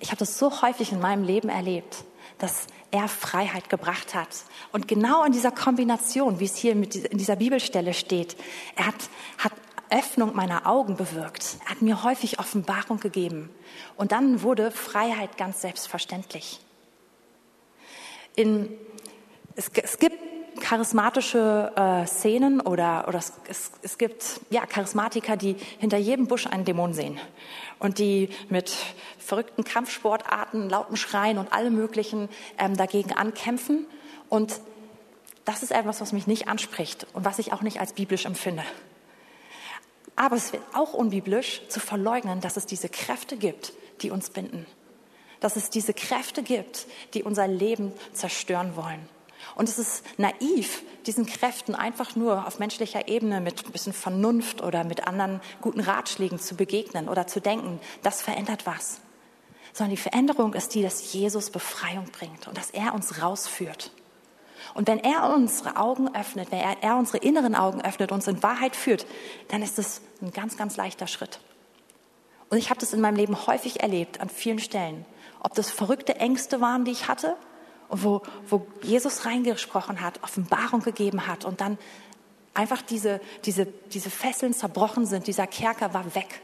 ich 0.00 0.08
habe 0.08 0.18
das 0.18 0.38
so 0.38 0.60
häufig 0.60 0.92
in 0.92 1.00
meinem 1.00 1.24
Leben 1.24 1.48
erlebt, 1.48 2.04
dass 2.36 2.66
er 2.90 3.08
Freiheit 3.08 3.68
gebracht 3.68 4.14
hat. 4.14 4.28
Und 4.72 4.88
genau 4.88 5.24
in 5.24 5.32
dieser 5.32 5.52
Kombination, 5.52 6.40
wie 6.40 6.44
es 6.44 6.56
hier 6.56 6.72
in 6.72 7.18
dieser 7.18 7.36
Bibelstelle 7.36 7.94
steht, 7.94 8.36
er 8.76 8.86
hat, 8.86 9.10
hat 9.38 9.52
Öffnung 9.90 10.34
meiner 10.34 10.66
Augen 10.66 10.96
bewirkt. 10.96 11.58
Er 11.64 11.70
hat 11.70 11.82
mir 11.82 12.02
häufig 12.04 12.38
Offenbarung 12.38 13.00
gegeben. 13.00 13.50
Und 13.96 14.12
dann 14.12 14.42
wurde 14.42 14.70
Freiheit 14.70 15.36
ganz 15.36 15.60
selbstverständlich 15.60 16.60
in, 18.36 18.68
es, 19.56 19.70
es 19.82 19.98
gibt 19.98 20.18
charismatische 20.60 21.72
äh, 21.74 22.06
Szenen 22.06 22.60
oder, 22.60 23.08
oder 23.08 23.18
es, 23.18 23.32
es, 23.48 23.72
es 23.82 23.98
gibt 23.98 24.40
ja, 24.50 24.66
Charismatiker, 24.66 25.36
die 25.36 25.56
hinter 25.78 25.96
jedem 25.96 26.26
Busch 26.26 26.46
einen 26.46 26.64
Dämon 26.64 26.94
sehen 26.94 27.18
und 27.78 27.98
die 27.98 28.28
mit 28.48 28.72
verrückten 29.18 29.64
Kampfsportarten, 29.64 30.68
lauten 30.68 30.96
Schreien 30.96 31.38
und 31.38 31.52
allem 31.52 31.74
Möglichen 31.74 32.28
ähm, 32.58 32.76
dagegen 32.76 33.12
ankämpfen. 33.12 33.86
Und 34.28 34.60
das 35.44 35.62
ist 35.62 35.72
etwas, 35.72 36.00
was 36.00 36.12
mich 36.12 36.26
nicht 36.26 36.48
anspricht 36.48 37.06
und 37.14 37.24
was 37.24 37.38
ich 37.38 37.52
auch 37.52 37.62
nicht 37.62 37.80
als 37.80 37.94
biblisch 37.94 38.26
empfinde. 38.26 38.62
Aber 40.14 40.36
es 40.36 40.52
wird 40.52 40.62
auch 40.74 40.92
unbiblisch 40.92 41.62
zu 41.68 41.80
verleugnen, 41.80 42.40
dass 42.40 42.56
es 42.56 42.66
diese 42.66 42.88
Kräfte 42.88 43.36
gibt, 43.36 43.72
die 44.02 44.10
uns 44.10 44.30
binden 44.30 44.66
dass 45.40 45.56
es 45.56 45.70
diese 45.70 45.94
Kräfte 45.94 46.42
gibt, 46.42 46.86
die 47.14 47.22
unser 47.22 47.48
Leben 47.48 47.92
zerstören 48.12 48.76
wollen. 48.76 49.08
Und 49.54 49.68
es 49.68 49.78
ist 49.78 50.04
naiv, 50.18 50.82
diesen 51.06 51.26
Kräften 51.26 51.74
einfach 51.74 52.16
nur 52.16 52.46
auf 52.46 52.58
menschlicher 52.58 53.08
Ebene 53.08 53.40
mit 53.40 53.66
ein 53.66 53.72
bisschen 53.72 53.92
Vernunft 53.92 54.62
oder 54.62 54.84
mit 54.84 55.06
anderen 55.06 55.40
guten 55.60 55.80
Ratschlägen 55.80 56.38
zu 56.38 56.54
begegnen 56.54 57.08
oder 57.08 57.26
zu 57.26 57.40
denken, 57.40 57.80
das 58.02 58.22
verändert 58.22 58.66
was. 58.66 59.00
Sondern 59.72 59.90
die 59.90 60.02
Veränderung 60.02 60.54
ist 60.54 60.74
die, 60.74 60.82
dass 60.82 61.12
Jesus 61.12 61.50
Befreiung 61.50 62.06
bringt 62.06 62.48
und 62.48 62.56
dass 62.56 62.70
er 62.70 62.94
uns 62.94 63.22
rausführt. 63.22 63.92
Und 64.74 64.88
wenn 64.88 64.98
er 64.98 65.32
unsere 65.34 65.76
Augen 65.76 66.14
öffnet, 66.14 66.52
wenn 66.52 66.60
er, 66.60 66.82
er 66.82 66.96
unsere 66.96 67.18
inneren 67.18 67.54
Augen 67.54 67.80
öffnet, 67.80 68.12
uns 68.12 68.28
in 68.28 68.42
Wahrheit 68.42 68.76
führt, 68.76 69.06
dann 69.48 69.62
ist 69.62 69.78
es 69.78 70.00
ein 70.20 70.32
ganz, 70.32 70.56
ganz 70.56 70.76
leichter 70.76 71.06
Schritt. 71.06 71.40
Und 72.50 72.58
ich 72.58 72.70
habe 72.70 72.80
das 72.80 72.92
in 72.92 73.00
meinem 73.00 73.16
Leben 73.16 73.46
häufig 73.46 73.80
erlebt, 73.80 74.20
an 74.20 74.28
vielen 74.28 74.58
Stellen 74.58 75.04
ob 75.40 75.54
das 75.54 75.70
verrückte 75.70 76.16
Ängste 76.16 76.60
waren, 76.60 76.84
die 76.84 76.92
ich 76.92 77.08
hatte, 77.08 77.36
und 77.90 78.04
wo, 78.04 78.22
wo 78.48 78.66
Jesus 78.82 79.26
reingesprochen 79.26 80.00
hat, 80.00 80.22
Offenbarung 80.22 80.80
gegeben 80.80 81.26
hat 81.26 81.44
und 81.44 81.60
dann 81.60 81.76
einfach 82.54 82.82
diese, 82.82 83.20
diese, 83.44 83.66
diese 83.66 84.10
Fesseln 84.10 84.54
zerbrochen 84.54 85.06
sind, 85.06 85.26
dieser 85.26 85.48
Kerker 85.48 85.92
war 85.92 86.14
weg. 86.14 86.40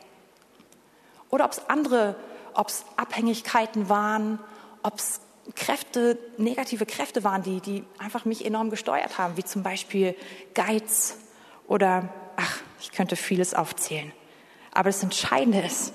Oder 1.31 1.45
ob 1.45 1.53
es 1.53 1.69
andere, 1.69 2.17
ob 2.55 2.69
es 2.69 2.85
Abhängigkeiten 2.97 3.89
waren, 3.89 4.41
ob 4.83 4.99
es 4.99 5.21
Kräfte, 5.55 6.19
negative 6.37 6.85
Kräfte 6.85 7.23
waren, 7.23 7.45
die, 7.45 7.61
die 7.61 7.85
einfach 7.99 8.25
mich 8.25 8.45
enorm 8.45 8.71
gesteuert 8.71 9.17
haben, 9.17 9.37
wie 9.37 9.45
zum 9.45 9.63
Beispiel 9.63 10.17
Geiz 10.55 11.17
oder, 11.69 12.09
ach, 12.37 12.59
ich 12.81 12.91
könnte 12.91 13.15
vieles 13.15 13.55
aufzählen. 13.55 14.11
Aber 14.73 14.89
das 14.89 15.03
Entscheidende 15.05 15.61
ist, 15.61 15.93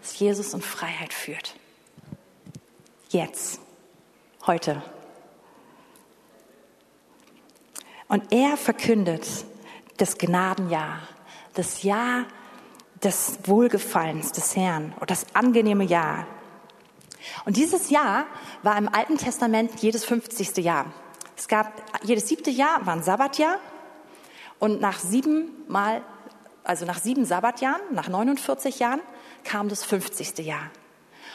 dass 0.00 0.18
Jesus 0.18 0.54
uns 0.54 0.64
Freiheit 0.64 1.12
führt. 1.12 1.56
Jetzt. 3.10 3.60
Heute. 4.46 4.82
Und 8.08 8.32
er 8.32 8.56
verkündet 8.56 9.26
das 9.96 10.18
Gnadenjahr, 10.18 11.00
das 11.54 11.82
Jahr 11.82 12.24
des 13.02 13.38
Wohlgefallens 13.44 14.32
des 14.32 14.56
Herrn 14.56 14.94
und 15.00 15.10
das 15.10 15.26
angenehme 15.34 15.84
Jahr. 15.84 16.26
Und 17.44 17.56
dieses 17.56 17.90
Jahr 17.90 18.26
war 18.62 18.76
im 18.76 18.88
Alten 18.88 19.18
Testament 19.18 19.80
jedes 19.80 20.04
50. 20.04 20.56
Jahr. 20.58 20.86
Es 21.36 21.48
gab 21.48 21.82
jedes 22.02 22.28
siebte 22.28 22.50
Jahr 22.50 22.84
war 22.86 22.94
ein 22.94 23.02
Sabbatjahr 23.02 23.58
und 24.58 24.80
nach 24.80 24.98
sieben 24.98 25.50
Mal, 25.68 26.02
also 26.62 26.84
nach 26.84 26.98
sieben 26.98 27.24
Sabbatjahren, 27.24 27.80
nach 27.92 28.08
49 28.08 28.78
Jahren 28.78 29.00
kam 29.42 29.68
das 29.68 29.84
50. 29.84 30.38
Jahr. 30.38 30.70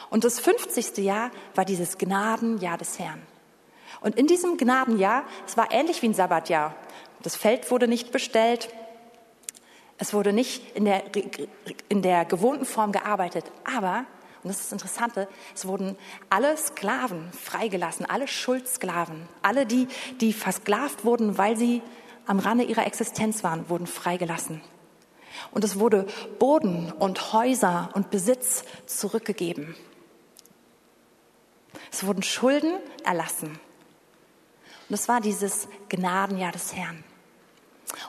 Und 0.10 0.24
das 0.24 0.40
50. 0.40 0.98
Jahr 0.98 1.32
war 1.56 1.66
dieses 1.66 1.98
Gnadenjahr 1.98 2.78
des 2.78 2.98
Herrn. 2.98 3.22
Und 4.02 4.18
in 4.18 4.28
diesem 4.28 4.58
Gnadenjahr, 4.58 5.24
es 5.46 5.58
war 5.58 5.72
ähnlich 5.72 6.02
wie 6.02 6.08
ein 6.08 6.14
Sabbatjahr. 6.14 6.76
Das 7.22 7.36
Feld 7.36 7.70
wurde 7.70 7.88
nicht 7.88 8.12
bestellt. 8.12 8.70
Es 9.98 10.14
wurde 10.14 10.32
nicht 10.32 10.76
in 10.76 10.86
der, 10.86 11.04
in 11.90 12.02
der 12.02 12.24
gewohnten 12.24 12.66
Form 12.66 12.94
gearbeitet, 12.94 13.44
aber, 13.66 14.06
und 14.44 14.50
das 14.50 14.62
ist 14.62 14.68
das 14.68 14.72
Interessante, 14.72 15.28
es 15.54 15.68
wurden 15.68 15.98
alle 16.30 16.56
Sklaven 16.56 17.30
freigelassen, 17.34 18.06
alle 18.06 18.30
Schuldsklaven, 18.30 19.28
alle, 19.42 19.66
die, 19.66 19.90
die 20.22 20.32
versklavt 20.32 21.04
wurden, 21.04 21.38
weil 21.38 21.58
sie 21.58 21.82
am 22.26 22.40
Rande 22.40 22.64
ihrer 22.64 22.88
Existenz 22.88 23.44
waren, 23.44 23.68
wurden 23.70 23.88
freigelassen. 23.88 24.62
Und 25.52 25.66
es 25.66 25.80
wurde 25.80 26.08
Boden 26.38 26.94
und 26.94 27.34
Häuser 27.34 27.90
und 27.94 28.10
Besitz 28.10 28.64
zurückgegeben. 28.86 29.76
Es 31.92 32.06
wurden 32.06 32.24
Schulden 32.24 32.78
erlassen. 33.04 33.60
Und 34.90 34.96
es 34.96 35.08
war 35.08 35.22
dieses 35.22 35.68
Gnadenjahr 35.88 36.52
des 36.52 36.74
Herrn. 36.74 37.04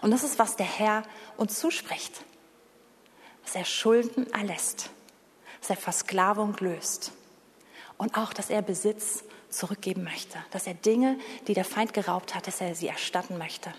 Und 0.01 0.11
das 0.11 0.25
ist, 0.25 0.39
was 0.39 0.57
der 0.57 0.67
Herr 0.67 1.03
uns 1.37 1.59
zuspricht. 1.59 2.25
Dass 3.45 3.55
er 3.55 3.65
Schulden 3.65 4.33
erlässt, 4.33 4.91
dass 5.61 5.71
er 5.71 5.77
Versklavung 5.77 6.57
löst 6.61 7.13
und 7.99 8.17
auch, 8.17 8.33
dass 8.33 8.49
er 8.49 8.63
Besitz 8.63 9.25
zurückgeben 9.51 10.05
möchte, 10.05 10.39
dass 10.53 10.67
er 10.67 10.75
Dinge, 10.75 11.19
die 11.49 11.55
der 11.55 11.65
Feind 11.65 11.93
geraubt 11.93 12.35
hat, 12.35 12.47
dass 12.47 12.61
er 12.61 12.75
sie 12.75 12.89
erstatten 12.89 13.37
möchte. 13.37 13.73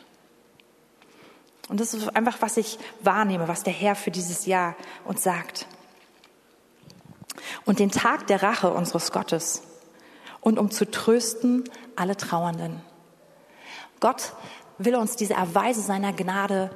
Und 1.70 1.80
das 1.80 1.94
ist 1.94 2.16
einfach, 2.16 2.42
was 2.42 2.58
ich 2.58 2.78
wahrnehme, 3.02 3.48
was 3.48 3.64
der 3.64 3.74
Herr 3.74 3.96
für 3.96 4.12
dieses 4.12 4.46
Jahr 4.46 4.76
uns 5.06 5.24
sagt. 5.24 5.66
Und 7.66 7.80
den 7.80 7.92
Tag 7.92 8.28
der 8.28 8.44
Rache 8.44 8.72
unseres 8.72 9.12
Gottes 9.12 9.64
und 10.42 10.60
um 10.60 10.70
zu 10.70 10.90
trösten 10.90 11.64
alle 11.96 12.18
Trauernden. 12.18 12.82
Gott 14.02 14.34
will 14.78 14.96
uns 14.96 15.16
diese 15.16 15.36
Erweise 15.36 15.82
seiner 15.82 16.12
Gnade 16.12 16.76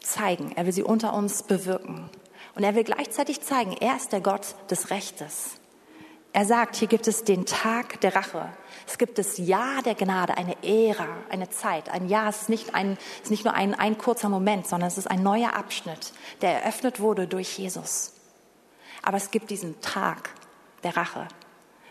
zeigen. 0.00 0.52
Er 0.56 0.66
will 0.66 0.72
sie 0.72 0.82
unter 0.82 1.14
uns 1.14 1.44
bewirken. 1.44 2.10
Und 2.56 2.64
er 2.64 2.74
will 2.74 2.84
gleichzeitig 2.84 3.42
zeigen, 3.42 3.76
er 3.78 3.96
ist 3.96 4.12
der 4.12 4.20
Gott 4.20 4.56
des 4.70 4.90
Rechtes. 4.90 5.60
Er 6.32 6.44
sagt, 6.44 6.76
hier 6.76 6.88
gibt 6.88 7.06
es 7.08 7.24
den 7.24 7.46
Tag 7.46 8.00
der 8.00 8.14
Rache. 8.14 8.50
Es 8.86 8.98
gibt 8.98 9.18
das 9.18 9.38
Jahr 9.38 9.82
der 9.82 9.94
Gnade, 9.94 10.36
eine 10.36 10.56
Ära, 10.62 11.08
eine 11.28 11.50
Zeit. 11.50 11.88
Ein 11.90 12.08
Jahr 12.08 12.28
ist 12.28 12.48
nicht, 12.48 12.74
ein, 12.74 12.98
ist 13.22 13.30
nicht 13.30 13.44
nur 13.44 13.54
ein, 13.54 13.74
ein 13.74 13.98
kurzer 13.98 14.28
Moment, 14.28 14.66
sondern 14.66 14.88
es 14.88 14.98
ist 14.98 15.10
ein 15.10 15.22
neuer 15.22 15.54
Abschnitt, 15.54 16.12
der 16.42 16.62
eröffnet 16.62 17.00
wurde 17.00 17.26
durch 17.26 17.58
Jesus. 17.58 18.12
Aber 19.02 19.16
es 19.16 19.30
gibt 19.30 19.50
diesen 19.50 19.80
Tag 19.80 20.30
der 20.82 20.96
Rache. 20.96 21.26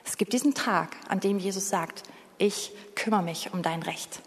Es 0.04 0.18
gibt 0.18 0.34
diesen 0.34 0.54
Tag, 0.54 0.96
an 1.10 1.20
dem 1.20 1.40
Jesus 1.40 1.70
sagt, 1.70 2.04
ich 2.38 2.72
kümmere 2.96 3.24
mich 3.24 3.54
um 3.54 3.62
dein 3.62 3.82
Recht. 3.82 4.22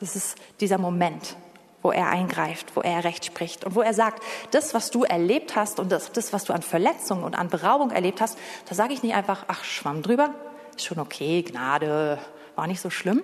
Das 0.00 0.14
ist 0.14 0.36
dieser 0.60 0.78
Moment, 0.78 1.36
wo 1.82 1.90
er 1.90 2.08
eingreift, 2.08 2.76
wo 2.76 2.80
er 2.80 3.04
Recht 3.04 3.24
spricht 3.24 3.64
und 3.64 3.74
wo 3.74 3.80
er 3.80 3.94
sagt, 3.94 4.22
das, 4.50 4.74
was 4.74 4.90
du 4.90 5.04
erlebt 5.04 5.56
hast 5.56 5.80
und 5.80 5.90
das, 5.90 6.12
das 6.12 6.32
was 6.32 6.44
du 6.44 6.52
an 6.52 6.62
Verletzungen 6.62 7.24
und 7.24 7.36
an 7.36 7.48
Beraubung 7.48 7.90
erlebt 7.90 8.20
hast, 8.20 8.38
da 8.68 8.74
sage 8.74 8.94
ich 8.94 9.02
nicht 9.02 9.14
einfach, 9.14 9.44
ach, 9.48 9.64
schwamm 9.64 10.02
drüber, 10.02 10.34
ist 10.76 10.86
schon 10.86 10.98
okay, 10.98 11.42
Gnade, 11.42 12.18
war 12.54 12.66
nicht 12.66 12.80
so 12.80 12.90
schlimm. 12.90 13.22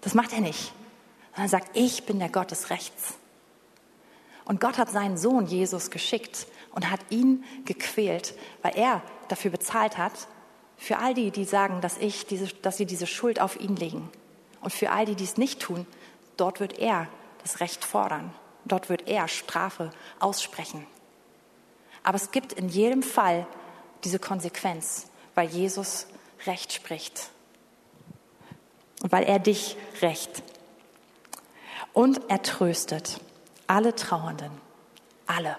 Das 0.00 0.14
macht 0.14 0.32
er 0.32 0.40
nicht. 0.40 0.72
Sondern 1.32 1.46
er 1.46 1.48
sagt, 1.48 1.76
ich 1.76 2.04
bin 2.04 2.18
der 2.18 2.28
Gott 2.28 2.50
des 2.50 2.70
Rechts. 2.70 3.14
Und 4.44 4.60
Gott 4.60 4.78
hat 4.78 4.90
seinen 4.90 5.16
Sohn 5.16 5.46
Jesus 5.46 5.90
geschickt 5.90 6.46
und 6.72 6.90
hat 6.90 7.00
ihn 7.10 7.44
gequält, 7.64 8.34
weil 8.62 8.76
er 8.76 9.02
dafür 9.28 9.50
bezahlt 9.50 9.96
hat, 9.96 10.12
für 10.76 10.98
all 10.98 11.14
die, 11.14 11.30
die 11.30 11.44
sagen, 11.44 11.80
dass, 11.80 11.98
ich 11.98 12.26
diese, 12.26 12.48
dass 12.62 12.76
sie 12.76 12.86
diese 12.86 13.06
Schuld 13.06 13.40
auf 13.40 13.58
ihn 13.58 13.76
legen. 13.76 14.10
Und 14.60 14.72
für 14.72 14.90
all 14.90 15.06
die, 15.06 15.14
die 15.14 15.24
es 15.24 15.36
nicht 15.36 15.60
tun, 15.60 15.86
dort 16.36 16.60
wird 16.60 16.78
er 16.78 17.08
das 17.42 17.60
Recht 17.60 17.84
fordern. 17.84 18.32
Dort 18.64 18.88
wird 18.88 19.08
er 19.08 19.28
Strafe 19.28 19.90
aussprechen. 20.20 20.86
Aber 22.02 22.16
es 22.16 22.30
gibt 22.30 22.52
in 22.52 22.68
jedem 22.68 23.02
Fall 23.02 23.46
diese 24.04 24.18
Konsequenz, 24.18 25.06
weil 25.34 25.48
Jesus 25.48 26.06
Recht 26.46 26.72
spricht. 26.72 27.30
Und 29.02 29.12
weil 29.12 29.24
er 29.24 29.38
dich 29.38 29.76
rächt. 30.02 30.42
Und 31.92 32.20
er 32.28 32.42
tröstet 32.42 33.20
alle 33.66 33.94
Trauernden. 33.94 34.50
Alle. 35.26 35.56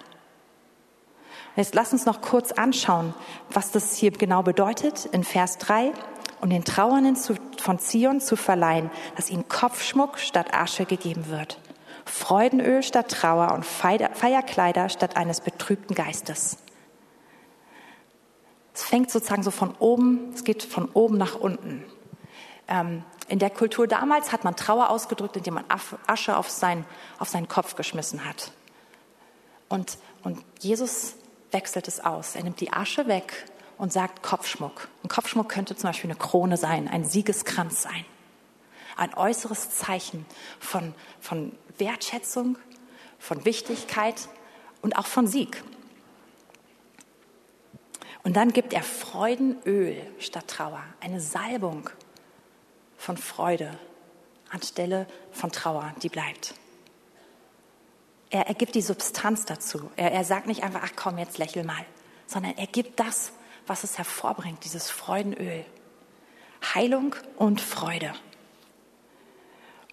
Jetzt 1.56 1.74
lass 1.74 1.94
uns 1.94 2.06
noch 2.06 2.22
kurz 2.22 2.52
anschauen, 2.52 3.14
was 3.50 3.72
das 3.72 3.96
hier 3.96 4.12
genau 4.12 4.44
bedeutet 4.44 5.06
in 5.06 5.24
Vers 5.24 5.58
3 5.60 5.94
um 6.42 6.50
den 6.50 6.64
Trauernden 6.64 7.16
von 7.58 7.80
Zion 7.80 8.22
zu 8.22 8.36
verleihen, 8.36 8.92
dass 9.16 9.30
ihnen 9.30 9.48
Kopfschmuck 9.48 10.20
statt 10.20 10.54
Asche 10.54 10.86
gegeben 10.86 11.28
wird, 11.30 11.60
Freudenöl 12.06 12.84
statt 12.84 13.10
Trauer 13.10 13.54
und 13.54 13.66
Feierkleider 13.66 14.90
statt 14.90 15.18
eines 15.18 15.42
betrübten 15.42 15.96
Geistes. 15.96 16.58
Es 18.76 18.84
fängt 18.84 19.10
sozusagen 19.10 19.42
so 19.42 19.52
von 19.52 19.74
oben, 19.80 20.32
es 20.36 20.44
geht 20.44 20.62
von 20.62 20.90
oben 20.94 21.18
nach 21.18 21.36
unten. 21.36 21.84
Ähm, 22.68 23.04
in 23.28 23.40
der 23.40 23.50
Kultur 23.50 23.88
damals 23.88 24.32
hat 24.32 24.44
man 24.44 24.56
Trauer 24.56 24.90
ausgedrückt, 24.90 25.38
indem 25.38 25.56
man 25.56 25.66
Asche 26.06 26.38
auf, 26.38 26.50
sein, 26.50 26.86
auf 27.18 27.30
seinen 27.30 27.48
Kopf 27.48 27.76
geschmissen 27.76 28.26
hat. 28.26 28.52
Und, 29.68 29.98
und 30.24 30.44
Jesus 30.60 31.16
wechselt 31.56 31.88
es 31.88 32.02
aus. 32.02 32.36
Er 32.36 32.44
nimmt 32.44 32.60
die 32.60 32.74
Asche 32.74 33.08
weg 33.08 33.46
und 33.78 33.92
sagt 33.92 34.22
Kopfschmuck. 34.22 34.90
Ein 35.04 35.08
Kopfschmuck 35.08 35.48
könnte 35.50 35.76
zum 35.76 35.90
Beispiel 35.90 36.12
eine 36.12 36.20
Krone 36.20 36.58
sein, 36.58 36.90
ein 36.90 37.06
Siegeskranz 37.06 37.82
sein. 37.82 38.06
Ein 38.98 39.14
äußeres 39.14 39.72
Zeichen 39.72 40.26
von, 40.60 40.94
von 41.22 41.54
Wertschätzung, 41.78 42.58
von 43.20 43.46
Wichtigkeit 43.46 44.28
und 44.82 44.98
auch 44.98 45.08
von 45.08 45.28
Sieg. 45.28 45.64
Und 48.24 48.36
dann 48.36 48.52
gibt 48.52 48.74
er 48.74 48.84
Freudenöl 48.84 50.02
statt 50.20 50.48
Trauer, 50.48 50.84
eine 51.00 51.22
Salbung 51.22 51.90
von 52.98 53.18
Freude 53.18 53.78
anstelle 54.50 55.08
von 55.32 55.52
Trauer, 55.52 55.94
die 56.04 56.10
bleibt. 56.10 56.54
Er, 58.30 58.48
er 58.48 58.54
gibt 58.54 58.76
die 58.76 58.82
Substanz 58.82 59.46
dazu. 59.46 59.90
Er, 59.96 60.12
er 60.12 60.24
sagt 60.24 60.48
nicht 60.48 60.64
einfach, 60.64 60.82
ach 60.84 60.94
komm, 60.96 61.18
jetzt 61.18 61.38
lächel 61.38 61.64
mal, 61.64 61.86
sondern 62.28 62.58
er 62.58 62.68
gibt 62.68 63.00
das, 63.00 63.32
was 63.68 63.84
es 63.84 63.98
hervorbringt, 63.98 64.64
dieses 64.64 64.90
Freudenöl. 64.90 65.66
Heilung 66.74 67.16
und 67.38 67.62
Freude. 67.62 68.14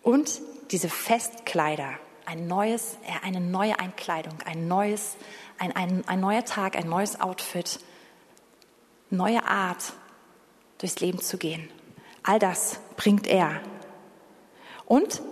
Und 0.03 0.41
diese 0.71 0.89
Festkleider, 0.89 1.99
ein 2.25 2.47
neues, 2.47 2.97
eine 3.23 3.41
neue 3.41 3.79
Einkleidung, 3.79 4.41
ein 4.45 4.69
neues, 4.69 5.17
ein, 5.59 5.75
ein, 5.77 6.07
ein 6.09 6.21
neuer 6.21 6.45
Tag, 6.45 6.77
ein 6.77 6.89
neues 6.89 7.21
Outfit, 7.21 7.81
neue 9.11 9.45
Art, 9.45 9.93
durchs 10.79 11.01
Leben 11.01 11.21
zu 11.21 11.39
gehen. 11.39 11.69
All 12.23 12.39
das 12.39 12.81
bringt 12.97 13.27
er. 13.27 13.61
Und 14.87 15.23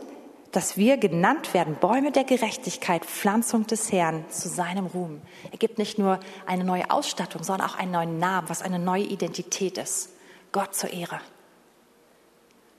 dass 0.53 0.77
wir 0.77 0.97
genannt 0.97 1.55
werden, 1.55 1.77
Bäume 1.77 2.13
der 2.13 2.25
Gerechtigkeit, 2.25 3.05
Pflanzung 3.05 3.67
des 3.67 3.93
Herrn 3.93 4.25
zu 4.31 4.49
seinem 4.49 4.87
Ruhm. 4.87 5.21
Er 5.53 5.59
gibt 5.59 5.79
nicht 5.79 5.99
nur 5.99 6.19
eine 6.47 6.65
neue 6.65 6.91
Ausstattung, 6.91 7.45
sondern 7.45 7.69
auch 7.69 7.77
einen 7.77 7.93
neuen 7.93 8.19
Namen, 8.19 8.49
was 8.49 8.63
eine 8.63 8.79
neue 8.79 9.05
Identität 9.05 9.79
ist. 9.79 10.11
Gott 10.53 10.75
zur 10.75 10.93
Ehre. 10.93 11.21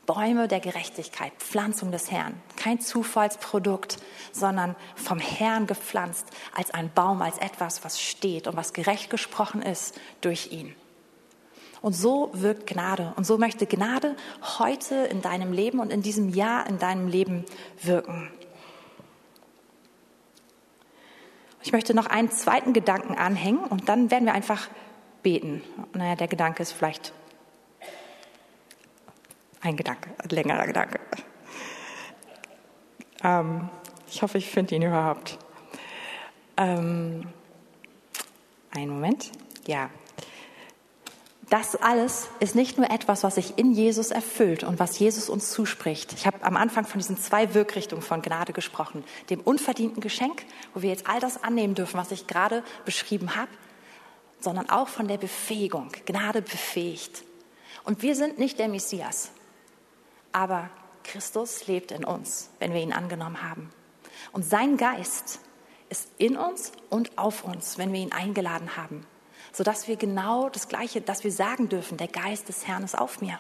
Bäume 0.06 0.50
der 0.50 0.60
Gerechtigkeit, 0.60 1.32
Pflanzung 1.38 1.92
des 1.92 2.12
Herrn. 2.12 2.34
Kein 2.58 2.82
Zufallsprodukt, 2.82 3.98
sondern 4.34 4.76
vom 4.96 5.20
Herrn 5.20 5.68
gepflanzt 5.68 6.26
als 6.54 6.72
ein 6.72 6.92
Baum, 6.94 7.22
als 7.22 7.38
etwas, 7.38 7.86
was 7.86 8.02
steht 8.02 8.48
und 8.48 8.58
was 8.58 8.74
gerecht 8.74 9.10
gesprochen 9.10 9.62
ist 9.62 9.98
durch 10.20 10.52
ihn. 10.52 10.76
Und 11.82 11.94
so 11.94 12.30
wirkt 12.34 12.68
Gnade. 12.68 13.14
Und 13.16 13.26
so 13.26 13.38
möchte 13.38 13.66
Gnade 13.66 14.16
heute 14.60 14.96
in 14.96 15.22
deinem 15.22 15.52
Leben 15.52 15.80
und 15.80 15.92
in 15.92 16.02
diesem 16.02 16.30
Jahr 16.30 16.68
in 16.68 16.78
deinem 16.78 17.08
Leben 17.08 17.46
wirken. 17.82 18.32
Ich 21.64 21.72
möchte 21.72 21.94
noch 21.94 22.08
einen 22.08 22.32
zweiten 22.32 22.74
Gedanken 22.74 23.16
anhängen 23.16 23.64
und 23.64 23.90
dann 23.90 24.12
werden 24.12 24.26
wir 24.26 24.34
einfach 24.34 24.68
beten. 25.24 25.64
Naja, 25.94 26.16
der 26.16 26.28
Gedanke 26.28 26.64
ist 26.64 26.72
vielleicht 26.72 27.14
ein 29.62 29.78
Gedanke, 29.78 30.10
ein 30.18 30.30
längerer 30.30 30.66
Gedanke. 30.66 31.00
Ähm, 33.24 33.70
ich 34.10 34.22
hoffe, 34.24 34.38
ich 34.38 34.50
finde 34.50 34.76
ihn 34.76 34.82
überhaupt. 34.82 35.38
Ähm, 36.58 37.28
einen 38.72 38.92
Moment. 38.92 39.32
Ja. 39.68 39.90
Das 41.52 41.76
alles 41.76 42.30
ist 42.40 42.56
nicht 42.56 42.78
nur 42.78 42.90
etwas, 42.90 43.24
was 43.24 43.36
sich 43.36 43.58
in 43.58 43.74
Jesus 43.74 44.10
erfüllt 44.10 44.64
und 44.64 44.80
was 44.80 44.98
Jesus 44.98 45.28
uns 45.28 45.52
zuspricht. 45.52 46.14
Ich 46.14 46.26
habe 46.26 46.42
am 46.44 46.56
Anfang 46.56 46.86
von 46.86 46.98
diesen 46.98 47.18
zwei 47.18 47.54
Wirkrichtungen 47.54 48.02
von 48.02 48.22
Gnade 48.22 48.54
gesprochen. 48.54 49.04
Dem 49.30 49.42
unverdienten 49.42 50.00
Geschenk, 50.00 50.46
wo 50.74 50.82
wir 50.82 50.90
jetzt 50.90 51.10
all 51.10 51.20
das 51.20 51.44
annehmen 51.44 51.76
dürfen, 51.76 51.98
was 51.98 52.12
ich 52.12 52.26
gerade 52.26 52.64
beschrieben 52.86 53.36
habe, 53.36 53.52
sondern 54.40 54.70
auch 54.70 54.88
von 54.88 55.10
der 55.10 55.18
Befähigung. 55.18 55.92
Gnade 56.06 56.42
befähigt. 56.42 57.24
Und 57.84 58.02
wir 58.02 58.16
sind 58.16 58.40
nicht 58.40 58.58
der 58.58 58.70
Messias, 58.70 59.32
aber 60.32 60.70
Christus 61.04 61.68
lebt 61.68 61.92
in 61.92 62.06
uns, 62.06 62.50
wenn 62.60 62.74
wir 62.74 62.80
ihn 62.80 62.94
angenommen 62.94 63.44
haben. 63.44 63.70
Und 64.32 64.46
sein 64.46 64.78
Geist 64.78 65.42
ist 65.90 66.08
in 66.18 66.38
uns 66.38 66.72
und 66.90 67.18
auf 67.18 67.44
uns, 67.44 67.78
wenn 67.78 67.92
wir 67.92 68.00
ihn 68.00 68.14
eingeladen 68.14 68.78
haben, 68.78 69.06
sodass 69.52 69.88
wir 69.88 69.96
genau 69.96 70.50
das 70.50 70.68
Gleiche, 70.68 71.02
dass 71.02 71.24
wir 71.24 71.32
sagen 71.32 71.70
dürfen, 71.70 71.98
der 71.98 72.08
Geist 72.08 72.50
des 72.50 72.68
Herrn 72.68 72.84
ist 72.84 72.98
auf 72.98 73.22
mir. 73.22 73.40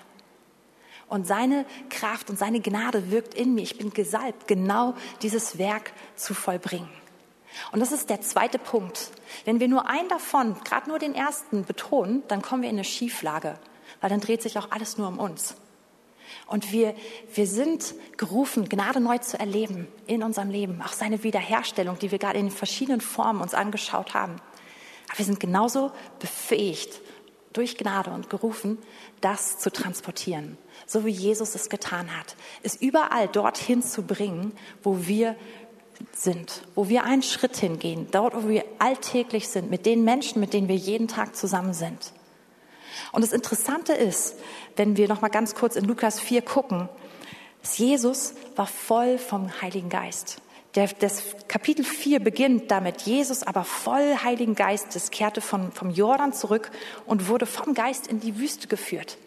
Und 1.07 1.27
seine 1.27 1.65
Kraft 1.89 2.29
und 2.29 2.39
seine 2.39 2.61
Gnade 2.61 3.11
wirkt 3.11 3.33
in 3.33 3.53
mir. 3.53 3.63
Ich 3.63 3.77
bin 3.77 3.91
gesalbt, 3.91 4.47
genau 4.47 4.93
dieses 5.21 5.57
Werk 5.57 5.91
zu 6.15 6.33
vollbringen. 6.33 6.89
Und 7.71 7.81
das 7.81 7.91
ist 7.91 8.09
der 8.09 8.21
zweite 8.21 8.57
Punkt. 8.57 9.11
Wenn 9.43 9.59
wir 9.59 9.67
nur 9.67 9.89
einen 9.89 10.07
davon, 10.07 10.55
gerade 10.63 10.89
nur 10.89 10.99
den 10.99 11.13
ersten, 11.13 11.65
betonen, 11.65 12.23
dann 12.29 12.41
kommen 12.41 12.61
wir 12.61 12.69
in 12.69 12.77
eine 12.77 12.85
Schieflage, 12.85 13.59
weil 13.99 14.09
dann 14.09 14.21
dreht 14.21 14.41
sich 14.41 14.57
auch 14.57 14.71
alles 14.71 14.97
nur 14.97 15.09
um 15.09 15.19
uns. 15.19 15.55
Und 16.47 16.71
wir, 16.71 16.95
wir 17.33 17.47
sind 17.47 17.93
gerufen, 18.17 18.69
Gnade 18.69 19.01
neu 19.01 19.17
zu 19.17 19.37
erleben 19.39 19.87
in 20.07 20.23
unserem 20.23 20.49
Leben. 20.49 20.81
Auch 20.81 20.93
seine 20.93 21.23
Wiederherstellung, 21.23 21.99
die 21.99 22.11
wir 22.11 22.19
gerade 22.19 22.39
in 22.39 22.51
verschiedenen 22.51 23.01
Formen 23.01 23.41
uns 23.41 23.53
angeschaut 23.53 24.13
haben. 24.13 24.37
Aber 25.11 25.19
wir 25.19 25.25
sind 25.25 25.39
genauso 25.39 25.91
befähigt, 26.19 27.01
durch 27.53 27.77
Gnade 27.77 28.11
und 28.11 28.29
gerufen, 28.29 28.77
das 29.19 29.59
zu 29.59 29.71
transportieren 29.71 30.57
so 30.91 31.05
wie 31.05 31.11
Jesus 31.11 31.55
es 31.55 31.69
getan 31.69 32.17
hat, 32.17 32.35
es 32.63 32.75
überall 32.75 33.27
dorthin 33.27 33.81
zu 33.81 34.03
bringen, 34.03 34.51
wo 34.83 35.07
wir 35.07 35.35
sind, 36.13 36.63
wo 36.75 36.89
wir 36.89 37.05
einen 37.05 37.23
Schritt 37.23 37.55
hingehen, 37.55 38.07
dort, 38.11 38.35
wo 38.35 38.49
wir 38.49 38.65
alltäglich 38.79 39.47
sind, 39.47 39.69
mit 39.69 39.85
den 39.85 40.03
Menschen, 40.03 40.39
mit 40.39 40.53
denen 40.53 40.67
wir 40.67 40.75
jeden 40.75 41.07
Tag 41.07 41.35
zusammen 41.35 41.73
sind. 41.73 42.11
Und 43.11 43.23
das 43.23 43.31
Interessante 43.31 43.93
ist, 43.93 44.35
wenn 44.75 44.97
wir 44.97 45.07
noch 45.07 45.21
mal 45.21 45.29
ganz 45.29 45.55
kurz 45.55 45.75
in 45.75 45.85
Lukas 45.85 46.19
4 46.19 46.41
gucken, 46.41 46.89
Jesus 47.77 48.33
war 48.55 48.67
voll 48.67 49.17
vom 49.17 49.61
Heiligen 49.61 49.89
Geist. 49.89 50.41
Der, 50.75 50.87
das 50.87 51.23
Kapitel 51.49 51.83
4 51.83 52.21
beginnt 52.21 52.71
damit, 52.71 53.01
Jesus 53.01 53.43
aber 53.43 53.65
voll 53.65 54.17
Heiligen 54.23 54.55
Geistes 54.55 55.11
kehrte 55.11 55.41
von, 55.41 55.71
vom 55.73 55.89
Jordan 55.89 56.31
zurück 56.31 56.71
und 57.05 57.27
wurde 57.27 57.45
vom 57.45 57.73
Geist 57.73 58.07
in 58.07 58.21
die 58.21 58.39
Wüste 58.39 58.67
geführt. 58.67 59.17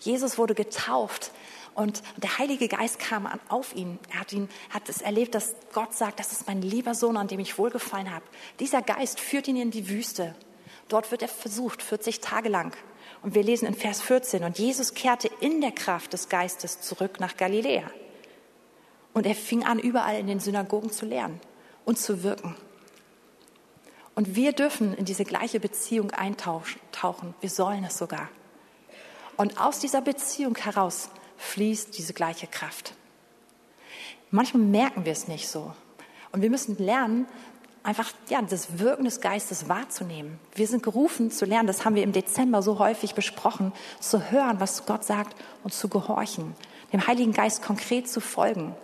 Jesus 0.00 0.36
wurde 0.36 0.54
getauft 0.54 1.30
und 1.74 2.02
der 2.16 2.38
Heilige 2.38 2.66
Geist 2.66 2.98
kam 2.98 3.28
auf 3.48 3.76
ihn. 3.76 4.00
Er 4.12 4.20
hat, 4.20 4.32
ihn, 4.32 4.48
hat 4.70 4.88
es 4.88 5.00
erlebt, 5.00 5.36
dass 5.36 5.54
Gott 5.72 5.94
sagt, 5.94 6.18
das 6.18 6.32
ist 6.32 6.48
mein 6.48 6.60
lieber 6.60 6.96
Sohn, 6.96 7.16
an 7.16 7.28
dem 7.28 7.38
ich 7.38 7.56
wohlgefallen 7.56 8.12
habe. 8.12 8.24
Dieser 8.58 8.82
Geist 8.82 9.20
führt 9.20 9.46
ihn 9.46 9.56
in 9.56 9.70
die 9.70 9.88
Wüste. 9.88 10.34
Dort 10.88 11.12
wird 11.12 11.22
er 11.22 11.28
versucht, 11.28 11.82
40 11.82 12.20
Tage 12.20 12.48
lang. 12.48 12.76
Und 13.22 13.36
wir 13.36 13.44
lesen 13.44 13.66
in 13.66 13.74
Vers 13.74 14.00
14, 14.00 14.42
und 14.42 14.58
Jesus 14.58 14.94
kehrte 14.94 15.30
in 15.40 15.60
der 15.60 15.72
Kraft 15.72 16.12
des 16.12 16.28
Geistes 16.28 16.80
zurück 16.80 17.20
nach 17.20 17.36
Galiläa. 17.36 17.88
Und 19.18 19.26
er 19.26 19.34
fing 19.34 19.64
an, 19.64 19.80
überall 19.80 20.16
in 20.16 20.28
den 20.28 20.38
Synagogen 20.38 20.92
zu 20.92 21.04
lernen 21.04 21.40
und 21.84 21.98
zu 21.98 22.22
wirken. 22.22 22.54
Und 24.14 24.36
wir 24.36 24.52
dürfen 24.52 24.94
in 24.94 25.06
diese 25.06 25.24
gleiche 25.24 25.58
Beziehung 25.58 26.12
eintauchen. 26.12 27.34
Wir 27.40 27.50
sollen 27.50 27.82
es 27.82 27.98
sogar. 27.98 28.28
Und 29.36 29.60
aus 29.60 29.80
dieser 29.80 30.02
Beziehung 30.02 30.56
heraus 30.56 31.10
fließt 31.36 31.98
diese 31.98 32.14
gleiche 32.14 32.46
Kraft. 32.46 32.94
Manchmal 34.30 34.62
merken 34.62 35.04
wir 35.04 35.10
es 35.10 35.26
nicht 35.26 35.48
so. 35.48 35.72
Und 36.30 36.40
wir 36.40 36.50
müssen 36.50 36.78
lernen, 36.78 37.26
einfach 37.82 38.12
ja, 38.28 38.40
das 38.40 38.78
Wirken 38.78 39.04
des 39.04 39.20
Geistes 39.20 39.68
wahrzunehmen. 39.68 40.38
Wir 40.54 40.68
sind 40.68 40.84
gerufen 40.84 41.32
zu 41.32 41.44
lernen, 41.44 41.66
das 41.66 41.84
haben 41.84 41.96
wir 41.96 42.04
im 42.04 42.12
Dezember 42.12 42.62
so 42.62 42.78
häufig 42.78 43.16
besprochen, 43.16 43.72
zu 43.98 44.30
hören, 44.30 44.60
was 44.60 44.86
Gott 44.86 45.02
sagt 45.02 45.34
und 45.64 45.74
zu 45.74 45.88
gehorchen, 45.88 46.54
dem 46.92 47.04
Heiligen 47.08 47.32
Geist 47.32 47.62
konkret 47.62 48.08
zu 48.08 48.20
folgen. 48.20 48.76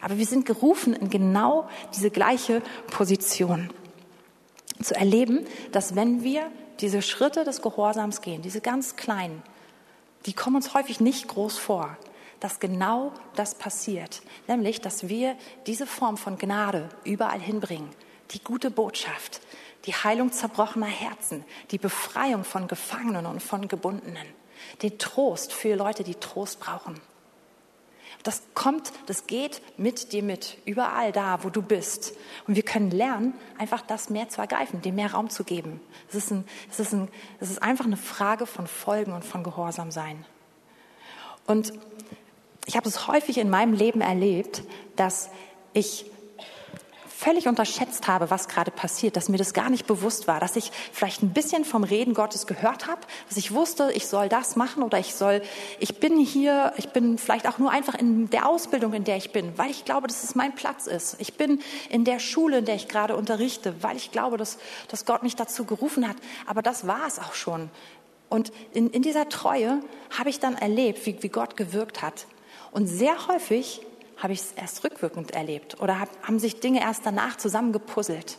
Aber 0.00 0.18
wir 0.18 0.26
sind 0.26 0.46
gerufen 0.46 0.94
in 0.94 1.10
genau 1.10 1.68
diese 1.94 2.10
gleiche 2.10 2.62
Position. 2.90 3.70
Zu 4.82 4.94
erleben, 4.94 5.46
dass 5.72 5.94
wenn 5.94 6.22
wir 6.22 6.50
diese 6.80 7.02
Schritte 7.02 7.44
des 7.44 7.60
Gehorsams 7.60 8.22
gehen, 8.22 8.42
diese 8.42 8.60
ganz 8.60 8.96
kleinen, 8.96 9.42
die 10.26 10.32
kommen 10.32 10.56
uns 10.56 10.74
häufig 10.74 11.00
nicht 11.00 11.28
groß 11.28 11.58
vor, 11.58 11.96
dass 12.40 12.58
genau 12.58 13.12
das 13.36 13.54
passiert, 13.54 14.22
nämlich 14.48 14.80
dass 14.80 15.08
wir 15.08 15.36
diese 15.66 15.86
Form 15.86 16.16
von 16.16 16.38
Gnade 16.38 16.88
überall 17.04 17.40
hinbringen, 17.40 17.90
die 18.30 18.42
gute 18.42 18.70
Botschaft, 18.70 19.40
die 19.86 19.94
Heilung 19.94 20.32
zerbrochener 20.32 20.86
Herzen, 20.86 21.44
die 21.70 21.78
Befreiung 21.78 22.44
von 22.44 22.68
Gefangenen 22.68 23.26
und 23.26 23.42
von 23.42 23.68
Gebundenen, 23.68 24.26
den 24.82 24.98
Trost 24.98 25.52
für 25.52 25.74
Leute, 25.74 26.04
die 26.04 26.14
Trost 26.14 26.60
brauchen. 26.60 27.00
Das 28.22 28.42
kommt, 28.54 28.92
das 29.06 29.26
geht 29.26 29.62
mit 29.78 30.12
dir 30.12 30.22
mit, 30.22 30.58
überall 30.66 31.10
da, 31.10 31.42
wo 31.42 31.48
du 31.48 31.62
bist. 31.62 32.14
Und 32.46 32.54
wir 32.54 32.62
können 32.62 32.90
lernen, 32.90 33.34
einfach 33.56 33.80
das 33.80 34.10
mehr 34.10 34.28
zu 34.28 34.40
ergreifen, 34.40 34.82
dem 34.82 34.96
mehr 34.96 35.12
Raum 35.12 35.30
zu 35.30 35.42
geben. 35.42 35.80
Es 36.08 36.14
ist, 36.14 36.30
ein, 36.30 36.44
es 36.70 36.80
ist, 36.80 36.92
ein, 36.92 37.08
es 37.40 37.50
ist 37.50 37.62
einfach 37.62 37.86
eine 37.86 37.96
Frage 37.96 38.44
von 38.44 38.66
Folgen 38.66 39.12
und 39.12 39.24
von 39.24 39.42
Gehorsam 39.42 39.90
sein. 39.90 40.24
Und 41.46 41.72
ich 42.66 42.76
habe 42.76 42.88
es 42.88 43.08
häufig 43.08 43.38
in 43.38 43.48
meinem 43.48 43.72
Leben 43.72 44.02
erlebt, 44.02 44.64
dass 44.96 45.30
ich 45.72 46.09
völlig 47.20 47.46
unterschätzt 47.48 48.08
habe, 48.08 48.30
was 48.30 48.48
gerade 48.48 48.70
passiert, 48.70 49.14
dass 49.14 49.28
mir 49.28 49.36
das 49.36 49.52
gar 49.52 49.68
nicht 49.68 49.86
bewusst 49.86 50.26
war, 50.26 50.40
dass 50.40 50.56
ich 50.56 50.72
vielleicht 50.90 51.22
ein 51.22 51.34
bisschen 51.34 51.66
vom 51.66 51.84
Reden 51.84 52.14
Gottes 52.14 52.46
gehört 52.46 52.86
habe, 52.86 53.02
dass 53.28 53.36
ich 53.36 53.52
wusste, 53.52 53.92
ich 53.92 54.06
soll 54.06 54.30
das 54.30 54.56
machen 54.56 54.82
oder 54.82 54.98
ich 54.98 55.14
soll, 55.14 55.42
ich 55.80 56.00
bin 56.00 56.18
hier, 56.18 56.72
ich 56.78 56.88
bin 56.90 57.18
vielleicht 57.18 57.46
auch 57.46 57.58
nur 57.58 57.70
einfach 57.70 57.94
in 57.94 58.30
der 58.30 58.48
Ausbildung, 58.48 58.94
in 58.94 59.04
der 59.04 59.18
ich 59.18 59.32
bin, 59.32 59.52
weil 59.58 59.70
ich 59.70 59.84
glaube, 59.84 60.06
dass 60.06 60.24
es 60.24 60.34
mein 60.34 60.54
Platz 60.54 60.86
ist. 60.86 61.16
Ich 61.18 61.34
bin 61.34 61.60
in 61.90 62.04
der 62.04 62.20
Schule, 62.20 62.58
in 62.58 62.64
der 62.64 62.76
ich 62.76 62.88
gerade 62.88 63.14
unterrichte, 63.14 63.74
weil 63.82 63.96
ich 63.96 64.12
glaube, 64.12 64.38
dass, 64.38 64.56
dass 64.88 65.04
Gott 65.04 65.22
mich 65.22 65.36
dazu 65.36 65.66
gerufen 65.66 66.08
hat. 66.08 66.16
Aber 66.46 66.62
das 66.62 66.86
war 66.86 67.06
es 67.06 67.18
auch 67.18 67.34
schon. 67.34 67.68
Und 68.30 68.50
in, 68.72 68.88
in 68.88 69.02
dieser 69.02 69.28
Treue 69.28 69.82
habe 70.16 70.30
ich 70.30 70.40
dann 70.40 70.54
erlebt, 70.54 71.04
wie, 71.04 71.22
wie 71.22 71.28
Gott 71.28 71.58
gewirkt 71.58 72.00
hat. 72.00 72.26
Und 72.72 72.86
sehr 72.86 73.26
häufig 73.28 73.82
habe 74.22 74.32
ich 74.32 74.40
es 74.40 74.52
erst 74.52 74.84
rückwirkend 74.84 75.32
erlebt 75.32 75.80
oder 75.80 75.98
hab, 75.98 76.08
haben 76.26 76.38
sich 76.38 76.60
Dinge 76.60 76.80
erst 76.80 77.04
danach 77.04 77.36
zusammengepuzzelt. 77.36 78.38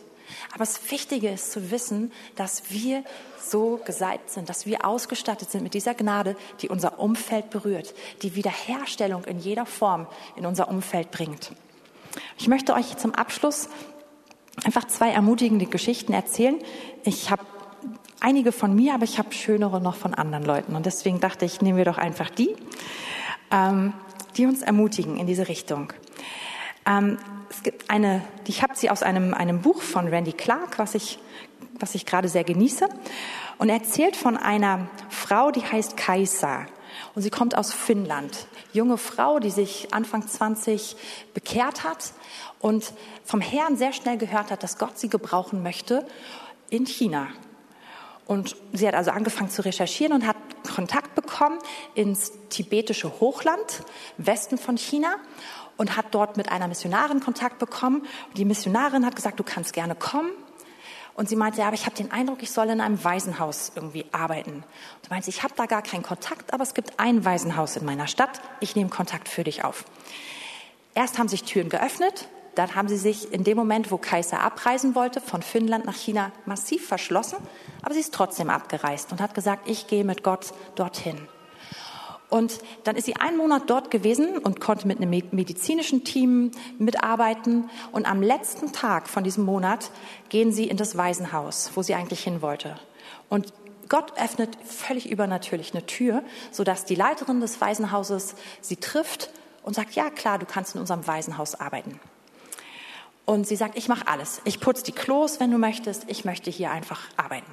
Aber 0.50 0.60
das 0.60 0.90
Wichtige 0.90 1.28
ist 1.30 1.52
zu 1.52 1.70
wissen, 1.70 2.12
dass 2.36 2.70
wir 2.70 3.04
so 3.38 3.80
gesalbt 3.84 4.30
sind, 4.30 4.48
dass 4.48 4.66
wir 4.66 4.86
ausgestattet 4.86 5.50
sind 5.50 5.62
mit 5.62 5.74
dieser 5.74 5.94
Gnade, 5.94 6.36
die 6.60 6.68
unser 6.68 6.98
Umfeld 6.98 7.50
berührt, 7.50 7.94
die 8.22 8.34
Wiederherstellung 8.34 9.24
in 9.24 9.38
jeder 9.38 9.66
Form 9.66 10.06
in 10.36 10.46
unser 10.46 10.68
Umfeld 10.68 11.10
bringt. 11.10 11.52
Ich 12.38 12.48
möchte 12.48 12.74
euch 12.74 12.96
zum 12.96 13.14
Abschluss 13.14 13.68
einfach 14.64 14.86
zwei 14.86 15.10
ermutigende 15.10 15.66
Geschichten 15.66 16.12
erzählen. 16.12 16.58
Ich 17.04 17.30
habe 17.30 17.44
einige 18.20 18.52
von 18.52 18.74
mir, 18.74 18.94
aber 18.94 19.04
ich 19.04 19.18
habe 19.18 19.32
schönere 19.32 19.80
noch 19.80 19.96
von 19.96 20.14
anderen 20.14 20.44
Leuten. 20.44 20.76
Und 20.76 20.86
deswegen 20.86 21.20
dachte 21.20 21.44
ich, 21.44 21.60
nehmen 21.60 21.78
wir 21.78 21.84
doch 21.84 21.98
einfach 21.98 22.30
die. 22.30 22.54
Ähm, 23.50 23.92
die 24.36 24.46
uns 24.46 24.62
ermutigen 24.62 25.18
in 25.18 25.26
diese 25.26 25.48
Richtung. 25.48 25.92
Ähm, 26.86 27.18
es 27.50 27.62
gibt 27.62 27.90
eine, 27.90 28.22
ich 28.46 28.62
habe 28.62 28.74
sie 28.76 28.90
aus 28.90 29.02
einem, 29.02 29.34
einem 29.34 29.60
Buch 29.60 29.82
von 29.82 30.08
Randy 30.08 30.32
Clark, 30.32 30.78
was 30.78 30.94
ich, 30.94 31.18
was 31.78 31.94
ich 31.94 32.06
gerade 32.06 32.28
sehr 32.28 32.44
genieße. 32.44 32.88
Und 33.58 33.68
er 33.68 33.76
erzählt 33.76 34.16
von 34.16 34.36
einer 34.36 34.88
Frau, 35.10 35.50
die 35.50 35.60
heißt 35.60 35.96
Kaisa. 35.96 36.66
Und 37.14 37.22
sie 37.22 37.30
kommt 37.30 37.56
aus 37.56 37.72
Finnland. 37.72 38.46
Junge 38.72 38.98
Frau, 38.98 39.38
die 39.38 39.50
sich 39.50 39.92
Anfang 39.92 40.26
20 40.26 40.96
bekehrt 41.34 41.84
hat 41.84 42.12
und 42.60 42.92
vom 43.24 43.40
Herrn 43.40 43.76
sehr 43.76 43.92
schnell 43.92 44.16
gehört 44.16 44.50
hat, 44.50 44.62
dass 44.62 44.78
Gott 44.78 44.98
sie 44.98 45.08
gebrauchen 45.08 45.62
möchte 45.62 46.06
in 46.70 46.86
China. 46.86 47.28
Und 48.26 48.56
sie 48.72 48.86
hat 48.88 48.94
also 48.94 49.10
angefangen 49.10 49.50
zu 49.50 49.62
recherchieren 49.62 50.14
und 50.14 50.26
hat 50.26 50.36
Kontakt 50.72 51.14
bekommen 51.14 51.58
ins 51.94 52.32
tibetische 52.48 53.20
Hochland, 53.20 53.82
Westen 54.16 54.58
von 54.58 54.76
China, 54.76 55.16
und 55.76 55.96
hat 55.96 56.06
dort 56.12 56.36
mit 56.36 56.50
einer 56.50 56.68
Missionarin 56.68 57.20
Kontakt 57.20 57.58
bekommen. 57.58 58.06
Die 58.36 58.44
Missionarin 58.44 59.04
hat 59.04 59.16
gesagt, 59.16 59.40
du 59.40 59.44
kannst 59.44 59.72
gerne 59.72 59.94
kommen. 59.94 60.30
Und 61.14 61.28
sie 61.28 61.36
meinte, 61.36 61.60
ja, 61.60 61.66
aber 61.66 61.74
ich 61.74 61.84
habe 61.84 61.96
den 61.96 62.10
Eindruck, 62.10 62.42
ich 62.42 62.50
soll 62.50 62.70
in 62.70 62.80
einem 62.80 63.02
Waisenhaus 63.04 63.72
irgendwie 63.74 64.06
arbeiten. 64.12 64.64
Und 65.02 65.10
meinte, 65.10 65.28
ich 65.28 65.42
habe 65.42 65.52
da 65.56 65.66
gar 65.66 65.82
keinen 65.82 66.02
Kontakt, 66.02 66.54
aber 66.54 66.62
es 66.62 66.72
gibt 66.72 66.98
ein 66.98 67.24
Waisenhaus 67.24 67.76
in 67.76 67.84
meiner 67.84 68.06
Stadt. 68.06 68.40
Ich 68.60 68.76
nehme 68.76 68.88
Kontakt 68.88 69.28
für 69.28 69.44
dich 69.44 69.64
auf. 69.64 69.84
Erst 70.94 71.18
haben 71.18 71.28
sich 71.28 71.44
Türen 71.44 71.68
geöffnet, 71.68 72.28
dann 72.54 72.74
haben 72.74 72.88
sie 72.88 72.96
sich 72.96 73.32
in 73.32 73.44
dem 73.44 73.56
Moment, 73.56 73.90
wo 73.90 73.96
Kaiser 73.96 74.40
abreisen 74.40 74.94
wollte, 74.94 75.20
von 75.20 75.42
Finnland 75.42 75.84
nach 75.84 75.96
China 75.96 76.32
massiv 76.44 76.86
verschlossen, 76.86 77.38
aber 77.82 77.94
sie 77.94 78.00
ist 78.00 78.14
trotzdem 78.14 78.50
abgereist 78.50 79.12
und 79.12 79.20
hat 79.20 79.34
gesagt, 79.34 79.68
ich 79.68 79.86
gehe 79.86 80.04
mit 80.04 80.22
Gott 80.22 80.52
dorthin. 80.74 81.16
Und 82.32 82.60
dann 82.84 82.96
ist 82.96 83.04
sie 83.04 83.16
einen 83.16 83.36
Monat 83.36 83.64
dort 83.66 83.90
gewesen 83.90 84.38
und 84.38 84.58
konnte 84.58 84.86
mit 84.86 84.96
einem 84.96 85.10
medizinischen 85.32 86.02
Team 86.02 86.50
mitarbeiten. 86.78 87.68
Und 87.92 88.10
am 88.10 88.22
letzten 88.22 88.72
Tag 88.72 89.10
von 89.10 89.22
diesem 89.22 89.44
Monat 89.44 89.90
gehen 90.30 90.50
sie 90.50 90.66
in 90.66 90.78
das 90.78 90.96
Waisenhaus, 90.96 91.72
wo 91.74 91.82
sie 91.82 91.94
eigentlich 91.94 92.24
hin 92.24 92.40
wollte. 92.40 92.78
Und 93.28 93.52
Gott 93.90 94.18
öffnet 94.18 94.56
völlig 94.64 95.10
übernatürlich 95.10 95.74
eine 95.74 95.84
Tür, 95.84 96.22
sodass 96.50 96.86
die 96.86 96.94
Leiterin 96.94 97.42
des 97.42 97.60
Waisenhauses 97.60 98.34
sie 98.62 98.76
trifft 98.76 99.28
und 99.62 99.74
sagt, 99.74 99.92
ja 99.92 100.08
klar, 100.08 100.38
du 100.38 100.46
kannst 100.46 100.74
in 100.74 100.80
unserem 100.80 101.06
Waisenhaus 101.06 101.54
arbeiten. 101.54 102.00
Und 103.24 103.46
sie 103.46 103.56
sagt, 103.56 103.76
ich 103.76 103.88
mache 103.88 104.08
alles. 104.08 104.40
Ich 104.44 104.60
putze 104.60 104.84
die 104.84 104.92
Klos, 104.92 105.38
wenn 105.40 105.50
du 105.50 105.58
möchtest. 105.58 106.04
Ich 106.08 106.24
möchte 106.24 106.50
hier 106.50 106.70
einfach 106.70 107.00
arbeiten. 107.16 107.52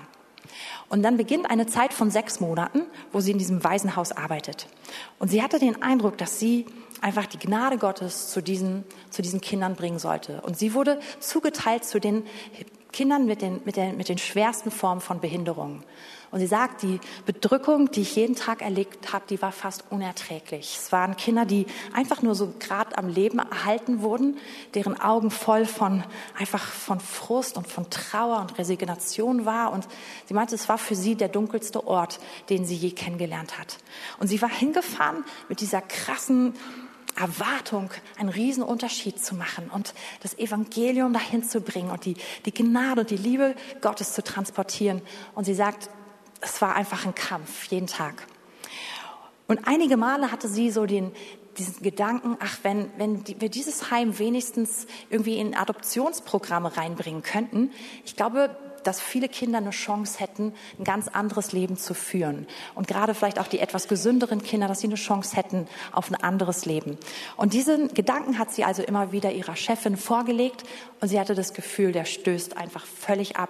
Und 0.89 1.03
dann 1.03 1.17
beginnt 1.17 1.49
eine 1.49 1.67
Zeit 1.67 1.93
von 1.93 2.09
sechs 2.09 2.39
Monaten, 2.39 2.82
wo 3.11 3.20
sie 3.20 3.32
in 3.32 3.38
diesem 3.38 3.63
Waisenhaus 3.63 4.11
arbeitet. 4.11 4.67
Und 5.20 5.30
sie 5.30 5.43
hatte 5.43 5.59
den 5.59 5.82
Eindruck, 5.84 6.17
dass 6.17 6.39
sie 6.39 6.65
einfach 7.01 7.28
die 7.28 7.38
Gnade 7.38 7.78
Gottes 7.78 8.30
zu 8.30 8.41
diesen, 8.41 8.84
zu 9.11 9.22
diesen 9.22 9.41
Kindern 9.41 9.76
bringen 9.76 9.99
sollte. 9.99 10.41
Und 10.41 10.57
sie 10.57 10.74
wurde 10.74 10.99
zugeteilt 11.20 11.86
zu 11.86 11.99
den 11.99 12.24
Kindern 12.91 13.26
mit 13.26 13.41
den, 13.41 13.61
mit, 13.65 13.76
den, 13.76 13.97
mit 13.97 14.09
den 14.09 14.17
schwersten 14.17 14.72
Formen 14.72 15.01
von 15.01 15.20
Behinderungen. 15.20 15.84
Und 16.32 16.39
sie 16.39 16.47
sagt, 16.47 16.84
die 16.84 16.99
Bedrückung, 17.25 17.91
die 17.91 18.01
ich 18.01 18.15
jeden 18.15 18.36
Tag 18.36 18.61
erlebt 18.61 19.11
habe, 19.13 19.25
die 19.30 19.41
war 19.41 19.51
fast 19.51 19.86
unerträglich. 19.89 20.77
Es 20.80 20.91
waren 20.91 21.17
Kinder, 21.17 21.45
die 21.45 21.65
einfach 21.93 22.21
nur 22.21 22.36
so 22.36 22.53
gerade 22.59 22.97
am 22.97 23.07
Leben 23.07 23.39
erhalten 23.39 24.01
wurden, 24.01 24.38
deren 24.75 24.99
Augen 24.99 25.32
voll 25.32 25.65
von 25.65 26.03
einfach 26.38 26.63
von 26.63 26.99
Frust 26.99 27.57
und 27.57 27.67
von 27.67 27.89
Trauer 27.89 28.41
und 28.41 28.57
Resignation 28.57 29.45
war. 29.45 29.71
Und 29.71 29.88
sie 30.27 30.34
meinte, 30.34 30.55
es 30.55 30.69
war 30.69 30.77
für 30.77 30.95
sie 30.95 31.15
der 31.15 31.30
dunkelste 31.30 31.88
Ort, 31.88 32.19
den 32.49 32.65
sie 32.65 32.75
je 32.75 32.91
kennengelernt 32.91 33.57
hat. 33.57 33.77
Und 34.19 34.27
sie 34.27 34.41
war 34.41 34.49
hingefahren 34.49 35.23
mit 35.47 35.61
dieser 35.61 35.82
krassen 35.82 36.53
Erwartung, 37.15 37.89
einen 38.17 38.30
riesen 38.30 38.63
Unterschied 38.63 39.23
zu 39.23 39.36
machen 39.36 39.69
und 39.73 39.93
das 40.21 40.38
Evangelium 40.38 41.11
dahin 41.11 41.43
zu 41.43 41.59
bringen 41.59 41.91
und 41.91 42.05
die, 42.05 42.15
die 42.45 42.53
Gnade 42.53 43.01
und 43.01 43.09
die 43.09 43.17
Liebe 43.17 43.55
Gottes 43.82 44.13
zu 44.13 44.23
transportieren. 44.23 45.01
Und 45.36 45.43
sie 45.43 45.53
sagt, 45.53 45.89
es 46.41 46.61
war 46.61 46.75
einfach 46.75 47.05
ein 47.05 47.15
Kampf, 47.15 47.65
jeden 47.65 47.87
Tag. 47.87 48.25
Und 49.47 49.67
einige 49.67 49.97
Male 49.97 50.31
hatte 50.31 50.47
sie 50.47 50.69
so 50.69 50.85
den, 50.85 51.11
diesen 51.57 51.81
Gedanken, 51.81 52.37
ach, 52.39 52.59
wenn, 52.63 52.91
wenn 52.97 53.23
wir 53.27 53.49
dieses 53.49 53.91
Heim 53.91 54.19
wenigstens 54.19 54.85
irgendwie 55.09 55.37
in 55.37 55.55
Adoptionsprogramme 55.55 56.77
reinbringen 56.77 57.23
könnten, 57.23 57.71
ich 58.05 58.15
glaube, 58.15 58.55
dass 58.88 59.01
viele 59.01 59.30
Kinder 59.30 59.57
eine 59.59 59.71
Chance 59.71 60.19
hätten, 60.19 60.53
ein 60.77 60.84
ganz 60.84 61.07
anderes 61.07 61.51
Leben 61.51 61.77
zu 61.77 61.93
führen. 61.93 62.47
Und 62.75 62.88
gerade 62.88 63.13
vielleicht 63.13 63.39
auch 63.39 63.47
die 63.47 63.59
etwas 63.59 63.88
gesünderen 63.88 64.43
Kinder, 64.43 64.67
dass 64.67 64.82
sie 64.82 64.88
eine 64.88 64.95
Chance 64.95 65.36
hätten 65.36 65.67
auf 65.91 66.09
ein 66.09 66.15
anderes 66.15 66.65
Leben. 66.65 66.97
Und 67.38 67.53
diesen 67.53 67.93
Gedanken 67.93 68.39
hat 68.39 68.51
sie 68.51 68.63
also 68.63 68.82
immer 68.82 69.11
wieder 69.11 69.32
ihrer 69.32 69.55
Chefin 69.55 69.97
vorgelegt 69.97 70.63
und 71.01 71.07
sie 71.07 71.19
hatte 71.19 71.36
das 71.36 71.53
Gefühl, 71.53 71.91
der 71.91 72.05
stößt 72.05 72.57
einfach 72.57 72.86
völlig 72.86 73.38
ab. 73.38 73.49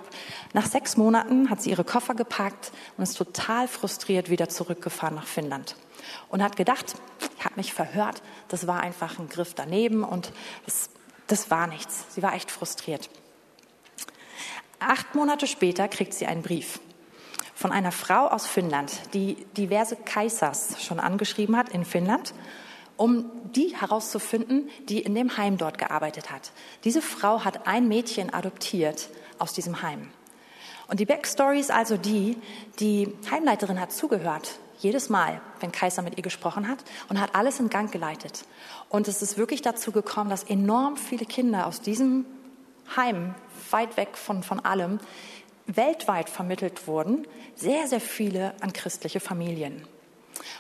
Nach 0.54 0.66
sechs 0.66 0.98
Monaten 0.98 1.50
hat 1.50 1.62
sie 1.62 1.72
ihre 1.72 1.84
Koffer 1.84 2.16
gepackt 2.16 2.72
und 2.98 3.04
ist 3.04 3.18
total 3.18 3.68
frustriert 3.68 4.30
wieder 4.30 4.50
zurückgefahren 4.50 5.16
nach 5.16 5.28
Finnland 5.28 5.76
und 6.30 6.44
hat 6.44 6.56
gedacht, 6.56 6.96
ich 7.38 7.46
habe 7.46 7.56
mich 7.56 7.74
verhört, 7.74 8.22
das 8.48 8.68
war 8.68 8.82
einfach 8.82 9.20
ein 9.20 9.30
Griff 9.30 9.54
daneben 9.54 10.04
und 10.04 10.32
das, 10.66 10.90
das 11.28 11.52
war 11.52 11.68
nichts. 11.68 12.06
Sie 12.10 12.24
war 12.24 12.34
echt 12.34 12.52
frustriert. 12.52 13.10
Acht 14.80 15.14
Monate 15.14 15.46
später 15.46 15.88
kriegt 15.88 16.14
sie 16.14 16.26
einen 16.26 16.42
Brief 16.42 16.80
von 17.54 17.74
einer 17.74 17.92
Frau 17.92 18.28
aus 18.28 18.48
Finnland, 18.48 19.14
die 19.14 19.36
diverse 19.58 19.98
Kaisers 19.98 20.82
schon 20.82 21.02
angeschrieben 21.02 21.58
hat 21.58 21.68
in 21.70 21.84
Finnland, 21.84 22.34
um 22.96 23.30
die 23.54 23.76
herauszufinden, 23.76 24.70
die 24.88 25.00
in 25.00 25.14
dem 25.14 25.36
Heim 25.36 25.58
dort 25.58 25.78
gearbeitet 25.78 26.32
hat. 26.32 26.52
Diese 26.86 27.02
Frau 27.02 27.44
hat 27.44 27.68
ein 27.68 27.90
Mädchen 27.90 28.34
adoptiert 28.34 29.10
aus 29.40 29.52
diesem 29.52 29.82
Heim. 29.82 30.08
Und 30.88 31.02
die 31.02 31.06
Backstory 31.06 31.60
ist 31.60 31.72
also 31.72 31.98
die, 31.98 32.38
die 32.80 33.14
Heimleiterin 33.30 33.82
hat 33.82 33.92
zugehört, 33.92 34.58
jedes 34.80 35.10
Mal, 35.10 35.42
wenn 35.60 35.74
Kaiser 35.74 36.02
mit 36.02 36.16
ihr 36.16 36.24
gesprochen 36.24 36.70
hat 36.70 36.80
und 37.10 37.20
hat 37.20 37.36
alles 37.36 37.60
in 37.60 37.70
Gang 37.70 37.92
geleitet. 37.92 38.46
Und 38.88 39.10
es 39.10 39.22
ist 39.22 39.38
wirklich 39.38 39.62
dazu 39.62 39.92
gekommen, 39.92 40.30
dass 40.30 40.44
enorm 40.44 40.96
viele 40.96 41.26
Kinder 41.26 41.68
aus 41.68 41.82
diesem 41.82 42.26
Heim 42.96 43.36
weit 43.72 43.98
weg 43.98 44.18
von, 44.18 44.44
von 44.44 44.60
allem, 44.60 45.00
weltweit 45.68 46.30
vermittelt 46.30 46.88
wurden, 46.88 47.28
sehr, 47.56 47.88
sehr 47.88 48.02
viele 48.02 48.54
an 48.62 48.74
christliche 48.74 49.20
Familien. 49.20 49.88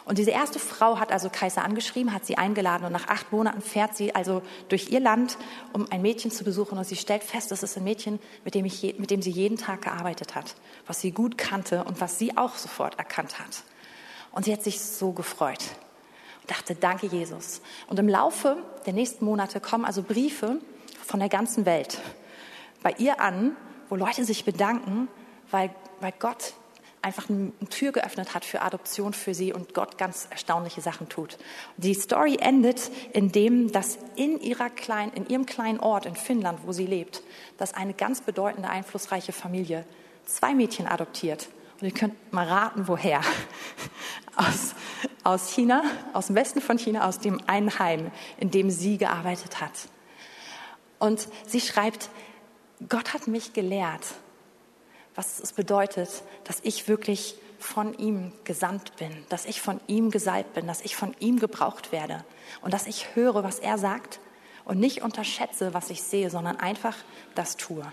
Und 0.06 0.18
diese 0.18 0.32
erste 0.32 0.60
Frau 0.60 1.00
hat 1.00 1.12
also 1.12 1.30
Kaiser 1.30 1.64
angeschrieben, 1.64 2.14
hat 2.14 2.26
sie 2.26 2.38
eingeladen 2.38 2.86
und 2.86 2.92
nach 2.92 3.08
acht 3.08 3.32
Monaten 3.32 3.62
fährt 3.62 3.96
sie 3.96 4.16
also 4.16 4.42
durch 4.68 4.90
ihr 4.90 5.00
Land, 5.00 5.38
um 5.74 5.90
ein 5.92 6.02
Mädchen 6.02 6.32
zu 6.32 6.44
besuchen 6.44 6.78
und 6.78 6.84
sie 6.84 6.96
stellt 6.96 7.24
fest, 7.24 7.52
das 7.52 7.64
ist 7.64 7.78
ein 7.78 7.84
Mädchen, 7.84 8.20
mit 8.44 8.56
dem, 8.56 8.66
ich, 8.66 8.96
mit 8.98 9.12
dem 9.12 9.22
sie 9.22 9.32
jeden 9.32 9.58
Tag 9.58 9.84
gearbeitet 9.84 10.36
hat, 10.36 10.56
was 10.88 11.02
sie 11.02 11.12
gut 11.12 11.38
kannte 11.38 11.84
und 11.84 12.02
was 12.02 12.18
sie 12.18 12.38
auch 12.38 12.56
sofort 12.56 12.98
erkannt 12.98 13.40
hat. 13.40 13.64
Und 14.32 14.46
sie 14.46 14.54
hat 14.54 14.64
sich 14.64 14.80
so 14.82 15.12
gefreut 15.12 15.64
und 16.42 16.52
dachte, 16.52 16.76
danke 16.76 17.08
Jesus. 17.08 17.62
Und 17.88 18.00
im 18.00 18.10
Laufe 18.10 18.58
der 18.86 18.94
nächsten 18.94 19.26
Monate 19.26 19.60
kommen 19.60 19.86
also 19.86 20.02
Briefe 20.02 20.58
von 21.06 21.20
der 21.20 21.30
ganzen 21.30 21.66
Welt 21.66 22.00
bei 22.82 22.94
ihr 22.98 23.20
an, 23.22 23.56
wo 23.90 23.96
Leute 23.96 24.24
sich 24.26 24.46
bedanken, 24.46 25.08
weil, 25.52 25.74
weil 26.00 26.14
Gott 26.20 26.54
einfach 27.02 27.30
eine 27.30 27.52
Tür 27.70 27.92
geöffnet 27.92 28.34
hat 28.34 28.44
für 28.44 28.62
Adoption 28.62 29.14
für 29.14 29.34
sie 29.34 29.54
und 29.54 29.74
Gott 29.74 29.98
ganz 29.98 30.28
erstaunliche 30.30 30.82
Sachen 30.82 31.08
tut. 31.08 31.38
Die 31.78 31.94
Story 31.94 32.38
endet 32.42 32.92
in 33.14 33.32
dem, 33.32 33.72
dass 33.72 33.98
in, 34.16 34.40
ihrer 34.40 34.70
kleinen, 34.70 35.14
in 35.14 35.28
ihrem 35.28 35.46
kleinen 35.46 35.80
Ort 35.80 36.06
in 36.06 36.16
Finnland, 36.16 36.60
wo 36.66 36.74
sie 36.74 36.86
lebt, 36.86 37.24
dass 37.58 37.74
eine 37.74 37.94
ganz 37.94 38.22
bedeutende, 38.22 38.70
einflussreiche 38.70 39.32
Familie 39.32 39.86
zwei 40.26 40.54
Mädchen 40.54 40.88
adoptiert. 40.88 41.48
Und 41.80 41.88
ihr 41.88 41.94
könnt 41.94 42.34
mal 42.34 42.48
raten, 42.48 42.88
woher. 42.88 43.22
Aus, 44.36 44.74
aus 45.24 45.54
China, 45.54 45.84
aus 46.14 46.28
dem 46.28 46.36
Westen 46.38 46.62
von 46.62 46.78
China, 46.78 47.06
aus 47.06 47.20
dem 47.20 47.42
einen 47.48 47.78
Heim, 47.78 48.10
in 48.38 48.52
dem 48.52 48.70
sie 48.70 48.98
gearbeitet 48.98 49.60
hat. 49.60 49.74
Und 50.98 51.28
sie 51.46 51.60
schreibt, 51.60 52.10
Gott 52.88 53.14
hat 53.14 53.28
mich 53.28 53.54
gelehrt, 53.54 54.06
was 55.16 55.40
es 55.40 55.52
bedeutet, 55.54 56.10
dass 56.46 56.60
ich 56.64 56.88
wirklich 56.88 57.36
von 57.60 57.94
ihm 57.98 58.32
gesandt 58.46 58.96
bin, 58.96 59.12
dass 59.28 59.46
ich 59.46 59.62
von 59.62 59.82
ihm 59.88 60.12
gesalbt 60.12 60.54
bin, 60.54 60.66
dass 60.66 60.82
ich 60.82 60.96
von 60.96 61.14
ihm 61.20 61.40
gebraucht 61.40 61.92
werde 61.92 62.24
und 62.62 62.74
dass 62.74 62.88
ich 62.88 63.16
höre, 63.16 63.44
was 63.44 63.60
er 63.60 63.78
sagt 63.78 64.20
und 64.64 64.80
nicht 64.80 65.02
unterschätze, 65.02 65.74
was 65.74 65.90
ich 65.90 66.02
sehe, 66.02 66.30
sondern 66.30 66.58
einfach 66.58 66.96
das 67.36 67.58
tue. 67.58 67.84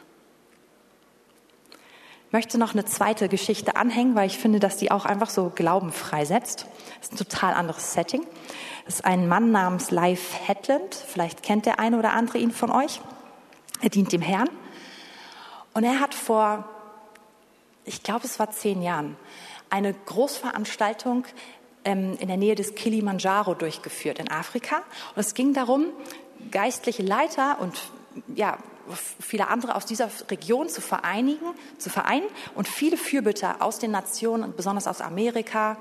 Ich 2.28 2.32
möchte 2.32 2.58
noch 2.58 2.74
eine 2.74 2.84
zweite 2.84 3.28
Geschichte 3.28 3.76
anhängen, 3.76 4.14
weil 4.14 4.26
ich 4.26 4.38
finde, 4.38 4.60
dass 4.60 4.76
die 4.76 4.90
auch 4.90 5.04
einfach 5.04 5.30
so 5.30 5.50
Glauben 5.54 5.90
freisetzt. 5.90 6.66
Das 7.00 7.08
ist 7.08 7.12
ein 7.12 7.16
total 7.16 7.54
anderes 7.54 7.92
Setting. 7.92 8.26
Das 8.84 8.96
ist 8.96 9.04
ein 9.04 9.26
Mann 9.26 9.52
namens 9.52 9.90
Leif 9.90 10.34
Hetland. 10.46 10.94
Vielleicht 10.94 11.42
kennt 11.42 11.66
der 11.66 11.78
eine 11.78 11.98
oder 11.98 12.12
andere 12.12 12.38
ihn 12.38 12.50
von 12.50 12.70
euch. 12.70 13.00
Er 13.80 13.90
dient 13.90 14.12
dem 14.12 14.22
Herrn. 14.22 14.48
Und 15.74 15.84
er 15.84 16.00
hat 16.00 16.14
vor, 16.14 16.64
ich 17.84 18.02
glaube, 18.02 18.24
es 18.24 18.38
war 18.38 18.50
zehn 18.50 18.82
Jahren, 18.82 19.16
eine 19.68 19.92
Großveranstaltung 19.92 21.24
ähm, 21.84 22.16
in 22.18 22.28
der 22.28 22.36
Nähe 22.36 22.54
des 22.54 22.74
Kilimanjaro 22.74 23.54
durchgeführt 23.54 24.18
in 24.18 24.30
Afrika. 24.30 24.76
Und 25.14 25.20
es 25.20 25.34
ging 25.34 25.52
darum, 25.52 25.86
geistliche 26.50 27.02
Leiter 27.02 27.58
und 27.60 27.90
ja, 28.34 28.58
viele 29.20 29.48
andere 29.48 29.74
aus 29.74 29.86
dieser 29.86 30.08
Region 30.30 30.68
zu 30.68 30.80
vereinigen, 30.80 31.46
zu 31.78 31.90
vereinen 31.90 32.26
und 32.54 32.68
viele 32.68 32.96
Fürbitter 32.96 33.56
aus 33.60 33.78
den 33.78 33.90
Nationen, 33.90 34.54
besonders 34.54 34.86
aus 34.86 35.00
Amerika, 35.00 35.76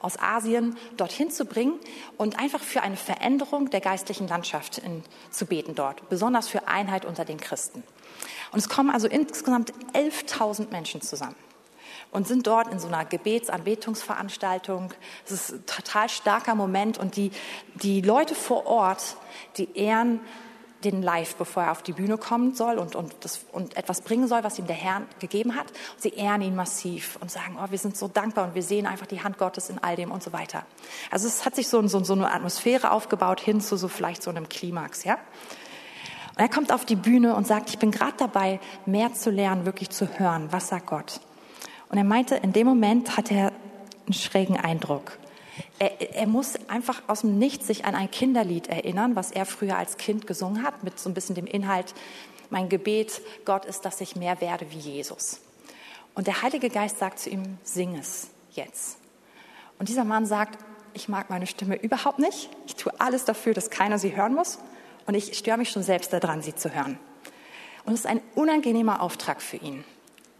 aus 0.00 0.18
Asien, 0.18 0.76
dorthin 0.96 1.30
zu 1.30 1.44
bringen 1.44 1.74
und 2.16 2.38
einfach 2.38 2.60
für 2.60 2.82
eine 2.82 2.96
Veränderung 2.96 3.70
der 3.70 3.80
geistlichen 3.80 4.28
Landschaft 4.28 4.78
in, 4.78 5.02
zu 5.30 5.46
beten 5.46 5.74
dort, 5.74 6.08
besonders 6.08 6.48
für 6.48 6.68
Einheit 6.68 7.04
unter 7.04 7.24
den 7.24 7.38
Christen. 7.38 7.82
Und 8.52 8.58
es 8.58 8.68
kommen 8.68 8.90
also 8.90 9.08
insgesamt 9.08 9.72
11.000 9.94 10.70
Menschen 10.70 11.00
zusammen 11.00 11.36
und 12.14 12.28
sind 12.28 12.46
dort 12.46 12.72
in 12.72 12.78
so 12.78 12.86
einer 12.86 13.04
Gebetsanbetungsveranstaltung. 13.04 14.94
Es 15.26 15.32
ist 15.32 15.52
ein 15.52 15.66
total 15.66 16.08
starker 16.08 16.54
Moment 16.54 16.96
und 16.96 17.16
die, 17.16 17.32
die 17.74 18.00
Leute 18.00 18.36
vor 18.36 18.66
Ort, 18.66 19.16
die 19.56 19.76
ehren 19.76 20.20
den 20.84 21.02
Live, 21.02 21.36
bevor 21.36 21.64
er 21.64 21.72
auf 21.72 21.82
die 21.82 21.92
Bühne 21.92 22.18
kommen 22.18 22.54
soll 22.54 22.78
und, 22.78 22.94
und, 22.94 23.14
das, 23.20 23.40
und 23.52 23.76
etwas 23.76 24.02
bringen 24.02 24.28
soll, 24.28 24.44
was 24.44 24.58
ihm 24.58 24.66
der 24.66 24.76
Herr 24.76 25.02
gegeben 25.18 25.54
hat. 25.54 25.66
Sie 25.96 26.10
ehren 26.10 26.42
ihn 26.42 26.54
massiv 26.54 27.18
und 27.20 27.30
sagen, 27.30 27.56
oh, 27.58 27.70
wir 27.70 27.78
sind 27.78 27.96
so 27.96 28.08
dankbar 28.08 28.46
und 28.46 28.54
wir 28.54 28.62
sehen 28.62 28.86
einfach 28.86 29.06
die 29.06 29.22
Hand 29.22 29.38
Gottes 29.38 29.70
in 29.70 29.78
all 29.82 29.96
dem 29.96 30.10
und 30.10 30.22
so 30.22 30.32
weiter. 30.32 30.64
Also 31.10 31.26
es 31.26 31.44
hat 31.44 31.56
sich 31.56 31.68
so, 31.68 31.86
so, 31.88 32.02
so 32.04 32.12
eine 32.12 32.30
Atmosphäre 32.32 32.90
aufgebaut 32.90 33.40
hin 33.40 33.60
zu 33.60 33.76
so 33.76 33.88
vielleicht 33.88 34.22
so 34.22 34.30
einem 34.30 34.48
Klimax, 34.48 35.04
ja. 35.04 35.18
Und 36.34 36.40
er 36.40 36.48
kommt 36.48 36.72
auf 36.72 36.84
die 36.84 36.96
Bühne 36.96 37.36
und 37.36 37.46
sagt, 37.46 37.70
ich 37.70 37.78
bin 37.78 37.92
gerade 37.92 38.14
dabei, 38.16 38.58
mehr 38.86 39.12
zu 39.14 39.30
lernen, 39.30 39.66
wirklich 39.66 39.90
zu 39.90 40.18
hören, 40.18 40.48
was 40.50 40.68
sagt 40.68 40.86
Gott. 40.86 41.20
Und 41.88 41.98
er 41.98 42.04
meinte, 42.04 42.34
in 42.34 42.52
dem 42.52 42.66
Moment 42.66 43.16
hat 43.16 43.30
er 43.30 43.52
einen 44.06 44.14
schrägen 44.14 44.56
Eindruck. 44.56 45.16
Er, 45.78 46.16
er, 46.16 46.26
muss 46.26 46.56
einfach 46.68 47.02
aus 47.06 47.20
dem 47.20 47.38
Nichts 47.38 47.66
sich 47.66 47.84
an 47.84 47.94
ein 47.94 48.10
Kinderlied 48.10 48.68
erinnern, 48.68 49.16
was 49.16 49.30
er 49.30 49.46
früher 49.46 49.76
als 49.76 49.96
Kind 49.96 50.26
gesungen 50.26 50.62
hat, 50.62 50.84
mit 50.84 50.98
so 50.98 51.08
ein 51.10 51.14
bisschen 51.14 51.34
dem 51.34 51.46
Inhalt, 51.46 51.94
mein 52.50 52.68
Gebet, 52.68 53.20
Gott 53.44 53.64
ist, 53.64 53.84
dass 53.84 54.00
ich 54.00 54.16
mehr 54.16 54.40
werde 54.40 54.70
wie 54.70 54.78
Jesus. 54.78 55.40
Und 56.14 56.26
der 56.26 56.42
Heilige 56.42 56.70
Geist 56.70 56.98
sagt 56.98 57.18
zu 57.18 57.30
ihm, 57.30 57.58
sing 57.64 57.96
es 57.96 58.28
jetzt. 58.52 58.98
Und 59.78 59.88
dieser 59.88 60.04
Mann 60.04 60.26
sagt, 60.26 60.58
ich 60.92 61.08
mag 61.08 61.30
meine 61.30 61.46
Stimme 61.46 61.74
überhaupt 61.76 62.20
nicht. 62.20 62.48
Ich 62.66 62.76
tue 62.76 62.92
alles 63.00 63.24
dafür, 63.24 63.54
dass 63.54 63.70
keiner 63.70 63.98
sie 63.98 64.14
hören 64.14 64.34
muss. 64.34 64.58
Und 65.06 65.14
ich 65.14 65.36
störe 65.36 65.58
mich 65.58 65.70
schon 65.70 65.82
selbst 65.82 66.12
daran, 66.12 66.42
sie 66.42 66.54
zu 66.54 66.72
hören. 66.72 66.98
Und 67.84 67.94
es 67.94 68.00
ist 68.00 68.06
ein 68.06 68.20
unangenehmer 68.34 69.02
Auftrag 69.02 69.42
für 69.42 69.56
ihn. 69.56 69.84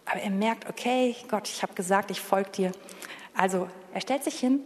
Aber 0.07 0.21
er 0.21 0.31
merkt, 0.31 0.69
okay, 0.69 1.17
Gott, 1.29 1.49
ich 1.49 1.63
habe 1.63 1.75
gesagt, 1.75 2.11
ich 2.11 2.21
folge 2.21 2.51
dir. 2.51 2.73
Also 3.35 3.69
er 3.93 4.01
stellt 4.01 4.23
sich 4.23 4.39
hin 4.39 4.61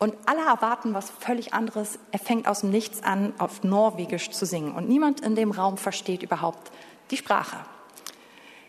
und 0.00 0.14
alle 0.24 0.40
erwarten 0.40 0.94
was 0.94 1.10
völlig 1.10 1.52
anderes. 1.52 1.98
Er 2.10 2.18
fängt 2.18 2.48
aus 2.48 2.60
dem 2.62 2.70
Nichts 2.70 3.02
an, 3.02 3.34
auf 3.38 3.62
Norwegisch 3.62 4.30
zu 4.30 4.46
singen. 4.46 4.74
Und 4.74 4.88
niemand 4.88 5.20
in 5.20 5.34
dem 5.34 5.50
Raum 5.50 5.76
versteht 5.76 6.22
überhaupt 6.22 6.72
die 7.10 7.18
Sprache. 7.18 7.58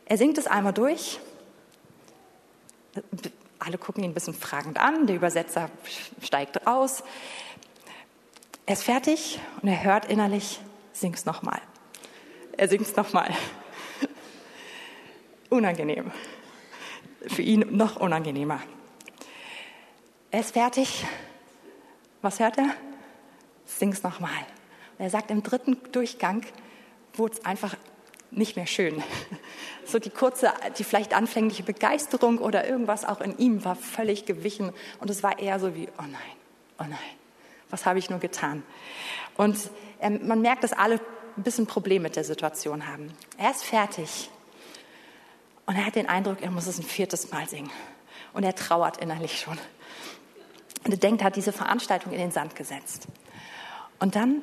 Er 0.05 0.17
singt 0.17 0.37
es 0.37 0.45
einmal 0.45 0.73
durch. 0.73 1.19
Alle 3.59 3.77
gucken 3.77 4.03
ihn 4.03 4.11
ein 4.11 4.13
bisschen 4.13 4.33
fragend 4.33 4.77
an. 4.77 5.07
Der 5.07 5.15
Übersetzer 5.15 5.69
steigt 6.21 6.67
aus. 6.67 7.01
Er 8.65 8.73
ist 8.73 8.83
fertig 8.83 9.39
und 9.61 9.69
er 9.69 9.83
hört 9.83 10.05
innerlich, 10.05 10.59
sing's 10.91 11.25
nochmal. 11.25 11.61
Er 12.57 12.67
singt's 12.67 12.93
nochmal. 12.97 13.33
Unangenehm. 15.49 16.11
Für 17.27 17.41
ihn 17.41 17.65
noch 17.69 17.95
unangenehmer. 17.95 18.59
Er 20.31 20.39
ist 20.39 20.53
fertig. 20.53 21.05
Was 22.21 22.39
hört 22.39 22.57
er? 22.57 22.69
Sing's 23.65 24.01
nochmal. 24.01 24.31
Und 24.97 25.03
er 25.03 25.09
sagt, 25.09 25.29
im 25.29 25.43
dritten 25.43 25.77
Durchgang 25.91 26.45
wurde 27.13 27.35
es 27.35 27.45
einfach 27.45 27.75
nicht 28.31 28.55
mehr 28.55 28.67
schön. 28.67 29.03
So 29.83 29.99
die 29.99 30.11
kurze, 30.11 30.53
die 30.77 30.85
vielleicht 30.85 31.13
anfängliche 31.13 31.63
Begeisterung 31.63 32.37
oder 32.37 32.65
irgendwas 32.65 33.03
auch 33.03 33.19
in 33.19 33.37
ihm 33.39 33.65
war 33.65 33.75
völlig 33.75 34.25
gewichen 34.25 34.71
und 34.99 35.09
es 35.09 35.21
war 35.21 35.39
eher 35.39 35.59
so 35.59 35.75
wie, 35.75 35.89
oh 35.97 36.03
nein, 36.03 36.37
oh 36.79 36.83
nein, 36.83 36.97
was 37.71 37.85
habe 37.85 37.99
ich 37.99 38.09
nur 38.09 38.19
getan? 38.19 38.63
Und 39.35 39.57
ähm, 39.99 40.25
man 40.27 40.39
merkt, 40.39 40.63
dass 40.63 40.71
alle 40.71 41.01
ein 41.35 41.43
bisschen 41.43 41.65
Probleme 41.65 42.03
mit 42.03 42.15
der 42.15 42.23
Situation 42.23 42.87
haben. 42.87 43.11
Er 43.37 43.51
ist 43.51 43.65
fertig 43.65 44.29
und 45.65 45.75
er 45.75 45.85
hat 45.85 45.95
den 45.95 46.07
Eindruck, 46.07 46.41
er 46.41 46.51
muss 46.51 46.67
es 46.67 46.77
ein 46.77 46.85
viertes 46.85 47.31
Mal 47.31 47.49
singen. 47.49 47.71
Und 48.33 48.43
er 48.43 48.55
trauert 48.55 48.97
innerlich 48.97 49.41
schon. 49.41 49.57
Und 50.83 50.91
er 50.91 50.97
denkt, 50.97 51.21
er 51.21 51.27
hat 51.27 51.35
diese 51.35 51.51
Veranstaltung 51.51 52.11
in 52.11 52.19
den 52.19 52.31
Sand 52.31 52.55
gesetzt. 52.55 53.07
Und 53.99 54.15
dann 54.15 54.41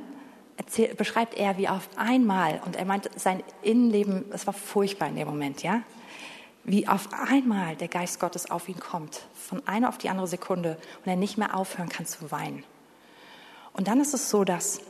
erzähl, 0.57 0.95
beschreibt 0.95 1.35
er, 1.35 1.57
wie 1.57 1.69
auf 1.69 1.89
einmal, 1.97 2.61
und 2.65 2.77
er 2.77 2.85
meint, 2.85 3.09
sein 3.17 3.43
Innenleben, 3.63 4.25
es 4.33 4.47
war 4.47 4.55
furchtbar 4.55 5.09
in 5.09 5.17
dem 5.17 5.29
Moment, 5.29 5.63
ja, 5.63 5.83
wie 6.65 6.87
auf 6.87 7.09
einmal 7.13 7.77
der 7.77 7.89
Geist 7.89 8.21
Gottes 8.21 8.51
auf 8.51 8.69
ihn 8.69 8.79
kommt, 8.79 9.23
von 9.35 9.67
einer 9.67 9.89
auf 9.89 9.99
die 9.99 10.11
andere 10.11 10.27
Sekunde, 10.27 10.77
und 11.05 11.11
er 11.11 11.17
nicht 11.17 11.39
mehr 11.39 11.57
aufhören 11.57 11.89
kann 11.89 12.07
zu 12.07 12.31
weinen. 12.31 12.65
Und 13.73 13.89
dann 13.89 14.01
ist 14.01 14.13
es 14.13 14.29
so, 14.29 14.45
dass 14.45 14.81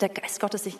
der 0.00 0.08
Geist 0.08 0.40
Gottes 0.40 0.64
sich 0.64 0.78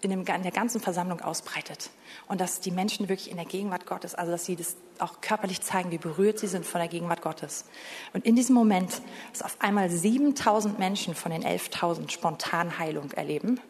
in, 0.00 0.10
dem, 0.10 0.20
in 0.20 0.42
der 0.42 0.52
ganzen 0.52 0.80
Versammlung 0.80 1.20
ausbreitet 1.20 1.90
und 2.26 2.40
dass 2.40 2.60
die 2.60 2.70
Menschen 2.70 3.08
wirklich 3.08 3.30
in 3.30 3.36
der 3.36 3.46
Gegenwart 3.46 3.86
Gottes, 3.86 4.14
also 4.14 4.32
dass 4.32 4.44
sie 4.44 4.56
das 4.56 4.76
auch 4.98 5.20
körperlich 5.20 5.60
zeigen, 5.60 5.90
wie 5.90 5.98
berührt 5.98 6.38
sie 6.38 6.46
sind 6.46 6.64
von 6.64 6.80
der 6.80 6.88
Gegenwart 6.88 7.22
Gottes. 7.22 7.64
Und 8.12 8.24
in 8.24 8.36
diesem 8.36 8.54
Moment, 8.54 9.02
dass 9.32 9.42
auf 9.42 9.56
einmal 9.60 9.90
7000 9.90 10.78
Menschen 10.78 11.14
von 11.14 11.32
den 11.32 11.44
11.000 11.44 12.10
spontan 12.10 12.78
Heilung 12.78 13.10
erleben 13.12 13.60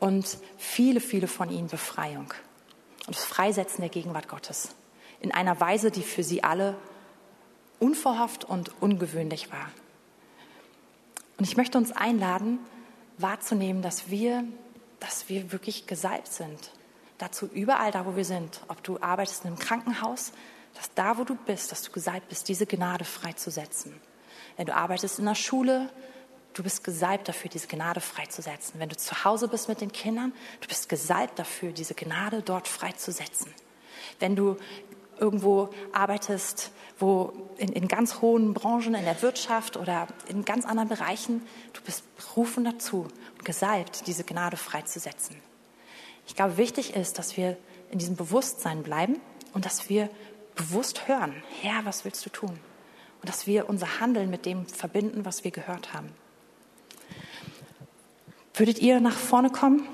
und 0.00 0.38
viele, 0.56 1.00
viele 1.00 1.28
von 1.28 1.50
ihnen 1.50 1.68
Befreiung 1.68 2.32
und 3.06 3.16
das 3.16 3.24
Freisetzen 3.24 3.80
der 3.80 3.90
Gegenwart 3.90 4.28
Gottes 4.28 4.74
in 5.20 5.32
einer 5.32 5.58
Weise, 5.60 5.90
die 5.90 6.02
für 6.02 6.22
sie 6.22 6.44
alle 6.44 6.76
unverhofft 7.78 8.44
und 8.44 8.70
ungewöhnlich 8.80 9.50
war. 9.50 9.70
Und 11.38 11.46
ich 11.46 11.56
möchte 11.56 11.78
uns 11.78 11.92
einladen, 11.92 12.58
wahrzunehmen, 13.18 13.82
dass 13.82 14.10
wir 14.10 14.44
dass 15.04 15.28
wir 15.28 15.52
wirklich 15.52 15.86
gesalbt 15.86 16.28
sind. 16.28 16.70
Dazu 17.18 17.46
überall 17.46 17.90
da, 17.90 18.06
wo 18.06 18.16
wir 18.16 18.24
sind, 18.24 18.60
ob 18.68 18.82
du 18.82 18.98
arbeitest 19.00 19.44
in 19.44 19.48
einem 19.48 19.58
Krankenhaus, 19.58 20.32
dass 20.74 20.92
da, 20.94 21.18
wo 21.18 21.24
du 21.24 21.34
bist, 21.34 21.70
dass 21.70 21.82
du 21.82 21.92
gesalbt 21.92 22.28
bist, 22.28 22.48
diese 22.48 22.64
Gnade 22.64 23.04
freizusetzen. 23.04 23.94
Wenn 24.56 24.66
du 24.66 24.74
arbeitest 24.74 25.18
in 25.18 25.26
der 25.26 25.34
Schule, 25.34 25.90
du 26.54 26.62
bist 26.62 26.82
gesalbt 26.84 27.28
dafür, 27.28 27.50
diese 27.50 27.66
Gnade 27.66 28.00
freizusetzen. 28.00 28.80
Wenn 28.80 28.88
du 28.88 28.96
zu 28.96 29.24
Hause 29.24 29.46
bist 29.48 29.68
mit 29.68 29.82
den 29.82 29.92
Kindern, 29.92 30.32
du 30.62 30.68
bist 30.68 30.88
gesalbt 30.88 31.38
dafür, 31.38 31.72
diese 31.72 31.94
Gnade 31.94 32.40
dort 32.42 32.66
freizusetzen. 32.66 33.52
Wenn 34.20 34.36
du 34.36 34.56
irgendwo 35.18 35.70
arbeitest, 35.92 36.70
wo 36.98 37.32
in, 37.58 37.70
in 37.70 37.88
ganz 37.88 38.20
hohen 38.20 38.54
Branchen, 38.54 38.94
in 38.94 39.04
der 39.04 39.20
Wirtschaft 39.22 39.76
oder 39.76 40.06
in 40.28 40.44
ganz 40.44 40.64
anderen 40.64 40.88
Bereichen, 40.88 41.42
du 41.72 41.80
bist 41.82 42.04
berufen 42.16 42.64
dazu 42.64 43.06
und 43.38 43.44
gesalbt, 43.44 44.06
diese 44.06 44.24
Gnade 44.24 44.56
freizusetzen. 44.56 45.36
Ich 46.26 46.34
glaube, 46.34 46.56
wichtig 46.56 46.94
ist, 46.94 47.18
dass 47.18 47.36
wir 47.36 47.56
in 47.90 47.98
diesem 47.98 48.16
Bewusstsein 48.16 48.82
bleiben 48.82 49.20
und 49.52 49.66
dass 49.66 49.88
wir 49.88 50.08
bewusst 50.54 51.08
hören, 51.08 51.34
Herr, 51.60 51.84
was 51.84 52.04
willst 52.04 52.24
du 52.24 52.30
tun? 52.30 52.58
Und 53.20 53.28
dass 53.28 53.46
wir 53.46 53.68
unser 53.68 54.00
Handeln 54.00 54.30
mit 54.30 54.46
dem 54.46 54.66
verbinden, 54.66 55.24
was 55.24 55.44
wir 55.44 55.50
gehört 55.50 55.94
haben. 55.94 56.10
Würdet 58.54 58.78
ihr 58.78 59.00
nach 59.00 59.16
vorne 59.16 59.50
kommen? 59.50 59.88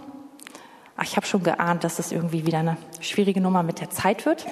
Ach, 0.97 1.05
ich 1.05 1.17
habe 1.17 1.27
schon 1.27 1.43
geahnt, 1.43 1.83
dass 1.83 1.99
es 1.99 2.13
irgendwie 2.13 2.45
wieder 2.45 2.59
eine 2.59 2.77
schwierige 3.01 3.41
Nummer 3.41 3.63
mit 3.63 3.81
der 3.81 3.89
Zeit 3.89 4.27
wird. 4.27 4.47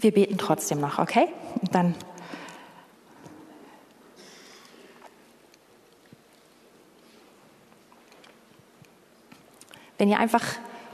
Wir 0.00 0.12
beten 0.12 0.38
trotzdem 0.38 0.80
noch, 0.80 0.98
okay? 0.98 1.28
Und 1.60 1.74
dann 1.74 1.94
Wenn 9.98 10.08
ihr 10.08 10.18
einfach 10.18 10.42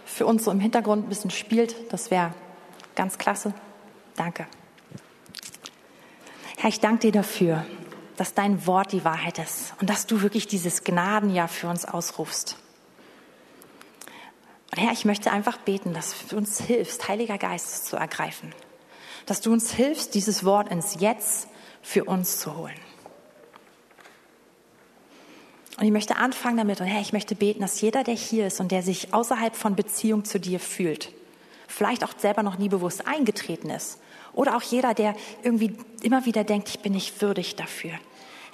für 0.04 0.26
uns 0.26 0.42
so 0.44 0.50
im 0.50 0.58
Hintergrund 0.58 1.06
ein 1.06 1.08
bisschen 1.08 1.30
spielt, 1.30 1.92
das 1.92 2.10
wäre 2.10 2.34
ganz 2.96 3.18
klasse. 3.18 3.54
Danke. 4.16 4.48
Herr, 6.56 6.70
ich 6.70 6.80
danke 6.80 7.02
dir 7.02 7.12
dafür, 7.12 7.64
dass 8.16 8.34
dein 8.34 8.66
Wort 8.66 8.90
die 8.90 9.04
Wahrheit 9.04 9.38
ist 9.38 9.74
und 9.80 9.88
dass 9.90 10.08
du 10.08 10.22
wirklich 10.22 10.48
dieses 10.48 10.82
Gnadenjahr 10.82 11.46
für 11.46 11.68
uns 11.68 11.84
ausrufst. 11.84 12.56
Und 14.72 14.82
Herr, 14.82 14.90
ich 14.90 15.04
möchte 15.04 15.30
einfach 15.30 15.58
beten, 15.58 15.94
dass 15.94 16.26
du 16.26 16.36
uns 16.36 16.60
hilfst, 16.60 17.06
Heiliger 17.06 17.38
Geist 17.38 17.86
zu 17.86 17.94
ergreifen 17.94 18.52
dass 19.26 19.40
du 19.40 19.52
uns 19.52 19.72
hilfst, 19.72 20.14
dieses 20.14 20.44
Wort 20.44 20.68
ins 20.68 20.96
Jetzt 21.00 21.48
für 21.82 22.04
uns 22.04 22.38
zu 22.38 22.56
holen. 22.56 22.78
Und 25.78 25.84
ich 25.84 25.92
möchte 25.92 26.16
anfangen 26.16 26.56
damit, 26.56 26.80
und 26.80 26.86
Herr, 26.86 27.02
ich 27.02 27.12
möchte 27.12 27.34
beten, 27.34 27.60
dass 27.60 27.80
jeder, 27.80 28.02
der 28.02 28.14
hier 28.14 28.46
ist 28.46 28.60
und 28.60 28.72
der 28.72 28.82
sich 28.82 29.12
außerhalb 29.12 29.54
von 29.54 29.76
Beziehung 29.76 30.24
zu 30.24 30.40
dir 30.40 30.58
fühlt, 30.58 31.12
vielleicht 31.68 32.02
auch 32.02 32.16
selber 32.16 32.42
noch 32.42 32.56
nie 32.56 32.70
bewusst 32.70 33.06
eingetreten 33.06 33.68
ist, 33.68 33.98
oder 34.32 34.56
auch 34.56 34.62
jeder, 34.62 34.94
der 34.94 35.16
irgendwie 35.42 35.76
immer 36.02 36.26
wieder 36.26 36.44
denkt, 36.44 36.68
ich 36.68 36.80
bin 36.80 36.92
nicht 36.92 37.22
würdig 37.22 37.56
dafür. 37.56 37.92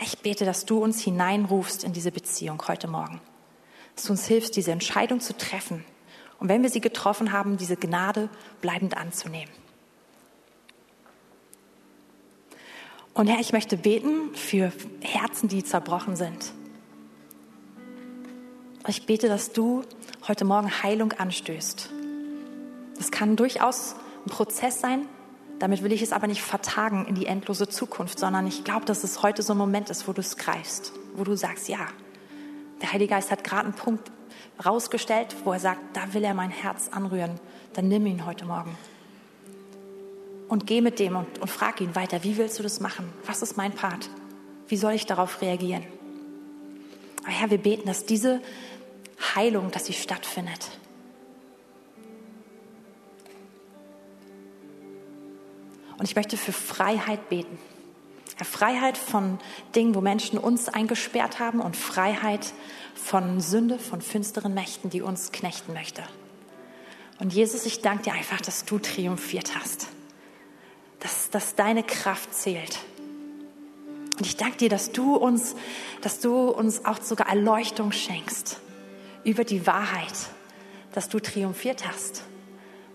Ich 0.00 0.18
bete, 0.18 0.44
dass 0.44 0.64
du 0.64 0.82
uns 0.82 1.00
hineinrufst 1.02 1.84
in 1.84 1.92
diese 1.92 2.12
Beziehung 2.12 2.62
heute 2.68 2.86
Morgen. 2.88 3.20
Dass 3.96 4.04
du 4.04 4.12
uns 4.12 4.26
hilfst, 4.26 4.56
diese 4.56 4.70
Entscheidung 4.70 5.20
zu 5.20 5.36
treffen. 5.36 5.84
Und 6.38 6.48
wenn 6.48 6.62
wir 6.62 6.70
sie 6.70 6.80
getroffen 6.80 7.32
haben, 7.32 7.56
diese 7.56 7.76
Gnade 7.76 8.28
bleibend 8.60 8.96
anzunehmen. 8.96 9.50
Und 13.14 13.26
Herr, 13.26 13.40
ich 13.40 13.52
möchte 13.52 13.76
beten 13.76 14.34
für 14.34 14.72
Herzen, 15.00 15.48
die 15.48 15.62
zerbrochen 15.62 16.16
sind. 16.16 16.52
Ich 18.88 19.04
bete, 19.04 19.28
dass 19.28 19.52
du 19.52 19.82
heute 20.26 20.46
Morgen 20.46 20.82
Heilung 20.82 21.12
anstößt. 21.12 21.90
Das 22.96 23.10
kann 23.10 23.36
durchaus 23.36 23.96
ein 24.24 24.30
Prozess 24.30 24.80
sein. 24.80 25.06
Damit 25.58 25.82
will 25.82 25.92
ich 25.92 26.02
es 26.02 26.12
aber 26.12 26.26
nicht 26.26 26.42
vertagen 26.42 27.04
in 27.06 27.14
die 27.14 27.26
endlose 27.26 27.68
Zukunft, 27.68 28.18
sondern 28.18 28.46
ich 28.46 28.64
glaube, 28.64 28.86
dass 28.86 29.04
es 29.04 29.22
heute 29.22 29.42
so 29.42 29.52
ein 29.52 29.58
Moment 29.58 29.90
ist, 29.90 30.08
wo 30.08 30.12
du 30.12 30.20
es 30.20 30.38
greifst, 30.38 30.92
wo 31.14 31.22
du 31.22 31.36
sagst, 31.36 31.68
ja, 31.68 31.86
der 32.80 32.92
Heilige 32.92 33.10
Geist 33.10 33.30
hat 33.30 33.44
gerade 33.44 33.66
einen 33.66 33.74
Punkt 33.74 34.10
rausgestellt, 34.64 35.36
wo 35.44 35.52
er 35.52 35.60
sagt, 35.60 35.80
da 35.92 36.14
will 36.14 36.24
er 36.24 36.34
mein 36.34 36.50
Herz 36.50 36.88
anrühren. 36.90 37.38
Dann 37.74 37.88
nimm 37.88 38.06
ihn 38.06 38.26
heute 38.26 38.46
Morgen 38.46 38.76
und 40.52 40.66
geh 40.66 40.82
mit 40.82 40.98
dem 40.98 41.16
und, 41.16 41.38
und 41.38 41.48
frag 41.48 41.80
ihn 41.80 41.94
weiter, 41.94 42.24
wie 42.24 42.36
willst 42.36 42.58
du 42.58 42.62
das 42.62 42.78
machen? 42.78 43.10
Was 43.24 43.40
ist 43.40 43.56
mein 43.56 43.72
Part? 43.72 44.10
Wie 44.68 44.76
soll 44.76 44.92
ich 44.92 45.06
darauf 45.06 45.40
reagieren? 45.40 45.82
Aber 47.22 47.32
Herr, 47.32 47.50
wir 47.50 47.56
beten, 47.56 47.86
dass 47.86 48.04
diese 48.04 48.42
Heilung, 49.34 49.70
dass 49.70 49.86
sie 49.86 49.94
stattfindet. 49.94 50.68
Und 55.96 56.04
ich 56.04 56.16
möchte 56.16 56.36
für 56.36 56.52
Freiheit 56.52 57.30
beten. 57.30 57.56
Herr, 58.36 58.44
Freiheit 58.44 58.98
von 58.98 59.38
Dingen, 59.74 59.94
wo 59.94 60.02
Menschen 60.02 60.38
uns 60.38 60.68
eingesperrt 60.68 61.38
haben 61.38 61.60
und 61.60 61.78
Freiheit 61.78 62.52
von 62.94 63.40
Sünde, 63.40 63.78
von 63.78 64.02
finsteren 64.02 64.52
Mächten, 64.52 64.90
die 64.90 65.00
uns 65.00 65.32
knechten 65.32 65.72
möchte. 65.72 66.02
Und 67.20 67.32
Jesus, 67.32 67.64
ich 67.64 67.80
danke 67.80 68.02
dir 68.02 68.12
einfach, 68.12 68.42
dass 68.42 68.66
du 68.66 68.78
triumphiert 68.78 69.54
hast 69.58 69.88
dass, 71.02 71.30
dass 71.30 71.54
deine 71.56 71.82
Kraft 71.82 72.32
zählt. 72.32 72.78
Und 74.18 74.26
ich 74.26 74.36
danke 74.36 74.58
dir, 74.58 74.68
dass 74.68 74.92
du 74.92 75.16
uns, 75.16 75.56
dass 76.00 76.20
du 76.20 76.48
uns 76.48 76.84
auch 76.84 77.00
sogar 77.02 77.28
Erleuchtung 77.28 77.90
schenkst 77.90 78.60
über 79.24 79.44
die 79.44 79.66
Wahrheit, 79.66 80.14
dass 80.92 81.08
du 81.08 81.18
triumphiert 81.18 81.88
hast, 81.88 82.22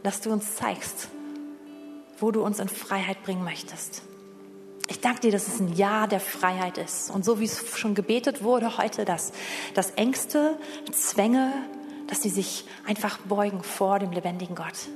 dass 0.03 0.21
du 0.21 0.31
uns 0.31 0.55
zeigst, 0.55 1.09
wo 2.19 2.31
du 2.31 2.43
uns 2.43 2.59
in 2.59 2.69
Freiheit 2.69 3.23
bringen 3.23 3.43
möchtest. 3.43 4.03
Ich 4.87 5.01
danke 5.01 5.19
dir, 5.19 5.31
dass 5.33 5.47
es 5.47 5.59
ein 5.59 5.75
Jahr 5.75 6.07
der 6.07 6.21
Freiheit 6.21 6.77
ist. 6.77 7.11
Und 7.11 7.25
so 7.25 7.41
wie 7.41 7.45
es 7.45 7.77
schon 7.77 7.93
gebetet 7.93 8.41
wurde 8.41 8.77
heute, 8.77 9.03
dass, 9.03 9.33
dass 9.73 9.91
Ängste, 9.91 10.57
Zwänge, 10.93 11.51
dass 12.07 12.21
sie 12.21 12.29
sich 12.29 12.63
einfach 12.85 13.17
beugen 13.17 13.63
vor 13.63 13.99
dem 13.99 14.13
lebendigen 14.13 14.55
Gott. 14.55 14.87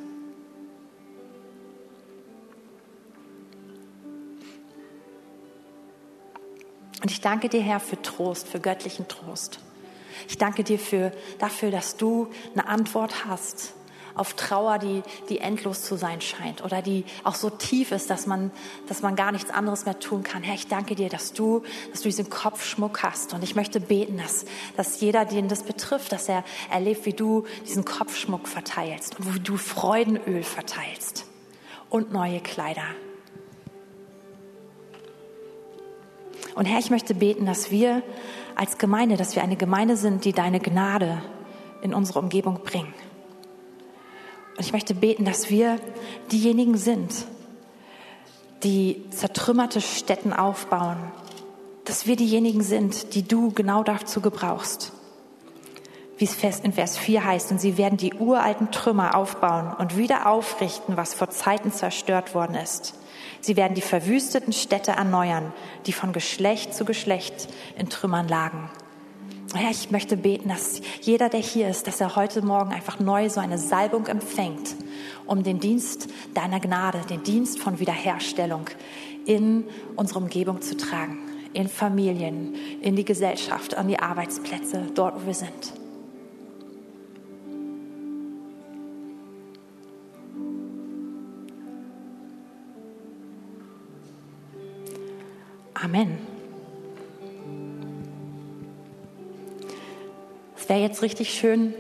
Und 7.02 7.12
ich 7.12 7.22
danke 7.22 7.50
dir, 7.50 7.62
Herr, 7.62 7.80
für 7.80 8.02
Trost, 8.02 8.48
für 8.48 8.60
göttlichen 8.60 9.08
Trost. 9.08 9.60
Ich 10.28 10.38
danke 10.38 10.64
dir 10.64 10.80
für, 10.80 11.12
dafür, 11.40 11.72
dass 11.72 11.98
du 11.98 12.28
eine 12.54 12.68
Antwort 12.68 13.26
hast 13.26 13.74
auf 14.14 14.34
Trauer, 14.34 14.78
die, 14.78 15.04
die 15.30 15.40
endlos 15.40 15.84
zu 15.84 15.96
sein 15.96 16.22
scheint 16.22 16.64
oder 16.64 16.82
die 16.82 17.06
auch 17.24 17.36
so 17.36 17.50
tief 17.50 17.92
ist, 17.92 18.10
dass 18.10 18.28
man, 18.28 18.52
dass 18.88 19.02
man 19.02 19.16
gar 19.16 19.32
nichts 19.32 19.50
anderes 19.50 19.86
mehr 19.86 20.00
tun 20.00 20.24
kann. 20.24 20.44
Herr, 20.44 20.56
ich 20.56 20.68
danke 20.68 20.96
dir, 20.96 21.10
dass 21.10 21.34
du, 21.34 21.64
dass 21.92 22.02
du 22.02 22.10
diesen 22.10 22.30
Kopfschmuck 22.30 23.04
hast. 23.04 23.34
Und 23.34 23.44
ich 23.44 23.56
möchte 23.56 23.80
beten, 23.80 24.18
dass, 24.18 24.46
dass 24.78 25.00
jeder, 25.00 25.26
den 25.26 25.48
das 25.48 25.64
betrifft, 25.64 26.12
dass 26.12 26.30
er 26.30 26.44
erlebt, 26.70 27.06
wie 27.06 27.14
du 27.14 27.46
diesen 27.66 27.86
Kopfschmuck 27.86 28.48
verteilst 28.48 29.18
und 29.18 29.34
wie 29.34 29.40
du 29.40 29.58
Freudenöl 29.58 30.44
verteilst 30.44 31.26
und 31.90 32.12
neue 32.12 32.42
Kleider. 32.42 32.84
Und 36.56 36.66
Herr, 36.66 36.80
ich 36.80 36.90
möchte 36.90 37.14
beten, 37.14 37.46
dass 37.46 37.72
wir 37.72 38.04
als 38.56 38.78
Gemeinde, 38.78 39.18
dass 39.18 39.36
wir 39.36 39.44
eine 39.44 39.56
Gemeinde 39.56 39.98
sind, 39.98 40.26
die 40.26 40.34
deine 40.34 40.60
Gnade 40.60 41.22
in 41.82 41.94
unsere 41.94 42.20
Umgebung 42.20 42.60
bringen. 42.64 42.94
Und 44.58 44.66
ich 44.66 44.74
möchte 44.74 44.94
beten, 44.94 45.26
dass 45.26 45.50
wir 45.50 45.80
diejenigen 46.32 46.78
sind, 46.78 47.26
die 48.64 49.04
zertrümmerte 49.10 49.82
Städten 49.82 50.34
aufbauen, 50.34 50.98
dass 51.86 52.06
wir 52.06 52.16
diejenigen 52.16 52.62
sind, 52.62 53.16
die 53.16 53.24
du 53.24 53.52
genau 53.52 53.84
dazu 53.84 54.22
gebrauchst. 54.22 54.92
Wie 56.22 56.26
es 56.26 56.60
in 56.60 56.72
Vers 56.72 57.00
4 57.00 57.26
heißt, 57.26 57.52
und 57.52 57.60
sie 57.60 57.80
werden 57.80 57.98
die 57.98 58.14
uralten 58.14 58.70
Trümmer 58.70 59.16
aufbauen 59.16 59.74
und 59.80 59.98
wieder 59.98 60.28
aufrichten, 60.28 60.96
was 60.96 61.16
vor 61.16 61.32
Zeiten 61.32 61.72
zerstört 61.72 62.36
worden 62.36 62.54
ist. 62.54 62.94
Sie 63.40 63.58
werden 63.58 63.74
die 63.74 63.82
verwüsteten 63.82 64.54
Städte 64.54 64.92
erneuern, 64.92 65.52
die 65.88 65.94
von 65.94 66.14
Geschlecht 66.14 66.76
zu 66.76 66.86
Geschlecht 66.86 67.48
in 67.76 67.90
Trümmern 67.90 68.28
lagen. 68.28 68.70
Herr, 69.56 69.72
ich 69.72 69.90
möchte 69.90 70.16
beten, 70.16 70.50
dass 70.50 70.82
jeder, 71.02 71.28
der 71.28 71.40
hier 71.40 71.68
ist, 71.68 71.88
dass 71.88 72.00
er 72.00 72.16
heute 72.16 72.44
Morgen 72.44 72.72
einfach 72.72 73.00
neu 73.00 73.28
so 73.28 73.40
eine 73.40 73.58
Salbung 73.58 74.06
empfängt, 74.06 74.76
um 75.26 75.42
den 75.42 75.60
Dienst 75.60 76.08
deiner 76.36 76.60
Gnade, 76.60 77.00
den 77.10 77.24
Dienst 77.24 77.58
von 77.58 77.80
Wiederherstellung 77.80 78.68
in 79.26 79.64
unsere 79.96 80.20
Umgebung 80.20 80.62
zu 80.62 80.78
tragen, 80.78 81.18
in 81.54 81.68
Familien, 81.68 82.54
in 82.84 82.96
die 82.96 83.06
Gesellschaft, 83.06 83.76
an 83.76 83.88
die 83.88 83.98
Arbeitsplätze, 83.98 84.86
dort, 84.94 85.24
wo 85.24 85.26
wir 85.26 85.34
sind. 85.34 85.81
Amen. 95.84 96.20
Es 100.56 100.70
wäre 100.70 100.80
jetzt 100.80 101.02
richtig 101.02 101.34
schön, 101.34 101.74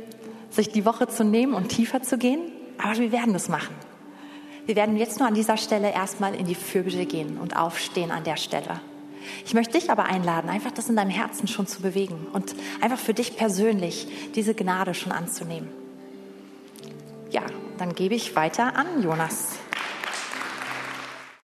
sich 0.50 0.70
die 0.70 0.86
Woche 0.86 1.08
zu 1.08 1.24
nehmen 1.24 1.54
und 1.54 1.70
tiefer 1.70 2.02
zu 2.02 2.18
gehen, 2.18 2.42
aber 2.78 2.98
wir 2.98 3.12
werden 3.12 3.34
das 3.34 3.48
machen. 3.48 3.76
Wir 4.66 4.76
werden 4.76 4.98
jetzt 4.98 5.20
nur 5.20 5.28
an 5.28 5.34
dieser 5.34 5.58
Stelle 5.58 5.92
erstmal 5.92 6.36
in 6.36 6.46
die 6.46 6.56
Fürbitte 6.56 7.06
gehen 7.06 7.38
und 7.38 7.56
aufstehen 7.56 8.12
an 8.12 8.24
der 8.24 8.38
Stelle. 8.38 8.82
Ich 9.46 9.54
möchte 9.54 9.74
dich 9.78 9.92
aber 9.92 10.06
einladen, 10.06 10.50
einfach 10.50 10.72
das 10.72 10.90
in 10.90 10.96
deinem 10.96 11.12
Herzen 11.12 11.48
schon 11.48 11.68
zu 11.68 11.82
bewegen 11.82 12.28
und 12.34 12.56
einfach 12.82 12.98
für 12.98 13.14
dich 13.14 13.38
persönlich 13.38 14.08
diese 14.36 14.56
Gnade 14.56 14.94
schon 14.94 15.12
anzunehmen. 15.12 15.70
Ja, 17.30 17.44
dann 17.78 17.94
gebe 17.94 18.16
ich 18.16 18.36
weiter 18.36 18.76
an 18.76 19.04
Jonas. 19.04 19.60